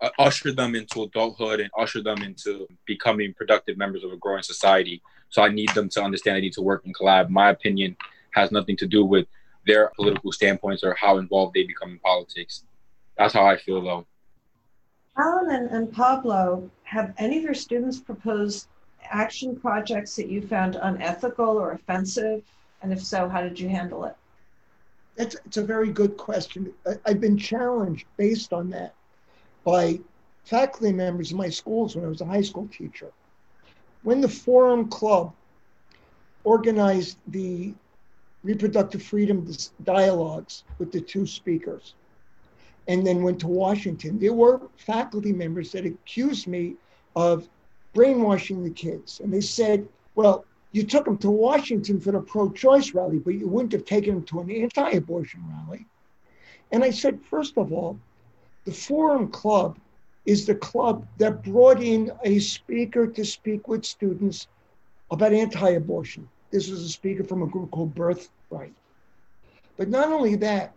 uh, 0.02 0.10
usher 0.20 0.52
them 0.52 0.76
into 0.76 1.04
adulthood 1.04 1.62
and 1.62 1.70
usher 1.78 2.04
them 2.04 2.22
into 2.22 2.68
becoming 2.86 3.34
productive 3.34 3.78
members 3.78 4.04
of 4.04 4.12
a 4.12 4.18
growing 4.18 4.44
society. 4.44 5.02
So 5.30 5.42
I 5.42 5.50
need 5.50 5.70
them 5.70 5.88
to 5.90 6.04
understand 6.04 6.36
I 6.36 6.42
need 6.42 6.54
to 6.54 6.62
work 6.62 6.86
and 6.86 6.96
collab. 6.96 7.30
My 7.30 7.50
opinion 7.50 7.96
has 8.32 8.52
nothing 8.52 8.76
to 8.78 8.88
do 8.88 9.06
with 9.06 9.28
their 9.66 9.92
political 9.96 10.32
standpoints 10.32 10.84
or 10.84 10.96
how 10.96 11.18
involved 11.18 11.54
they 11.54 11.64
become 11.64 11.92
in 11.92 12.00
politics. 12.00 12.64
That's 13.18 13.34
how 13.34 13.46
I 13.46 13.58
feel, 13.58 13.82
though. 13.82 14.06
Alan 15.18 15.52
and, 15.52 15.70
and 15.72 15.92
Pablo, 15.92 16.70
have 16.84 17.14
any 17.18 17.38
of 17.38 17.44
your 17.44 17.54
students 17.54 18.00
proposed 18.00 18.68
action 19.04 19.56
projects 19.56 20.16
that 20.16 20.30
you 20.30 20.42
found 20.42 20.76
unethical 20.76 21.46
or 21.46 21.72
offensive? 21.72 22.44
And 22.82 22.92
if 22.92 23.02
so, 23.02 23.30
how 23.30 23.42
did 23.42 23.60
you 23.60 23.70
handle 23.70 24.06
it? 24.06 24.16
That's 25.16 25.36
it's 25.46 25.58
a 25.58 25.64
very 25.64 25.92
good 25.92 26.18
question. 26.18 26.74
I, 26.86 26.96
I've 27.06 27.22
been 27.22 27.38
challenged 27.38 28.06
based 28.18 28.52
on 28.52 28.70
that 28.72 28.94
by 29.64 30.00
faculty 30.44 30.92
members 30.92 31.32
in 31.32 31.38
my 31.38 31.50
schools 31.50 31.96
when 31.96 32.06
I 32.06 32.10
was 32.10 32.22
a 32.22 32.26
high 32.26 32.42
school 32.42 32.68
teacher. 32.68 33.12
When 34.04 34.22
the 34.22 34.30
Forum 34.30 34.90
Club 34.90 35.34
organized 36.44 37.18
the 37.28 37.74
reproductive 38.46 39.02
freedom 39.02 39.48
dialogues 39.84 40.64
with 40.78 40.92
the 40.92 41.02
two 41.02 41.26
speakers, 41.26 41.96
and 42.88 43.06
then 43.06 43.24
went 43.24 43.40
to 43.40 43.48
Washington. 43.48 44.20
There 44.20 44.34
were 44.34 44.62
faculty 44.78 45.34
members 45.34 45.72
that 45.72 45.86
accused 45.86 46.46
me 46.46 46.76
of 47.16 47.50
brainwashing 47.96 48.64
the 48.64 48.70
kids. 48.70 49.20
And 49.20 49.34
they 49.34 49.42
said, 49.42 49.88
well, 50.14 50.46
you 50.74 50.84
took 50.84 51.06
them 51.06 51.18
to 51.20 51.32
Washington 51.32 52.00
for 52.00 52.12
the 52.12 52.20
pro 52.20 52.52
choice 52.52 52.94
rally, 52.94 53.18
but 53.18 53.34
you 53.34 53.48
wouldn't 53.48 53.72
have 53.72 53.86
taken 53.86 54.14
them 54.14 54.24
to 54.26 54.42
an 54.42 54.52
anti 54.52 54.92
abortion 54.92 55.42
rally. 55.50 55.88
And 56.72 56.84
I 56.84 56.92
said, 56.92 57.20
first 57.24 57.58
of 57.58 57.74
all, 57.74 57.98
the 58.66 58.74
Forum 58.74 59.30
Club 59.30 59.80
is 60.26 60.46
the 60.46 60.56
club 60.56 61.08
that 61.18 61.44
brought 61.44 61.82
in 61.82 62.12
a 62.24 62.40
speaker 62.40 63.08
to 63.08 63.26
speak 63.26 63.68
with 63.68 63.86
students 63.86 64.48
about 65.10 65.34
anti 65.34 65.70
abortion. 65.72 66.28
This 66.52 66.70
was 66.70 66.84
a 66.84 66.90
speaker 66.90 67.24
from 67.24 67.42
a 67.42 67.48
group 67.48 67.72
called 67.72 67.96
Birthright. 67.96 68.74
But 69.78 69.90
not 69.90 70.08
only 70.10 70.36
that, 70.36 70.74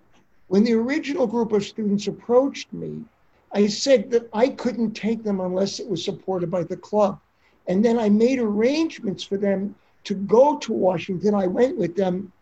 when 0.48 0.64
the 0.64 0.74
original 0.74 1.26
group 1.26 1.52
of 1.52 1.64
students 1.64 2.06
approached 2.06 2.72
me, 2.72 3.04
I 3.52 3.66
said 3.66 4.10
that 4.10 4.28
I 4.32 4.48
couldn't 4.48 4.92
take 4.92 5.22
them 5.22 5.40
unless 5.40 5.78
it 5.78 5.88
was 5.88 6.04
supported 6.04 6.50
by 6.50 6.64
the 6.64 6.76
club. 6.76 7.20
And 7.66 7.84
then 7.84 7.98
I 7.98 8.08
made 8.08 8.38
arrangements 8.38 9.22
for 9.22 9.36
them 9.36 9.74
to 10.04 10.14
go 10.14 10.56
to 10.58 10.72
Washington. 10.72 11.34
I 11.34 11.46
went 11.46 11.76
with 11.76 11.96
them 11.96 12.32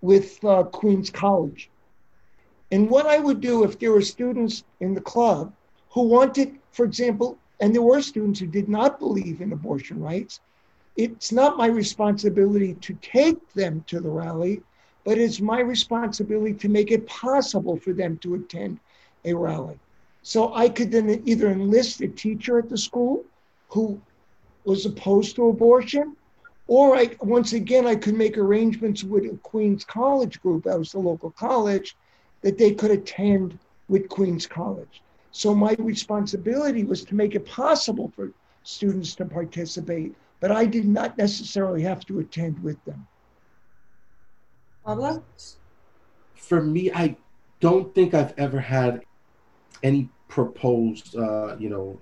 with 0.00 0.42
uh, 0.44 0.64
Queens 0.64 1.10
College. 1.10 1.70
And 2.70 2.90
what 2.90 3.06
I 3.06 3.18
would 3.18 3.40
do 3.40 3.64
if 3.64 3.78
there 3.78 3.92
were 3.92 4.02
students 4.02 4.62
in 4.80 4.94
the 4.94 5.00
club 5.00 5.52
who 5.90 6.02
wanted, 6.02 6.58
for 6.70 6.84
example, 6.84 7.38
and 7.60 7.74
there 7.74 7.82
were 7.82 8.02
students 8.02 8.40
who 8.40 8.46
did 8.46 8.68
not 8.68 8.98
believe 8.98 9.40
in 9.40 9.52
abortion 9.52 10.00
rights, 10.00 10.40
it's 10.98 11.32
not 11.32 11.56
my 11.56 11.66
responsibility 11.66 12.74
to 12.74 12.92
take 13.00 13.38
them 13.54 13.82
to 13.86 14.00
the 14.00 14.10
rally 14.10 14.60
but 15.08 15.16
it's 15.16 15.40
my 15.40 15.60
responsibility 15.60 16.52
to 16.52 16.68
make 16.68 16.90
it 16.90 17.06
possible 17.06 17.78
for 17.78 17.94
them 17.94 18.18
to 18.18 18.34
attend 18.34 18.78
a 19.24 19.32
rally. 19.32 19.78
So 20.22 20.52
I 20.52 20.68
could 20.68 20.90
then 20.90 21.22
either 21.24 21.48
enlist 21.48 22.02
a 22.02 22.08
teacher 22.08 22.58
at 22.58 22.68
the 22.68 22.76
school 22.76 23.24
who 23.70 23.98
was 24.66 24.84
opposed 24.84 25.34
to 25.36 25.48
abortion, 25.48 26.14
or 26.66 26.94
I 26.94 27.16
once 27.22 27.54
again 27.54 27.86
I 27.86 27.96
could 27.96 28.16
make 28.16 28.36
arrangements 28.36 29.02
with 29.02 29.24
a 29.24 29.38
Queens 29.38 29.82
College 29.82 30.42
group, 30.42 30.64
that 30.64 30.78
was 30.78 30.92
the 30.92 30.98
local 30.98 31.30
college, 31.30 31.96
that 32.42 32.58
they 32.58 32.74
could 32.74 32.90
attend 32.90 33.58
with 33.88 34.10
Queens 34.10 34.46
College. 34.46 35.00
So 35.30 35.54
my 35.54 35.74
responsibility 35.78 36.84
was 36.84 37.02
to 37.04 37.14
make 37.14 37.34
it 37.34 37.46
possible 37.46 38.12
for 38.14 38.30
students 38.62 39.14
to 39.14 39.24
participate, 39.24 40.14
but 40.40 40.52
I 40.52 40.66
did 40.66 40.86
not 40.86 41.18
necessarily 41.18 41.82
have 41.82 42.06
to 42.06 42.20
attend 42.20 42.62
with 42.62 42.82
them. 42.84 43.06
Pablo? 44.84 45.22
For 46.34 46.62
me, 46.62 46.90
I 46.92 47.16
don't 47.60 47.94
think 47.94 48.14
I've 48.14 48.34
ever 48.38 48.60
had 48.60 49.02
any 49.82 50.08
proposed, 50.28 51.16
uh, 51.16 51.56
you 51.58 51.68
know, 51.68 51.98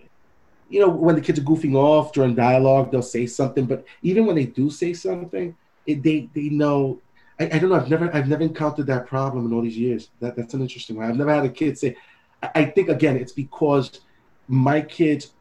you 0.69 0.81
know, 0.81 0.89
when 0.89 1.15
the 1.15 1.21
kids 1.21 1.39
are 1.39 1.43
goofing 1.43 1.75
off 1.75 2.13
during 2.13 2.35
dialogue, 2.35 2.91
they'll 2.91 3.03
say 3.03 3.27
something. 3.27 3.67
But 3.67 3.85
even 4.03 4.27
when 4.27 4.37
they 4.37 4.47
do 4.47 4.69
say 4.69 4.93
something, 4.95 5.57
it, 5.87 6.03
they 6.03 6.29
they 6.35 6.49
know. 6.49 7.01
I, 7.39 7.45
I, 7.45 7.59
don't 7.59 7.71
know. 7.71 7.77
I've 7.77 7.89
never 7.89 8.15
I've 8.15 8.29
never 8.29 8.43
encountered 8.43 8.87
that 8.89 9.07
problem 9.07 9.47
in 9.47 9.53
all 9.53 9.63
these 9.63 9.79
years. 9.79 10.11
That 10.21 10.35
that's 10.35 10.55
an 10.55 10.63
interesting 10.63 10.97
one. 10.97 11.09
I've 11.09 11.17
never 11.17 11.33
had 11.33 11.45
a 11.45 11.51
kid 11.51 11.79
say. 11.79 11.97
I, 12.43 12.51
I 12.57 12.65
think 12.65 12.89
again, 12.89 13.17
it's 13.17 13.33
because 13.33 14.01
my 14.49 14.81
kids 14.81 15.33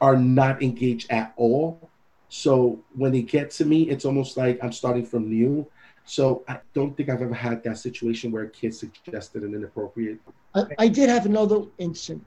are 0.00 0.16
not 0.16 0.62
engaged 0.62 1.10
at 1.10 1.34
all. 1.36 1.89
So 2.30 2.78
when 2.94 3.10
they 3.12 3.22
get 3.22 3.50
to 3.52 3.64
me, 3.64 3.90
it's 3.90 4.04
almost 4.04 4.36
like 4.36 4.58
I'm 4.62 4.72
starting 4.72 5.04
from 5.04 5.28
new. 5.28 5.66
So 6.04 6.44
I 6.48 6.60
don't 6.74 6.96
think 6.96 7.08
I've 7.08 7.22
ever 7.22 7.34
had 7.34 7.62
that 7.64 7.78
situation 7.78 8.30
where 8.30 8.44
a 8.44 8.48
kid 8.48 8.74
suggested 8.74 9.42
an 9.42 9.54
inappropriate. 9.54 10.20
I, 10.54 10.64
I 10.78 10.88
did 10.88 11.08
have 11.08 11.26
another 11.26 11.62
incident. 11.78 12.24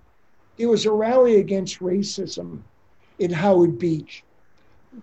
It 0.58 0.68
was 0.68 0.86
a 0.86 0.91
rally 0.91 1.38
against 1.38 1.80
racism 1.80 2.62
in 3.20 3.32
Howard 3.32 3.80
Beach, 3.80 4.24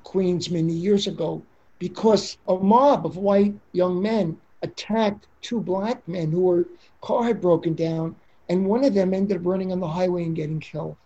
Queens, 0.05 0.51
many 0.51 0.75
years 0.75 1.07
ago, 1.07 1.43
because 1.79 2.37
a 2.47 2.57
mob 2.57 3.07
of 3.07 3.17
white 3.17 3.55
young 3.73 4.01
men 4.01 4.37
attacked 4.63 5.27
two 5.41 5.61
black 5.61 6.07
men 6.07 6.31
who 6.31 6.43
were 6.43 6.69
car 7.01 7.25
had 7.25 7.41
broken 7.41 7.75
down, 7.75 8.15
and 8.51 8.67
one 8.67 8.85
of 8.85 8.93
them 8.93 9.15
ended 9.15 9.39
up 9.39 9.47
running 9.47 9.73
on 9.73 9.81
the 9.81 9.89
highway 9.89 10.25
and 10.25 10.37
getting 10.37 10.61
killed. 10.61 10.97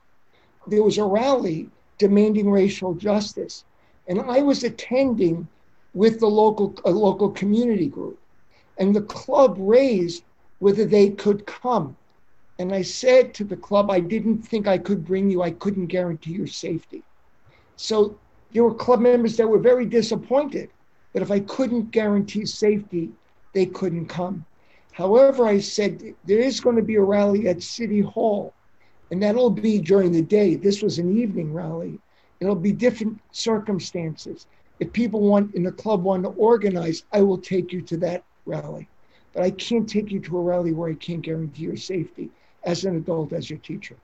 There 0.67 0.83
was 0.83 0.99
a 0.99 1.05
rally 1.05 1.69
demanding 1.99 2.51
racial 2.51 2.95
justice, 2.95 3.65
and 4.07 4.21
I 4.21 4.43
was 4.43 4.65
attending 4.65 5.49
with 5.95 6.21
the 6.21 6.27
local 6.27 6.75
a 6.85 6.91
local 6.91 7.31
community 7.31 7.87
group. 7.87 8.19
And 8.79 8.95
the 8.95 9.03
club 9.03 9.57
raised 9.59 10.25
whether 10.59 10.85
they 10.85 11.11
could 11.11 11.47
come. 11.47 11.97
And 12.59 12.73
I 12.73 12.83
said 12.83 13.35
to 13.35 13.45
the 13.45 13.57
club, 13.57 13.91
I 13.91 14.01
didn't 14.01 14.43
think 14.43 14.67
I 14.67 14.79
could 14.79 15.05
bring 15.05 15.31
you, 15.31 15.43
I 15.43 15.51
couldn't 15.51 15.87
guarantee 15.87 16.33
your 16.33 16.47
safety. 16.47 17.03
So 17.77 18.19
there 18.53 18.65
were 18.65 18.75
club 18.75 19.01
members 19.01 19.37
that 19.37 19.49
were 19.49 19.59
very 19.59 19.87
disappointed 19.87 20.71
that 21.13 21.23
if 21.23 21.31
I 21.31 21.41
couldn't 21.41 21.91
guarantee 21.91 22.47
safety, 22.47 23.11
they 23.53 23.67
couldn't 23.67 24.07
come. 24.07 24.45
However, 24.93 25.47
I 25.47 25.59
said 25.59 26.15
there 26.25 26.39
is 26.39 26.61
going 26.61 26.77
to 26.77 26.83
be 26.83 26.97
a 26.97 27.01
rally 27.01 27.49
at 27.49 27.63
City 27.63 28.01
Hall, 28.01 28.55
and 29.11 29.23
that'll 29.23 29.51
be 29.51 29.79
during 29.79 30.13
the 30.13 30.23
day. 30.23 30.55
This 30.55 30.83
was 30.83 30.99
an 30.99 31.19
evening 31.19 31.53
rally. 31.53 31.99
It'll 32.45 32.55
be 32.55 32.73
different 32.73 33.19
circumstances. 33.33 34.47
If 34.79 34.93
people 34.93 35.21
want 35.21 35.55
in 35.55 35.63
the 35.63 35.73
club 35.73 36.03
want 36.03 36.25
to 36.25 36.31
organize, 36.31 37.05
I 37.11 37.23
will 37.23 37.39
take 37.39 37.73
you 37.73 37.81
to 37.83 37.97
that 37.99 38.23
rally. 38.45 38.87
But 39.33 39.45
I 39.45 39.51
can't 39.51 39.89
take 39.89 40.11
you 40.11 40.21
to 40.21 40.39
a 40.39 40.43
rally 40.43 40.73
where 40.73 40.91
I 40.91 40.95
can't 40.95 41.23
guarantee 41.23 41.63
your 41.63 41.77
safety 41.77 42.29
as 42.65 42.85
an 42.85 42.97
adult, 42.97 43.33
as 43.33 43.49
your 43.49 43.59
teacher. 43.61 43.97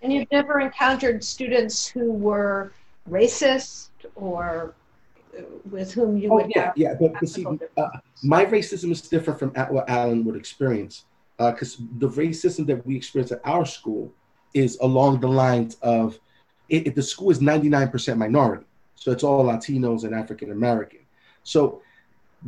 And 0.00 0.12
you've 0.12 0.30
never 0.30 0.60
encountered 0.60 1.24
students 1.24 1.88
who 1.88 2.12
were 2.12 2.72
racist 3.10 3.88
or 4.14 4.74
with 5.70 5.92
whom 5.92 6.16
you 6.16 6.30
Oh, 6.30 6.36
would 6.36 6.52
yeah, 6.54 6.66
have 6.66 6.74
yeah. 6.76 6.94
But, 7.00 7.14
but 7.14 7.28
see, 7.28 7.44
uh, 7.76 7.88
my 8.22 8.44
racism 8.44 8.92
is 8.92 9.00
different 9.02 9.40
from 9.40 9.52
at- 9.56 9.72
what 9.72 9.88
Alan 9.90 10.24
would 10.24 10.36
experience. 10.36 11.04
Because 11.36 11.78
the 11.98 12.08
racism 12.08 12.64
that 12.68 12.86
we 12.86 12.94
experience 12.96 13.32
at 13.32 13.40
our 13.44 13.66
school 13.66 14.12
is 14.52 14.78
along 14.80 15.20
the 15.20 15.26
lines 15.26 15.74
of 15.82 16.20
the 16.68 17.02
school 17.02 17.30
is 17.30 17.40
99% 17.40 18.16
minority. 18.16 18.66
So 18.94 19.12
it's 19.12 19.24
all 19.24 19.44
Latinos 19.44 20.04
and 20.04 20.14
African 20.14 20.50
American. 20.50 21.00
So 21.42 21.82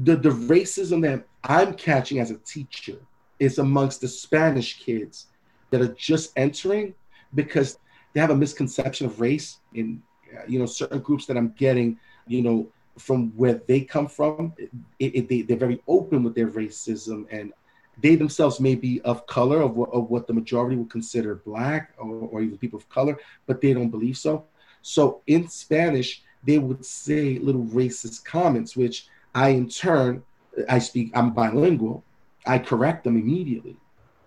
the, 0.05 0.17
the 0.17 0.31
racism 0.31 1.03
that 1.03 1.27
I'm 1.45 1.75
catching 1.75 2.19
as 2.19 2.31
a 2.31 2.39
teacher 2.39 2.99
is 3.39 3.59
amongst 3.59 4.01
the 4.01 4.09
Spanish 4.09 4.79
kids 4.79 5.27
that 5.71 5.81
are 5.81 5.95
just 5.95 6.33
entering 6.37 6.95
because 7.35 7.79
they 8.13 8.21
have 8.21 8.31
a 8.31 8.37
misconception 8.37 9.07
of 9.07 9.21
race 9.21 9.59
in 9.75 10.03
uh, 10.35 10.43
you 10.49 10.59
know 10.59 10.67
certain 10.67 11.01
groups 11.01 11.27
that 11.27 11.37
I'm 11.37 11.51
getting 11.59 11.99
you 12.27 12.43
know 12.43 12.69
from 12.99 13.31
where 13.37 13.61
they 13.67 13.83
come 13.83 14.07
from 14.07 14.55
it, 14.59 14.71
it, 14.99 15.29
they, 15.29 15.43
they're 15.43 15.57
very 15.57 15.83
open 15.87 16.23
with 16.23 16.35
their 16.35 16.49
racism 16.49 17.27
and 17.31 17.53
they 17.99 18.15
themselves 18.15 18.61
may 18.61 18.75
be 18.75 19.01
of 19.03 19.27
color 19.27 19.61
of 19.63 19.77
what, 19.77 19.91
of 19.91 20.11
what 20.11 20.27
the 20.27 20.33
majority 20.33 20.77
would 20.77 20.91
consider 20.91 21.37
black 21.37 21.93
or, 21.99 22.15
or 22.15 22.43
even 22.43 22.59
people 22.59 22.79
of 22.79 22.89
color 22.89 23.19
but 23.47 23.61
they 23.61 23.73
don't 23.73 23.91
believe 23.91 24.17
so. 24.17 24.45
So 24.83 25.23
in 25.27 25.49
spanish 25.49 26.23
they 26.45 26.59
would 26.59 26.85
say 26.85 27.39
little 27.39 27.65
racist 27.65 28.25
comments 28.25 28.77
which 28.77 29.09
i 29.35 29.49
in 29.51 29.69
turn 29.69 30.23
i 30.69 30.79
speak 30.79 31.11
i'm 31.15 31.33
bilingual. 31.33 32.05
I 32.47 32.59
correct 32.59 33.05
them 33.05 33.17
immediately. 33.17 33.77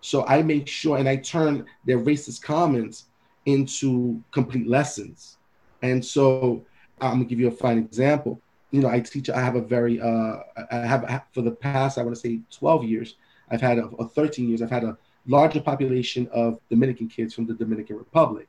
So 0.02 0.26
i 0.26 0.42
make 0.42 0.68
sure 0.68 0.98
and 0.98 1.08
i 1.08 1.16
turn 1.16 1.66
their 1.86 2.00
racist 2.00 2.42
comments 2.42 3.06
into 3.46 4.22
complete 4.32 4.68
lessons. 4.68 5.38
And 5.82 6.04
so 6.04 6.66
i'm 7.02 7.14
gonna 7.14 7.26
give 7.26 7.40
you 7.40 7.48
a 7.48 7.52
fine 7.52 7.78
example. 7.78 8.42
You 8.72 8.82
know, 8.82 8.90
I 8.90 9.00
teach, 9.00 9.32
I 9.32 9.42
have 9.42 9.56
a 9.56 9.62
very, 9.62 10.00
uh, 10.00 10.38
I 10.72 10.78
have 10.86 11.24
for 11.34 11.42
the 11.42 11.52
past, 11.52 11.98
I 11.98 12.04
want 12.04 12.16
to 12.16 12.22
say 12.22 12.40
12 12.52 12.84
years, 12.84 13.16
I've 13.52 13.62
had, 13.62 13.78
a, 13.78 13.84
or 13.84 14.08
13 14.08 14.48
years, 14.48 14.62
I've 14.62 14.70
had 14.70 14.84
a 14.84 14.98
larger 15.28 15.62
population 15.62 16.28
of 16.32 16.60
Dominican 16.70 17.08
kids 17.08 17.34
from 17.34 17.46
the 17.46 17.54
Dominican 17.54 17.98
Republic. 17.98 18.48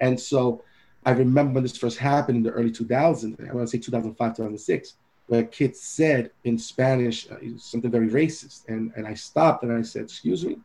And 0.00 0.18
so 0.18 0.62
I 1.04 1.12
remember 1.12 1.54
when 1.54 1.62
this 1.62 1.76
first 1.76 1.98
happened 1.98 2.38
in 2.38 2.42
the 2.42 2.50
early 2.50 2.70
2000s, 2.70 3.48
I 3.48 3.54
want 3.54 3.68
to 3.68 3.70
say 3.70 3.78
2005, 3.78 4.36
2006, 4.36 4.94
where 5.28 5.44
kids 5.44 5.80
said 5.80 6.30
in 6.44 6.58
Spanish 6.58 7.30
uh, 7.30 7.36
something 7.58 7.90
very 7.90 8.08
racist. 8.08 8.68
And, 8.68 8.92
and 8.96 9.06
I 9.06 9.14
stopped 9.14 9.62
and 9.62 9.72
I 9.72 9.82
said, 9.82 10.02
excuse 10.02 10.44
me. 10.44 10.58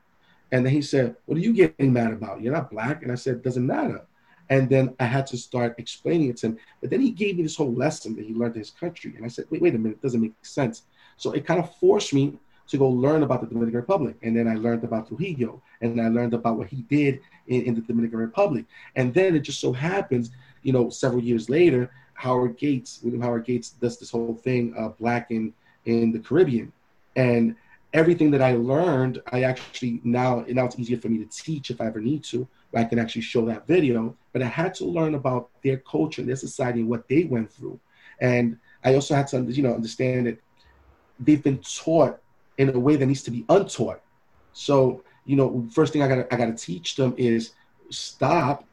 And 0.51 0.66
then 0.66 0.74
he 0.74 0.82
said, 0.82 1.16
what 1.26 1.38
are 1.38 1.41
you 1.41 1.53
getting 1.53 1.93
mad 1.93 2.12
about? 2.12 2.41
You're 2.41 2.53
not 2.53 2.72
black. 2.72 3.03
And 3.03 3.12
I 3.12 3.16
said, 3.16 3.41
doesn't 3.41 3.66
matter. 3.66 4.01
And 4.49 4.70
then 4.70 4.93
I 4.99 5.05
had 5.05 5.26
to 5.28 5.38
start 5.38 5.76
explaining 5.78 6.30
it 6.30 6.38
to 6.38 6.47
him. 6.47 6.57
But 6.82 6.89
then 6.89 6.99
he 6.99 7.12
gave 7.12 7.38
me 7.38 7.43
this 7.43 7.55
whole 7.55 7.74
lesson 7.74 8.16
that 8.18 8.26
he 8.26 8.34
learned 8.34 8.55
in 8.55 8.59
his 8.59 8.72
country. 8.72 9.14
And 9.16 9.24
I 9.24 9.30
said, 9.30 9.45
wait, 9.49 9.62
wait 9.62 9.76
a 9.76 9.78
minute, 9.78 9.99
it 9.99 10.01
doesn't 10.01 10.20
make 10.20 10.34
sense. 10.41 10.84
So 11.16 11.32
it 11.32 11.45
kind 11.45 11.59
of 11.59 11.74
forced 11.78 12.14
me 12.14 12.38
to 12.72 12.78
go 12.78 12.88
learn 12.90 13.24
about 13.24 13.42
the 13.42 13.48
Dominican 13.48 13.80
Republic. 13.80 14.16
And 14.24 14.36
then 14.36 14.48
I 14.48 14.56
learned 14.56 14.84
about 14.84 15.08
Trujillo 15.08 15.62
and 15.82 16.02
I 16.02 16.08
learned 16.08 16.34
about 16.34 16.58
what 16.58 16.68
he 16.68 16.82
did 16.84 17.22
in, 17.48 17.64
in 17.64 17.76
the 17.76 17.82
Dominican 17.82 18.20
Republic. 18.20 18.66
And 18.96 19.14
then 19.14 19.36
it 19.36 19.42
just 19.42 19.60
so 19.60 19.72
happens, 19.72 20.32
you 20.64 20.74
know, 20.74 20.90
several 20.90 21.22
years 21.22 21.50
later, 21.50 21.92
Howard 22.14 22.58
Gates, 22.58 23.00
William 23.04 23.22
Howard 23.22 23.46
Gates 23.46 23.72
does 23.72 24.00
this 24.00 24.12
whole 24.12 24.36
thing, 24.36 24.74
uh, 24.78 24.90
Black 24.90 25.32
in, 25.32 25.54
in 25.86 26.12
the 26.12 26.20
Caribbean. 26.20 26.72
And 27.16 27.56
everything 27.94 28.32
that 28.32 28.42
I 28.42 28.54
learned, 28.54 29.22
I 29.32 29.44
actually 29.44 30.02
now, 30.04 30.46
now 30.48 30.66
it's 30.66 30.80
easier 30.80 30.98
for 30.98 31.10
me 31.10 31.18
to 31.20 31.26
teach 31.26 31.72
if 31.72 31.82
I 31.82 31.86
ever 31.86 32.00
need 32.00 32.24
to 32.26 32.48
I 32.74 32.84
can 32.86 33.00
actually 33.00 33.22
show 33.22 33.46
that 33.46 33.68
video. 33.68 34.16
But 34.34 34.42
I 34.42 34.46
had 34.46 34.74
to 34.76 34.86
learn 34.86 35.16
about 35.16 35.50
their 35.64 35.78
culture, 35.78 36.22
and 36.22 36.30
their 36.30 36.38
society, 36.38 36.80
and 36.80 36.90
what 36.90 37.08
they 37.08 37.26
went 37.26 37.52
through. 37.52 37.80
And 38.20 38.58
I 38.84 38.96
also 38.96 39.16
had 39.16 39.28
to, 39.28 39.42
you 39.42 39.64
know, 39.64 39.74
understand 39.74 40.28
that 40.28 40.40
they've 41.20 41.44
been 41.44 41.60
taught 41.60 42.20
in 42.62 42.76
a 42.76 42.80
way 42.80 42.95
that 42.95 43.05
needs 43.05 43.24
to 43.24 43.32
be 43.32 43.43
untaught. 43.49 44.01
So, 44.53 45.03
you 45.26 45.36
know, 45.36 45.68
first 45.72 45.93
thing 45.93 46.03
I 46.03 46.07
got 46.07 46.32
I 46.32 46.36
got 46.38 46.45
to 46.45 46.53
teach 46.53 46.95
them 46.95 47.14
is 47.18 47.53
stop. 47.89 48.66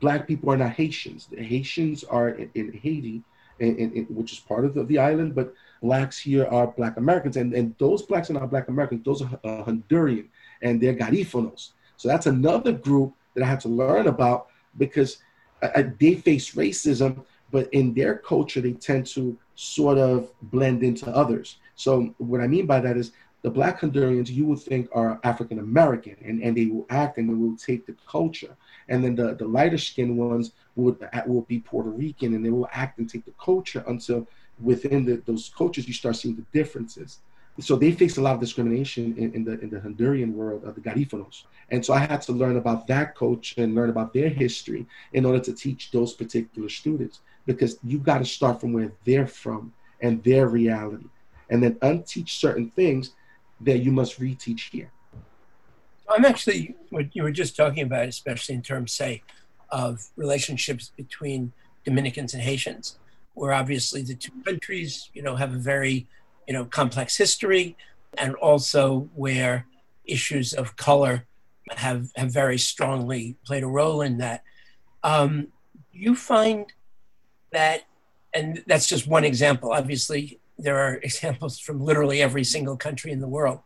Black 0.00 0.26
people 0.26 0.50
are 0.52 0.56
not 0.56 0.72
Haitians. 0.72 1.26
The 1.26 1.42
Haitians 1.42 2.04
are 2.04 2.30
in, 2.30 2.50
in 2.54 2.72
Haiti, 2.72 3.22
in, 3.58 3.76
in, 3.76 4.04
which 4.04 4.32
is 4.32 4.38
part 4.38 4.64
of 4.64 4.74
the, 4.74 4.84
the, 4.84 4.98
island, 4.98 5.34
but 5.34 5.52
blacks 5.82 6.18
here 6.18 6.46
are 6.46 6.68
Black 6.68 6.96
Americans, 6.96 7.36
and, 7.36 7.52
and 7.52 7.74
those 7.78 8.02
blacks 8.02 8.30
are 8.30 8.34
not 8.34 8.50
Black 8.50 8.68
Americans. 8.68 9.04
Those 9.04 9.22
are 9.22 9.40
uh, 9.44 9.64
Honduran, 9.64 10.26
and 10.62 10.80
they're 10.80 10.94
Garifunos. 10.94 11.70
So 11.96 12.06
that's 12.08 12.26
another 12.26 12.72
group 12.72 13.12
that 13.34 13.42
I 13.42 13.46
had 13.46 13.60
to 13.60 13.68
learn 13.68 14.06
about 14.06 14.48
because 14.76 15.18
uh, 15.62 15.82
they 15.98 16.14
face 16.14 16.54
racism, 16.54 17.24
but 17.50 17.68
in 17.72 17.92
their 17.92 18.16
culture, 18.16 18.60
they 18.60 18.72
tend 18.72 19.06
to 19.08 19.36
sort 19.56 19.98
of 19.98 20.30
blend 20.42 20.84
into 20.84 21.10
others. 21.10 21.56
So 21.78 22.14
what 22.18 22.40
I 22.40 22.48
mean 22.48 22.66
by 22.66 22.80
that 22.80 22.96
is 22.96 23.12
the 23.42 23.50
Black 23.50 23.80
Hondurans 23.80 24.28
you 24.28 24.46
would 24.46 24.58
think 24.58 24.88
are 24.92 25.20
African 25.22 25.60
American 25.60 26.16
and, 26.24 26.42
and 26.42 26.56
they 26.56 26.66
will 26.66 26.86
act 26.90 27.18
and 27.18 27.30
they 27.30 27.34
will 27.34 27.56
take 27.56 27.86
the 27.86 27.94
culture. 28.06 28.56
And 28.88 29.02
then 29.02 29.14
the, 29.14 29.34
the 29.34 29.46
lighter 29.46 29.78
skinned 29.78 30.18
ones 30.18 30.52
would, 30.74 30.96
uh, 31.12 31.22
will 31.24 31.42
be 31.42 31.60
Puerto 31.60 31.90
Rican 31.90 32.34
and 32.34 32.44
they 32.44 32.50
will 32.50 32.68
act 32.72 32.98
and 32.98 33.08
take 33.08 33.24
the 33.24 33.34
culture 33.40 33.84
until 33.86 34.26
within 34.60 35.04
the, 35.04 35.22
those 35.24 35.52
cultures 35.56 35.86
you 35.86 35.94
start 35.94 36.16
seeing 36.16 36.34
the 36.34 36.44
differences 36.52 37.20
so 37.60 37.74
they 37.74 37.90
face 37.90 38.18
a 38.18 38.20
lot 38.20 38.34
of 38.34 38.40
discrimination 38.40 39.16
in, 39.16 39.32
in, 39.34 39.44
the 39.44 39.58
in 39.60 39.70
the 39.70 39.80
Honduran 39.80 40.32
world 40.32 40.64
of 40.64 40.76
the 40.76 40.80
Garifunos. 40.80 41.42
And 41.70 41.84
so 41.84 41.92
I 41.92 41.98
had 41.98 42.22
to 42.22 42.32
learn 42.32 42.56
about 42.56 42.86
that 42.86 43.16
culture 43.16 43.60
and 43.62 43.74
learn 43.74 43.90
about 43.90 44.12
their 44.12 44.28
history 44.28 44.86
in 45.12 45.24
order 45.24 45.40
to 45.40 45.52
teach 45.52 45.90
those 45.90 46.12
particular 46.14 46.68
students 46.68 47.20
because 47.46 47.78
you 47.82 47.98
got 47.98 48.18
to 48.18 48.24
start 48.24 48.60
from 48.60 48.72
where 48.72 48.92
they're 49.04 49.26
from 49.26 49.72
and 50.00 50.22
their 50.22 50.46
reality 50.46 51.08
and 51.50 51.62
then 51.62 51.74
unteach 51.76 52.30
certain 52.30 52.70
things 52.70 53.12
that 53.60 53.78
you 53.78 53.90
must 53.90 54.20
reteach 54.20 54.70
here. 54.70 54.90
I'm 56.08 56.24
actually 56.24 56.74
what 56.90 57.14
you 57.14 57.22
were 57.22 57.32
just 57.32 57.56
talking 57.56 57.82
about, 57.82 58.06
especially 58.08 58.54
in 58.54 58.62
terms, 58.62 58.92
say, 58.92 59.22
of 59.70 60.06
relationships 60.16 60.92
between 60.96 61.52
Dominicans 61.84 62.32
and 62.34 62.42
Haitians, 62.42 62.98
where 63.34 63.52
obviously 63.52 64.02
the 64.02 64.14
two 64.14 64.32
countries, 64.44 65.10
you 65.12 65.22
know, 65.22 65.36
have 65.36 65.54
a 65.54 65.58
very 65.58 66.06
you 66.48 66.54
know, 66.54 66.64
complex 66.64 67.16
history, 67.16 67.76
and 68.16 68.34
also 68.36 69.10
where 69.14 69.66
issues 70.06 70.54
of 70.54 70.74
color 70.76 71.26
have 71.76 72.08
have 72.16 72.32
very 72.32 72.56
strongly 72.56 73.36
played 73.44 73.62
a 73.62 73.66
role 73.66 74.00
in 74.00 74.16
that. 74.18 74.42
Um, 75.04 75.48
you 75.92 76.16
find 76.16 76.72
that, 77.52 77.82
and 78.32 78.64
that's 78.66 78.86
just 78.86 79.06
one 79.06 79.24
example. 79.24 79.72
Obviously, 79.72 80.40
there 80.58 80.78
are 80.78 80.94
examples 81.02 81.58
from 81.58 81.80
literally 81.80 82.20
every 82.20 82.44
single 82.44 82.76
country 82.76 83.12
in 83.12 83.20
the 83.20 83.28
world. 83.28 83.60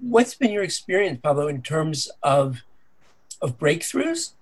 What's 0.00 0.34
been 0.34 0.50
your 0.50 0.64
experience, 0.64 1.20
Pablo, 1.22 1.48
in 1.48 1.62
terms 1.62 2.10
of 2.22 2.62
of 3.42 3.58
breakthroughs 3.58 4.32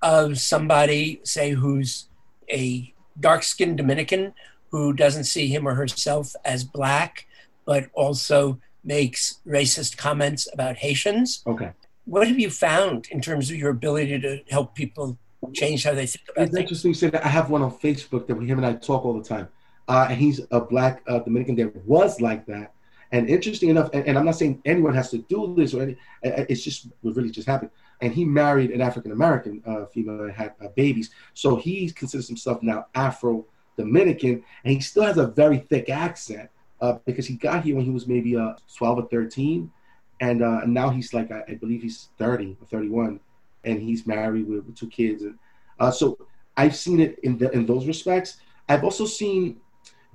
of 0.00 0.38
somebody, 0.38 1.20
say, 1.24 1.50
who's 1.50 2.08
a 2.50 2.92
dark-skinned 3.18 3.76
Dominican 3.76 4.34
who 4.70 4.92
doesn't 4.92 5.24
see 5.24 5.48
him 5.48 5.66
or 5.66 5.74
herself 5.74 6.34
as 6.44 6.62
black, 6.62 7.26
but 7.64 7.88
also 7.94 8.60
makes 8.84 9.40
racist 9.46 9.96
comments 9.96 10.48
about 10.52 10.76
Haitians. 10.76 11.42
Okay. 11.46 11.70
What 12.04 12.28
have 12.28 12.38
you 12.38 12.50
found 12.50 13.06
in 13.10 13.20
terms 13.20 13.50
of 13.50 13.56
your 13.56 13.70
ability 13.70 14.20
to 14.20 14.40
help 14.50 14.74
people 14.74 15.18
change 15.52 15.84
how 15.84 15.94
they 15.94 16.06
think 16.06 16.28
about 16.28 16.42
it? 16.42 16.44
it's 16.46 16.54
things? 16.54 16.62
interesting 16.62 16.90
you 16.90 16.94
say 16.94 17.10
that. 17.10 17.24
I 17.24 17.28
have 17.28 17.50
one 17.50 17.62
on 17.62 17.72
Facebook 17.72 18.26
that 18.26 18.34
we 18.34 18.46
him 18.46 18.58
and 18.58 18.66
I 18.66 18.74
talk 18.74 19.04
all 19.04 19.14
the 19.14 19.24
time. 19.24 19.48
Uh, 19.88 20.06
and 20.10 20.18
he's 20.18 20.40
a 20.50 20.60
black 20.60 21.02
uh, 21.06 21.18
Dominican 21.18 21.56
that 21.56 21.76
was 21.84 22.20
like 22.20 22.46
that. 22.46 22.72
And 23.12 23.28
interesting 23.28 23.68
enough, 23.68 23.90
and, 23.92 24.06
and, 24.06 24.18
I'm 24.18 24.24
not 24.24 24.34
saying 24.36 24.60
anyone 24.64 24.94
has 24.94 25.10
to 25.10 25.18
do 25.18 25.54
this 25.56 25.74
or 25.74 25.82
any, 25.82 25.96
it's 26.22 26.62
just 26.62 26.88
what 27.02 27.14
really 27.14 27.30
just 27.30 27.46
happened. 27.46 27.70
And 28.00 28.12
he 28.12 28.24
married 28.24 28.70
an 28.70 28.80
African 28.80 29.12
American 29.12 29.62
uh, 29.66 29.86
female 29.86 30.22
and 30.22 30.32
had 30.32 30.54
uh, 30.60 30.68
babies. 30.74 31.10
So 31.34 31.54
he 31.56 31.90
considers 31.90 32.26
himself 32.26 32.62
now 32.62 32.86
Afro 32.94 33.46
Dominican, 33.76 34.42
and 34.64 34.74
he 34.74 34.80
still 34.80 35.04
has 35.04 35.18
a 35.18 35.28
very 35.28 35.58
thick 35.58 35.90
accent. 35.90 36.50
uh, 36.80 36.98
because 37.04 37.26
he 37.26 37.36
got 37.36 37.62
here 37.62 37.76
when 37.76 37.84
he 37.84 37.90
was 37.90 38.06
maybe 38.06 38.36
uh, 38.36 38.54
12 38.76 38.98
or 38.98 39.08
13, 39.08 39.70
and 40.20 40.40
now 40.66 40.88
he's 40.90 41.14
like 41.14 41.30
I, 41.30 41.44
I, 41.48 41.54
believe 41.54 41.82
he's 41.82 42.08
30 42.18 42.56
or 42.60 42.66
31, 42.66 43.20
and 43.64 43.80
he's 43.80 44.06
married 44.06 44.48
with, 44.48 44.64
with 44.64 44.76
two 44.76 44.88
kids. 44.88 45.22
And 45.22 45.94
so 45.94 46.18
I've 46.56 46.76
seen 46.76 47.00
it 47.00 47.18
in 47.20 47.38
the, 47.38 47.50
in 47.52 47.66
those 47.66 47.86
respects. 47.86 48.38
I've 48.68 48.84
also 48.84 49.06
seen 49.06 49.60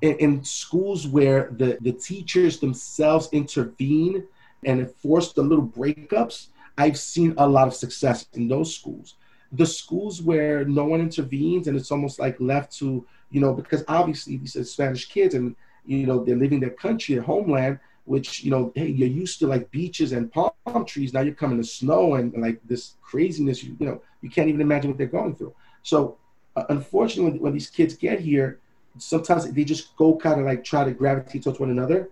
in, 0.02 0.16
in 0.18 0.44
schools 0.44 1.08
where 1.08 1.50
the 1.58 1.78
the 1.82 1.92
teachers 1.92 2.60
themselves 2.60 3.30
intervene 3.32 4.24
and 4.66 4.80
enforce 4.80 5.34
the 5.34 5.42
little 5.42 5.66
breakups. 5.66 6.48
I've 6.78 6.98
seen 6.98 7.34
a 7.38 7.48
lot 7.48 7.68
of 7.68 7.74
success 7.74 8.26
in 8.34 8.48
those 8.48 8.74
schools. 8.74 9.16
The 9.52 9.66
schools 9.66 10.22
where 10.22 10.64
no 10.64 10.86
one 10.86 11.02
intervenes 11.02 11.68
and 11.68 11.76
it's 11.76 11.92
almost 11.92 12.20
like 12.20 12.40
left 12.40 12.72
to 12.80 13.06
you 13.32 13.42
know 13.42 13.54
because 13.54 13.84
obviously 13.88 14.38
these 14.38 14.56
are 14.56 14.64
Spanish 14.64 15.08
kids 15.10 15.36
and 15.36 15.56
you 15.86 16.06
know 16.06 16.24
they're 16.24 16.38
leaving 16.38 16.60
their 16.60 16.70
country, 16.70 17.16
their 17.16 17.24
homeland 17.24 17.80
which 18.10 18.44
you 18.44 18.50
know 18.50 18.72
hey 18.76 18.88
you're 18.88 19.08
used 19.08 19.38
to 19.38 19.46
like 19.46 19.70
beaches 19.70 20.14
and 20.14 20.32
palm 20.32 20.84
trees 20.86 21.14
now 21.14 21.22
you're 21.22 21.42
coming 21.44 21.60
to 21.60 21.64
snow 21.64 22.16
and, 22.16 22.34
like 22.42 22.60
this 22.66 22.96
craziness 23.04 23.64
you, 23.64 23.78
you 23.80 23.86
know 23.86 24.02
you 24.22 24.30
can't 24.32 24.50
even 24.50 24.62
imagine 24.62 24.90
what 24.90 24.98
they're 24.98 25.06
going 25.06 25.36
through 25.36 25.54
so 25.84 26.18
uh, 26.56 26.64
unfortunately 26.70 27.38
when, 27.38 27.54
these 27.54 27.70
kids 27.70 27.94
get 27.94 28.20
here 28.20 28.60
sometimes 28.98 29.50
they 29.52 29.64
just 29.64 29.96
go 29.98 30.16
kind 30.16 30.40
of 30.40 30.46
like 30.46 30.64
try 30.64 30.84
to 30.84 30.92
gravitate 30.92 31.44
towards 31.44 31.60
one 31.60 31.70
another 31.70 32.10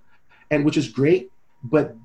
and 0.51 0.63
which 0.63 0.78
is 0.78 0.88
great 0.88 1.32
but 1.63 1.95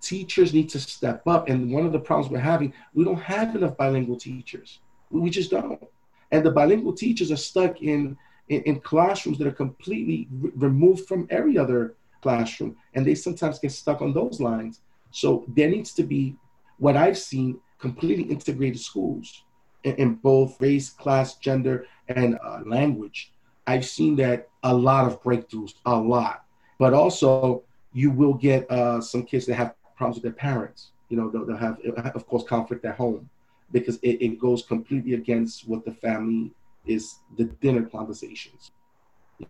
teachers 0.00 0.52
need 0.52 0.68
to 0.68 0.80
step 0.80 1.26
up 1.26 1.48
and 1.48 1.70
one 1.72 1.86
of 1.86 1.92
the 1.92 1.98
problems 1.98 2.30
we're 2.30 2.38
having 2.38 2.72
we 2.94 3.04
don't 3.04 3.20
have 3.20 3.54
enough 3.54 3.76
bilingual 3.76 4.16
teachers 4.16 4.80
we 5.10 5.30
just 5.30 5.50
don't 5.50 5.82
and 6.30 6.44
the 6.44 6.50
bilingual 6.50 6.92
teachers 6.92 7.30
are 7.30 7.36
stuck 7.36 7.82
in 7.82 8.16
in, 8.48 8.62
in 8.62 8.80
classrooms 8.80 9.38
that 9.38 9.46
are 9.46 9.52
completely 9.52 10.28
removed 10.56 11.06
from 11.06 11.26
every 11.30 11.56
other 11.56 11.94
classroom, 12.22 12.76
and 12.94 13.06
they 13.06 13.14
sometimes 13.14 13.58
get 13.58 13.72
stuck 13.72 14.00
on 14.00 14.12
those 14.12 14.40
lines. 14.40 14.80
So 15.10 15.44
there 15.48 15.68
needs 15.68 15.92
to 15.94 16.02
be 16.02 16.36
what 16.78 16.96
I've 16.96 17.18
seen 17.18 17.60
completely 17.78 18.24
integrated 18.24 18.80
schools 18.80 19.42
in, 19.84 19.94
in 19.96 20.14
both 20.14 20.60
race, 20.60 20.90
class, 20.90 21.36
gender, 21.36 21.86
and 22.08 22.38
uh, 22.44 22.60
language. 22.64 23.31
I've 23.66 23.84
seen 23.84 24.16
that 24.16 24.48
a 24.62 24.74
lot 24.74 25.06
of 25.06 25.22
breakthroughs, 25.22 25.74
a 25.86 25.96
lot. 25.96 26.44
But 26.78 26.94
also, 26.94 27.62
you 27.92 28.10
will 28.10 28.34
get 28.34 28.70
uh, 28.70 29.00
some 29.00 29.22
kids 29.22 29.46
that 29.46 29.54
have 29.54 29.74
problems 29.96 30.16
with 30.16 30.24
their 30.24 30.32
parents. 30.32 30.90
You 31.08 31.16
know, 31.16 31.30
they'll, 31.30 31.46
they'll 31.46 31.56
have, 31.56 31.78
of 32.16 32.26
course, 32.26 32.44
conflict 32.44 32.84
at 32.84 32.96
home 32.96 33.28
because 33.70 33.96
it, 34.02 34.22
it 34.22 34.38
goes 34.38 34.62
completely 34.62 35.14
against 35.14 35.68
what 35.68 35.84
the 35.84 35.92
family 35.92 36.50
is, 36.86 37.16
the 37.36 37.44
dinner 37.44 37.84
conversations. 37.84 38.72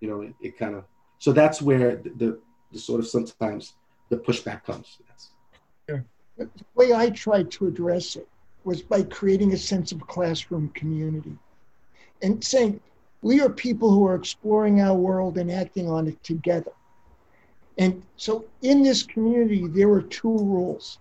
You 0.01 0.09
know, 0.09 0.21
it, 0.23 0.35
it 0.41 0.59
kind 0.59 0.75
of, 0.75 0.85
so 1.19 1.33
that's 1.33 1.63
where 1.63 1.97
the, 1.97 2.11
the 2.11 2.39
the 2.73 2.79
sort 2.79 3.01
of 3.01 3.07
sometimes 3.07 3.75
the 4.09 4.17
pushback 4.17 4.65
comes. 4.65 4.99
Yes. 5.09 5.31
The 6.39 6.49
way 6.75 6.95
I 6.95 7.11
tried 7.11 7.51
to 7.53 7.67
address 7.67 8.17
it 8.17 8.27
was 8.65 8.81
by 8.81 9.03
creating 9.03 9.53
a 9.53 9.57
sense 9.57 9.93
of 9.93 10.01
classroom 10.07 10.71
community 10.71 11.37
and 12.23 12.43
saying, 12.43 12.81
we 13.23 13.41
are 13.41 13.49
people 13.49 13.91
who 13.91 14.07
are 14.07 14.15
exploring 14.15 14.81
our 14.81 14.95
world 14.95 15.39
and 15.39 15.51
acting 15.51 15.89
on 15.89 16.09
it 16.09 16.23
together. 16.23 16.73
And 17.79 18.03
so 18.17 18.45
in 18.63 18.83
this 18.83 19.03
community, 19.03 19.67
there 19.69 19.89
were 19.89 20.03
two 20.03 20.39
rules. 20.39 20.99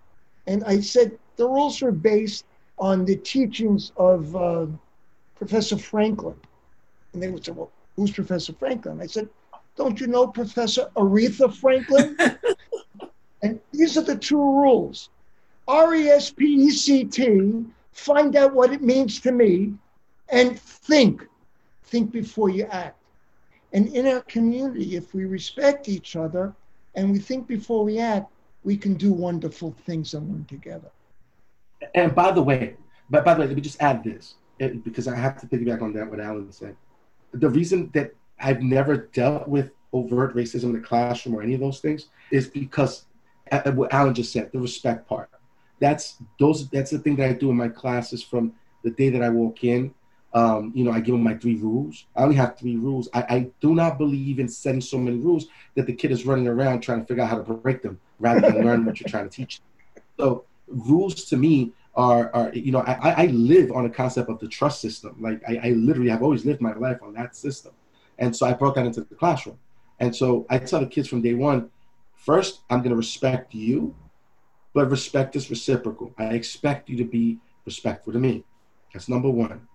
And 0.48 0.64
I 0.64 0.80
said 0.80 1.18
the 1.36 1.48
rules 1.48 1.82
are 1.82 1.92
based 1.92 2.46
on 2.80 3.06
the 3.06 3.16
teachings 3.18 3.92
of 3.98 4.36
uh, 4.36 4.68
Professor 5.36 5.78
Franklin. 5.78 6.36
And 7.14 7.22
they 7.22 7.30
would 7.30 7.44
say, 7.44 7.52
well, 7.52 7.72
who's 7.96 8.12
Professor 8.12 8.54
Franklin? 8.54 9.02
I 9.02 9.08
said, 9.08 9.28
don't 9.76 10.00
you 10.00 10.08
know 10.08 10.28
Professor 10.28 10.90
Aretha 10.96 11.54
Franklin? 11.54 12.18
and 13.44 13.60
these 13.72 13.98
are 13.98 14.04
the 14.04 14.16
two 14.16 14.38
rules 14.38 15.10
R 15.68 15.96
E 15.96 16.10
S 16.10 16.32
P 16.32 16.46
E 16.46 16.70
C 16.72 17.04
T, 17.06 17.64
find 17.94 18.36
out 18.36 18.54
what 18.54 18.74
it 18.74 18.82
means 18.82 19.20
to 19.22 19.32
me, 19.32 19.74
and 20.30 20.60
think. 20.60 21.26
Think 21.92 22.12
before 22.12 22.50
you 22.50 22.64
act. 22.72 22.98
And 23.74 23.88
in 23.90 24.08
our 24.08 24.22
community, 24.22 24.96
if 24.96 25.14
we 25.14 25.26
respect 25.26 25.90
each 25.90 26.16
other 26.16 26.54
and 26.96 27.12
we 27.12 27.20
think 27.20 27.48
before 27.48 27.84
we 27.84 28.00
act, 28.00 28.32
we 28.64 28.78
can 28.78 28.94
do 28.94 29.12
wonderful 29.12 29.76
things 29.86 30.14
and 30.14 30.30
learn 30.30 30.46
together. 30.46 30.90
And 31.94 32.16
by 32.16 32.32
the 32.32 32.42
way, 32.42 32.76
but 33.10 33.26
by 33.26 33.34
the 33.34 33.42
way, 33.42 33.48
let 33.48 33.56
me 33.56 33.62
just 33.62 33.82
add 33.82 34.04
this 34.04 34.36
because 34.84 35.08
I 35.08 35.16
have 35.16 35.40
to 35.42 35.48
piggyback 35.48 35.82
on 35.82 35.94
that 35.94 36.10
what 36.10 36.22
Alan 36.22 36.52
said. 36.52 36.78
The 37.34 37.50
reason 37.50 37.90
that 37.94 38.14
I've 38.40 38.62
never 38.62 38.96
dealt 38.96 39.48
with 39.48 39.72
overt 39.92 40.36
racism 40.36 40.66
in 40.66 40.74
the 40.74 40.80
classroom 40.80 41.36
or 41.36 41.42
any 41.42 41.56
of 41.56 41.60
those 41.60 41.80
things 41.80 42.08
is 42.32 42.48
because 42.48 43.06
uh, 43.52 43.62
uh, 43.66 43.72
what 43.72 43.92
Alan 43.94 44.14
just 44.14 44.32
said, 44.32 44.50
the 44.54 44.60
respect 44.60 45.08
part. 45.10 45.30
That's 45.80 46.18
those. 46.40 46.70
That's 46.70 46.92
the 46.92 47.00
thing 47.00 47.16
that 47.18 47.30
I 47.30 47.34
do 47.34 47.50
in 47.50 47.58
my 47.58 47.68
classes 47.68 48.24
from 48.24 48.54
the 48.84 48.92
day 48.92 49.10
that 49.10 49.24
I 49.24 49.30
walk 49.30 49.64
in. 49.64 49.94
Um, 50.34 50.72
you 50.74 50.86
know, 50.86 50.92
I 50.92 51.02
give 51.02 51.14
them 51.14 51.24
my 51.24 51.36
three 51.36 51.56
rules. 51.56 52.06
I 52.16 52.24
only 52.24 52.36
have 52.36 52.58
three 52.58 52.78
rules. 52.78 53.10
I, 53.14 53.22
I, 53.22 53.48
do 53.60 53.76
not 53.76 53.98
believe 53.98 54.40
in 54.40 54.48
setting 54.48 54.80
so 54.80 54.98
many 54.98 55.18
rules 55.18 55.48
that 55.76 55.88
the 55.88 55.94
kid 55.94 56.10
is 56.10 56.26
running 56.26 56.48
around 56.48 56.80
trying 56.80 57.02
to 57.02 57.06
figure 57.06 57.22
out 57.24 57.30
how 57.30 57.42
to 57.42 57.54
break 57.54 57.82
them 57.82 58.00
rather 58.18 58.40
than 58.40 58.64
learn 58.64 58.86
what 58.86 58.98
you're 59.00 59.10
trying 59.10 59.28
to 59.28 59.36
teach. 59.36 59.60
So 60.18 60.46
rules 60.68 61.26
to 61.26 61.36
me 61.36 61.74
are, 61.96 62.34
are 62.34 62.54
you 62.54 62.72
know, 62.72 62.80
I, 62.80 63.24
I 63.24 63.26
live 63.28 63.72
on 63.74 63.86
a 63.86 63.90
concept 63.90 64.30
of 64.30 64.40
the 64.40 64.48
trust 64.48 64.80
system. 64.80 65.18
Like 65.20 65.42
I, 65.48 65.60
I 65.64 65.70
literally 65.72 66.10
have 66.10 66.24
always 66.24 66.46
lived 66.46 66.62
my 66.62 66.74
life 66.76 67.04
on 67.04 67.14
that 67.16 67.36
system. 67.36 67.74
And 68.18 68.34
so 68.34 68.46
I 68.46 68.54
brought 68.54 68.76
that 68.76 68.86
into 68.86 69.02
the 69.02 69.16
classroom. 69.16 69.58
And 70.00 70.16
so 70.16 70.46
I 70.50 70.60
tell 70.60 70.80
the 70.80 70.88
kids 70.88 71.10
from 71.10 71.22
day 71.22 71.34
one, 71.34 71.70
first, 72.16 72.62
I'm 72.70 72.80
going 72.80 72.92
to 72.92 72.96
respect 72.96 73.54
you, 73.54 73.96
but 74.74 74.90
respect 74.90 75.36
is 75.36 75.50
reciprocal. 75.50 76.14
I 76.18 76.26
expect 76.36 76.90
you 76.90 76.98
to 76.98 77.04
be 77.04 77.40
respectful 77.66 78.14
to 78.14 78.20
me. 78.20 78.46
That's 78.94 79.10
number 79.10 79.30
one. 79.30 79.68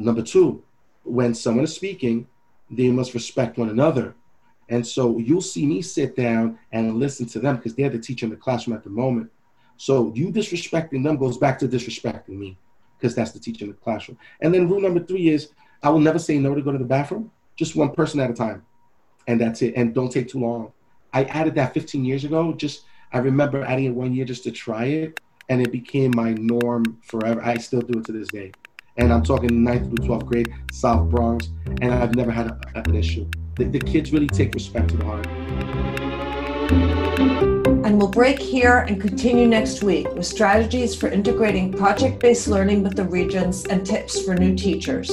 Number 0.00 0.22
two, 0.22 0.62
when 1.04 1.34
someone 1.34 1.64
is 1.64 1.74
speaking, 1.74 2.26
they 2.70 2.90
must 2.90 3.14
respect 3.14 3.58
one 3.58 3.68
another. 3.68 4.14
And 4.68 4.86
so 4.86 5.18
you'll 5.18 5.42
see 5.42 5.66
me 5.66 5.82
sit 5.82 6.16
down 6.16 6.58
and 6.72 6.98
listen 6.98 7.26
to 7.26 7.40
them 7.40 7.56
because 7.56 7.74
they're 7.74 7.90
the 7.90 7.98
teacher 7.98 8.24
in 8.24 8.30
the 8.30 8.36
classroom 8.36 8.76
at 8.76 8.84
the 8.84 8.90
moment. 8.90 9.30
So 9.76 10.12
you 10.14 10.30
disrespecting 10.30 11.02
them 11.04 11.16
goes 11.16 11.38
back 11.38 11.58
to 11.58 11.68
disrespecting 11.68 12.30
me 12.30 12.56
because 12.98 13.14
that's 13.14 13.32
the 13.32 13.40
teacher 13.40 13.64
in 13.64 13.72
the 13.72 13.76
classroom. 13.76 14.18
And 14.40 14.54
then 14.54 14.68
rule 14.68 14.80
number 14.80 15.00
three 15.00 15.28
is 15.28 15.50
I 15.82 15.90
will 15.90 16.00
never 16.00 16.18
say 16.18 16.38
no 16.38 16.54
to 16.54 16.62
go 16.62 16.72
to 16.72 16.78
the 16.78 16.84
bathroom 16.84 17.30
just 17.56 17.76
one 17.76 17.92
person 17.92 18.20
at 18.20 18.30
a 18.30 18.34
time. 18.34 18.64
And 19.26 19.40
that's 19.40 19.60
it. 19.60 19.74
And 19.76 19.94
don't 19.94 20.10
take 20.10 20.28
too 20.28 20.40
long. 20.40 20.72
I 21.12 21.24
added 21.24 21.54
that 21.56 21.74
15 21.74 22.04
years 22.04 22.24
ago. 22.24 22.54
Just 22.54 22.84
I 23.12 23.18
remember 23.18 23.62
adding 23.64 23.86
it 23.86 23.94
one 23.94 24.14
year 24.14 24.24
just 24.24 24.44
to 24.44 24.50
try 24.50 24.86
it, 24.86 25.20
and 25.48 25.60
it 25.60 25.72
became 25.72 26.12
my 26.14 26.32
norm 26.34 27.00
forever. 27.02 27.42
I 27.42 27.58
still 27.58 27.80
do 27.82 27.98
it 27.98 28.06
to 28.06 28.12
this 28.12 28.28
day. 28.28 28.52
And 29.00 29.12
I'm 29.14 29.22
talking 29.22 29.48
9th 29.48 29.86
through 29.86 30.06
12th 30.06 30.26
grade, 30.26 30.54
South 30.70 31.08
Bronx, 31.08 31.48
and 31.80 31.94
I've 31.94 32.14
never 32.14 32.30
had 32.30 32.48
a, 32.48 32.60
an 32.74 32.94
issue. 32.94 33.26
The, 33.56 33.64
the 33.64 33.78
kids 33.78 34.12
really 34.12 34.26
take 34.26 34.52
respect 34.52 34.90
to 34.90 34.98
the 34.98 35.04
heart. 35.06 35.26
And 37.86 37.98
we'll 37.98 38.08
break 38.08 38.38
here 38.38 38.80
and 38.80 39.00
continue 39.00 39.46
next 39.46 39.82
week 39.82 40.06
with 40.12 40.26
strategies 40.26 40.94
for 40.94 41.08
integrating 41.08 41.72
project 41.72 42.20
based 42.20 42.46
learning 42.46 42.82
with 42.82 42.94
the 42.94 43.04
Regents 43.04 43.64
and 43.64 43.86
tips 43.86 44.20
for 44.20 44.34
new 44.34 44.54
teachers. 44.54 45.10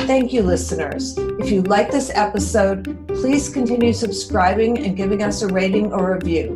Thank 0.00 0.34
you, 0.34 0.42
listeners. 0.42 1.16
If 1.16 1.50
you 1.50 1.62
like 1.62 1.90
this 1.90 2.10
episode, 2.14 3.08
please 3.08 3.48
continue 3.48 3.94
subscribing 3.94 4.84
and 4.84 4.94
giving 4.94 5.22
us 5.22 5.40
a 5.40 5.46
rating 5.48 5.90
or 5.90 6.12
review. 6.12 6.54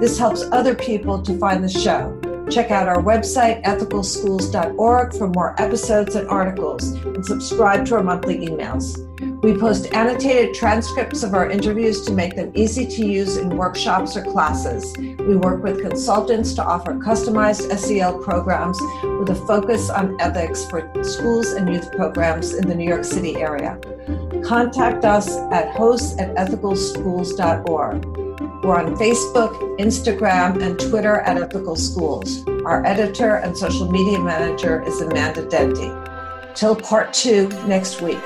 This 0.00 0.16
helps 0.20 0.44
other 0.52 0.76
people 0.76 1.20
to 1.22 1.36
find 1.36 1.64
the 1.64 1.68
show. 1.68 2.16
Check 2.50 2.70
out 2.70 2.88
our 2.88 3.02
website, 3.02 3.62
ethicalschools.org, 3.64 5.14
for 5.14 5.28
more 5.28 5.60
episodes 5.60 6.14
and 6.14 6.28
articles, 6.28 6.92
and 6.92 7.24
subscribe 7.24 7.84
to 7.86 7.96
our 7.96 8.02
monthly 8.02 8.46
emails. 8.46 9.02
We 9.42 9.56
post 9.56 9.92
annotated 9.92 10.54
transcripts 10.54 11.22
of 11.22 11.34
our 11.34 11.50
interviews 11.50 12.04
to 12.06 12.12
make 12.12 12.36
them 12.36 12.52
easy 12.54 12.86
to 12.86 13.06
use 13.06 13.36
in 13.36 13.56
workshops 13.56 14.16
or 14.16 14.22
classes. 14.22 14.94
We 14.96 15.36
work 15.36 15.62
with 15.62 15.80
consultants 15.82 16.54
to 16.54 16.64
offer 16.64 16.94
customized 16.94 17.76
SEL 17.76 18.22
programs 18.22 18.78
with 19.18 19.30
a 19.30 19.44
focus 19.46 19.90
on 19.90 20.20
ethics 20.20 20.66
for 20.66 20.90
schools 21.02 21.52
and 21.52 21.68
youth 21.72 21.90
programs 21.92 22.54
in 22.54 22.68
the 22.68 22.74
New 22.74 22.88
York 22.88 23.04
City 23.04 23.36
area. 23.36 23.78
Contact 24.44 25.04
us 25.04 25.36
at 25.50 25.74
hosts 25.74 26.18
at 26.20 26.34
ethicalschools.org. 26.36 28.15
We're 28.66 28.80
on 28.80 28.96
Facebook, 28.96 29.78
Instagram, 29.78 30.60
and 30.60 30.76
Twitter 30.76 31.20
at 31.20 31.36
Ethical 31.36 31.76
Schools. 31.76 32.44
Our 32.64 32.84
editor 32.84 33.36
and 33.36 33.56
social 33.56 33.88
media 33.88 34.18
manager 34.18 34.82
is 34.82 35.00
Amanda 35.00 35.46
Denti. 35.46 35.94
Till 36.56 36.74
part 36.74 37.14
two 37.14 37.46
next 37.68 38.02
week. 38.02 38.18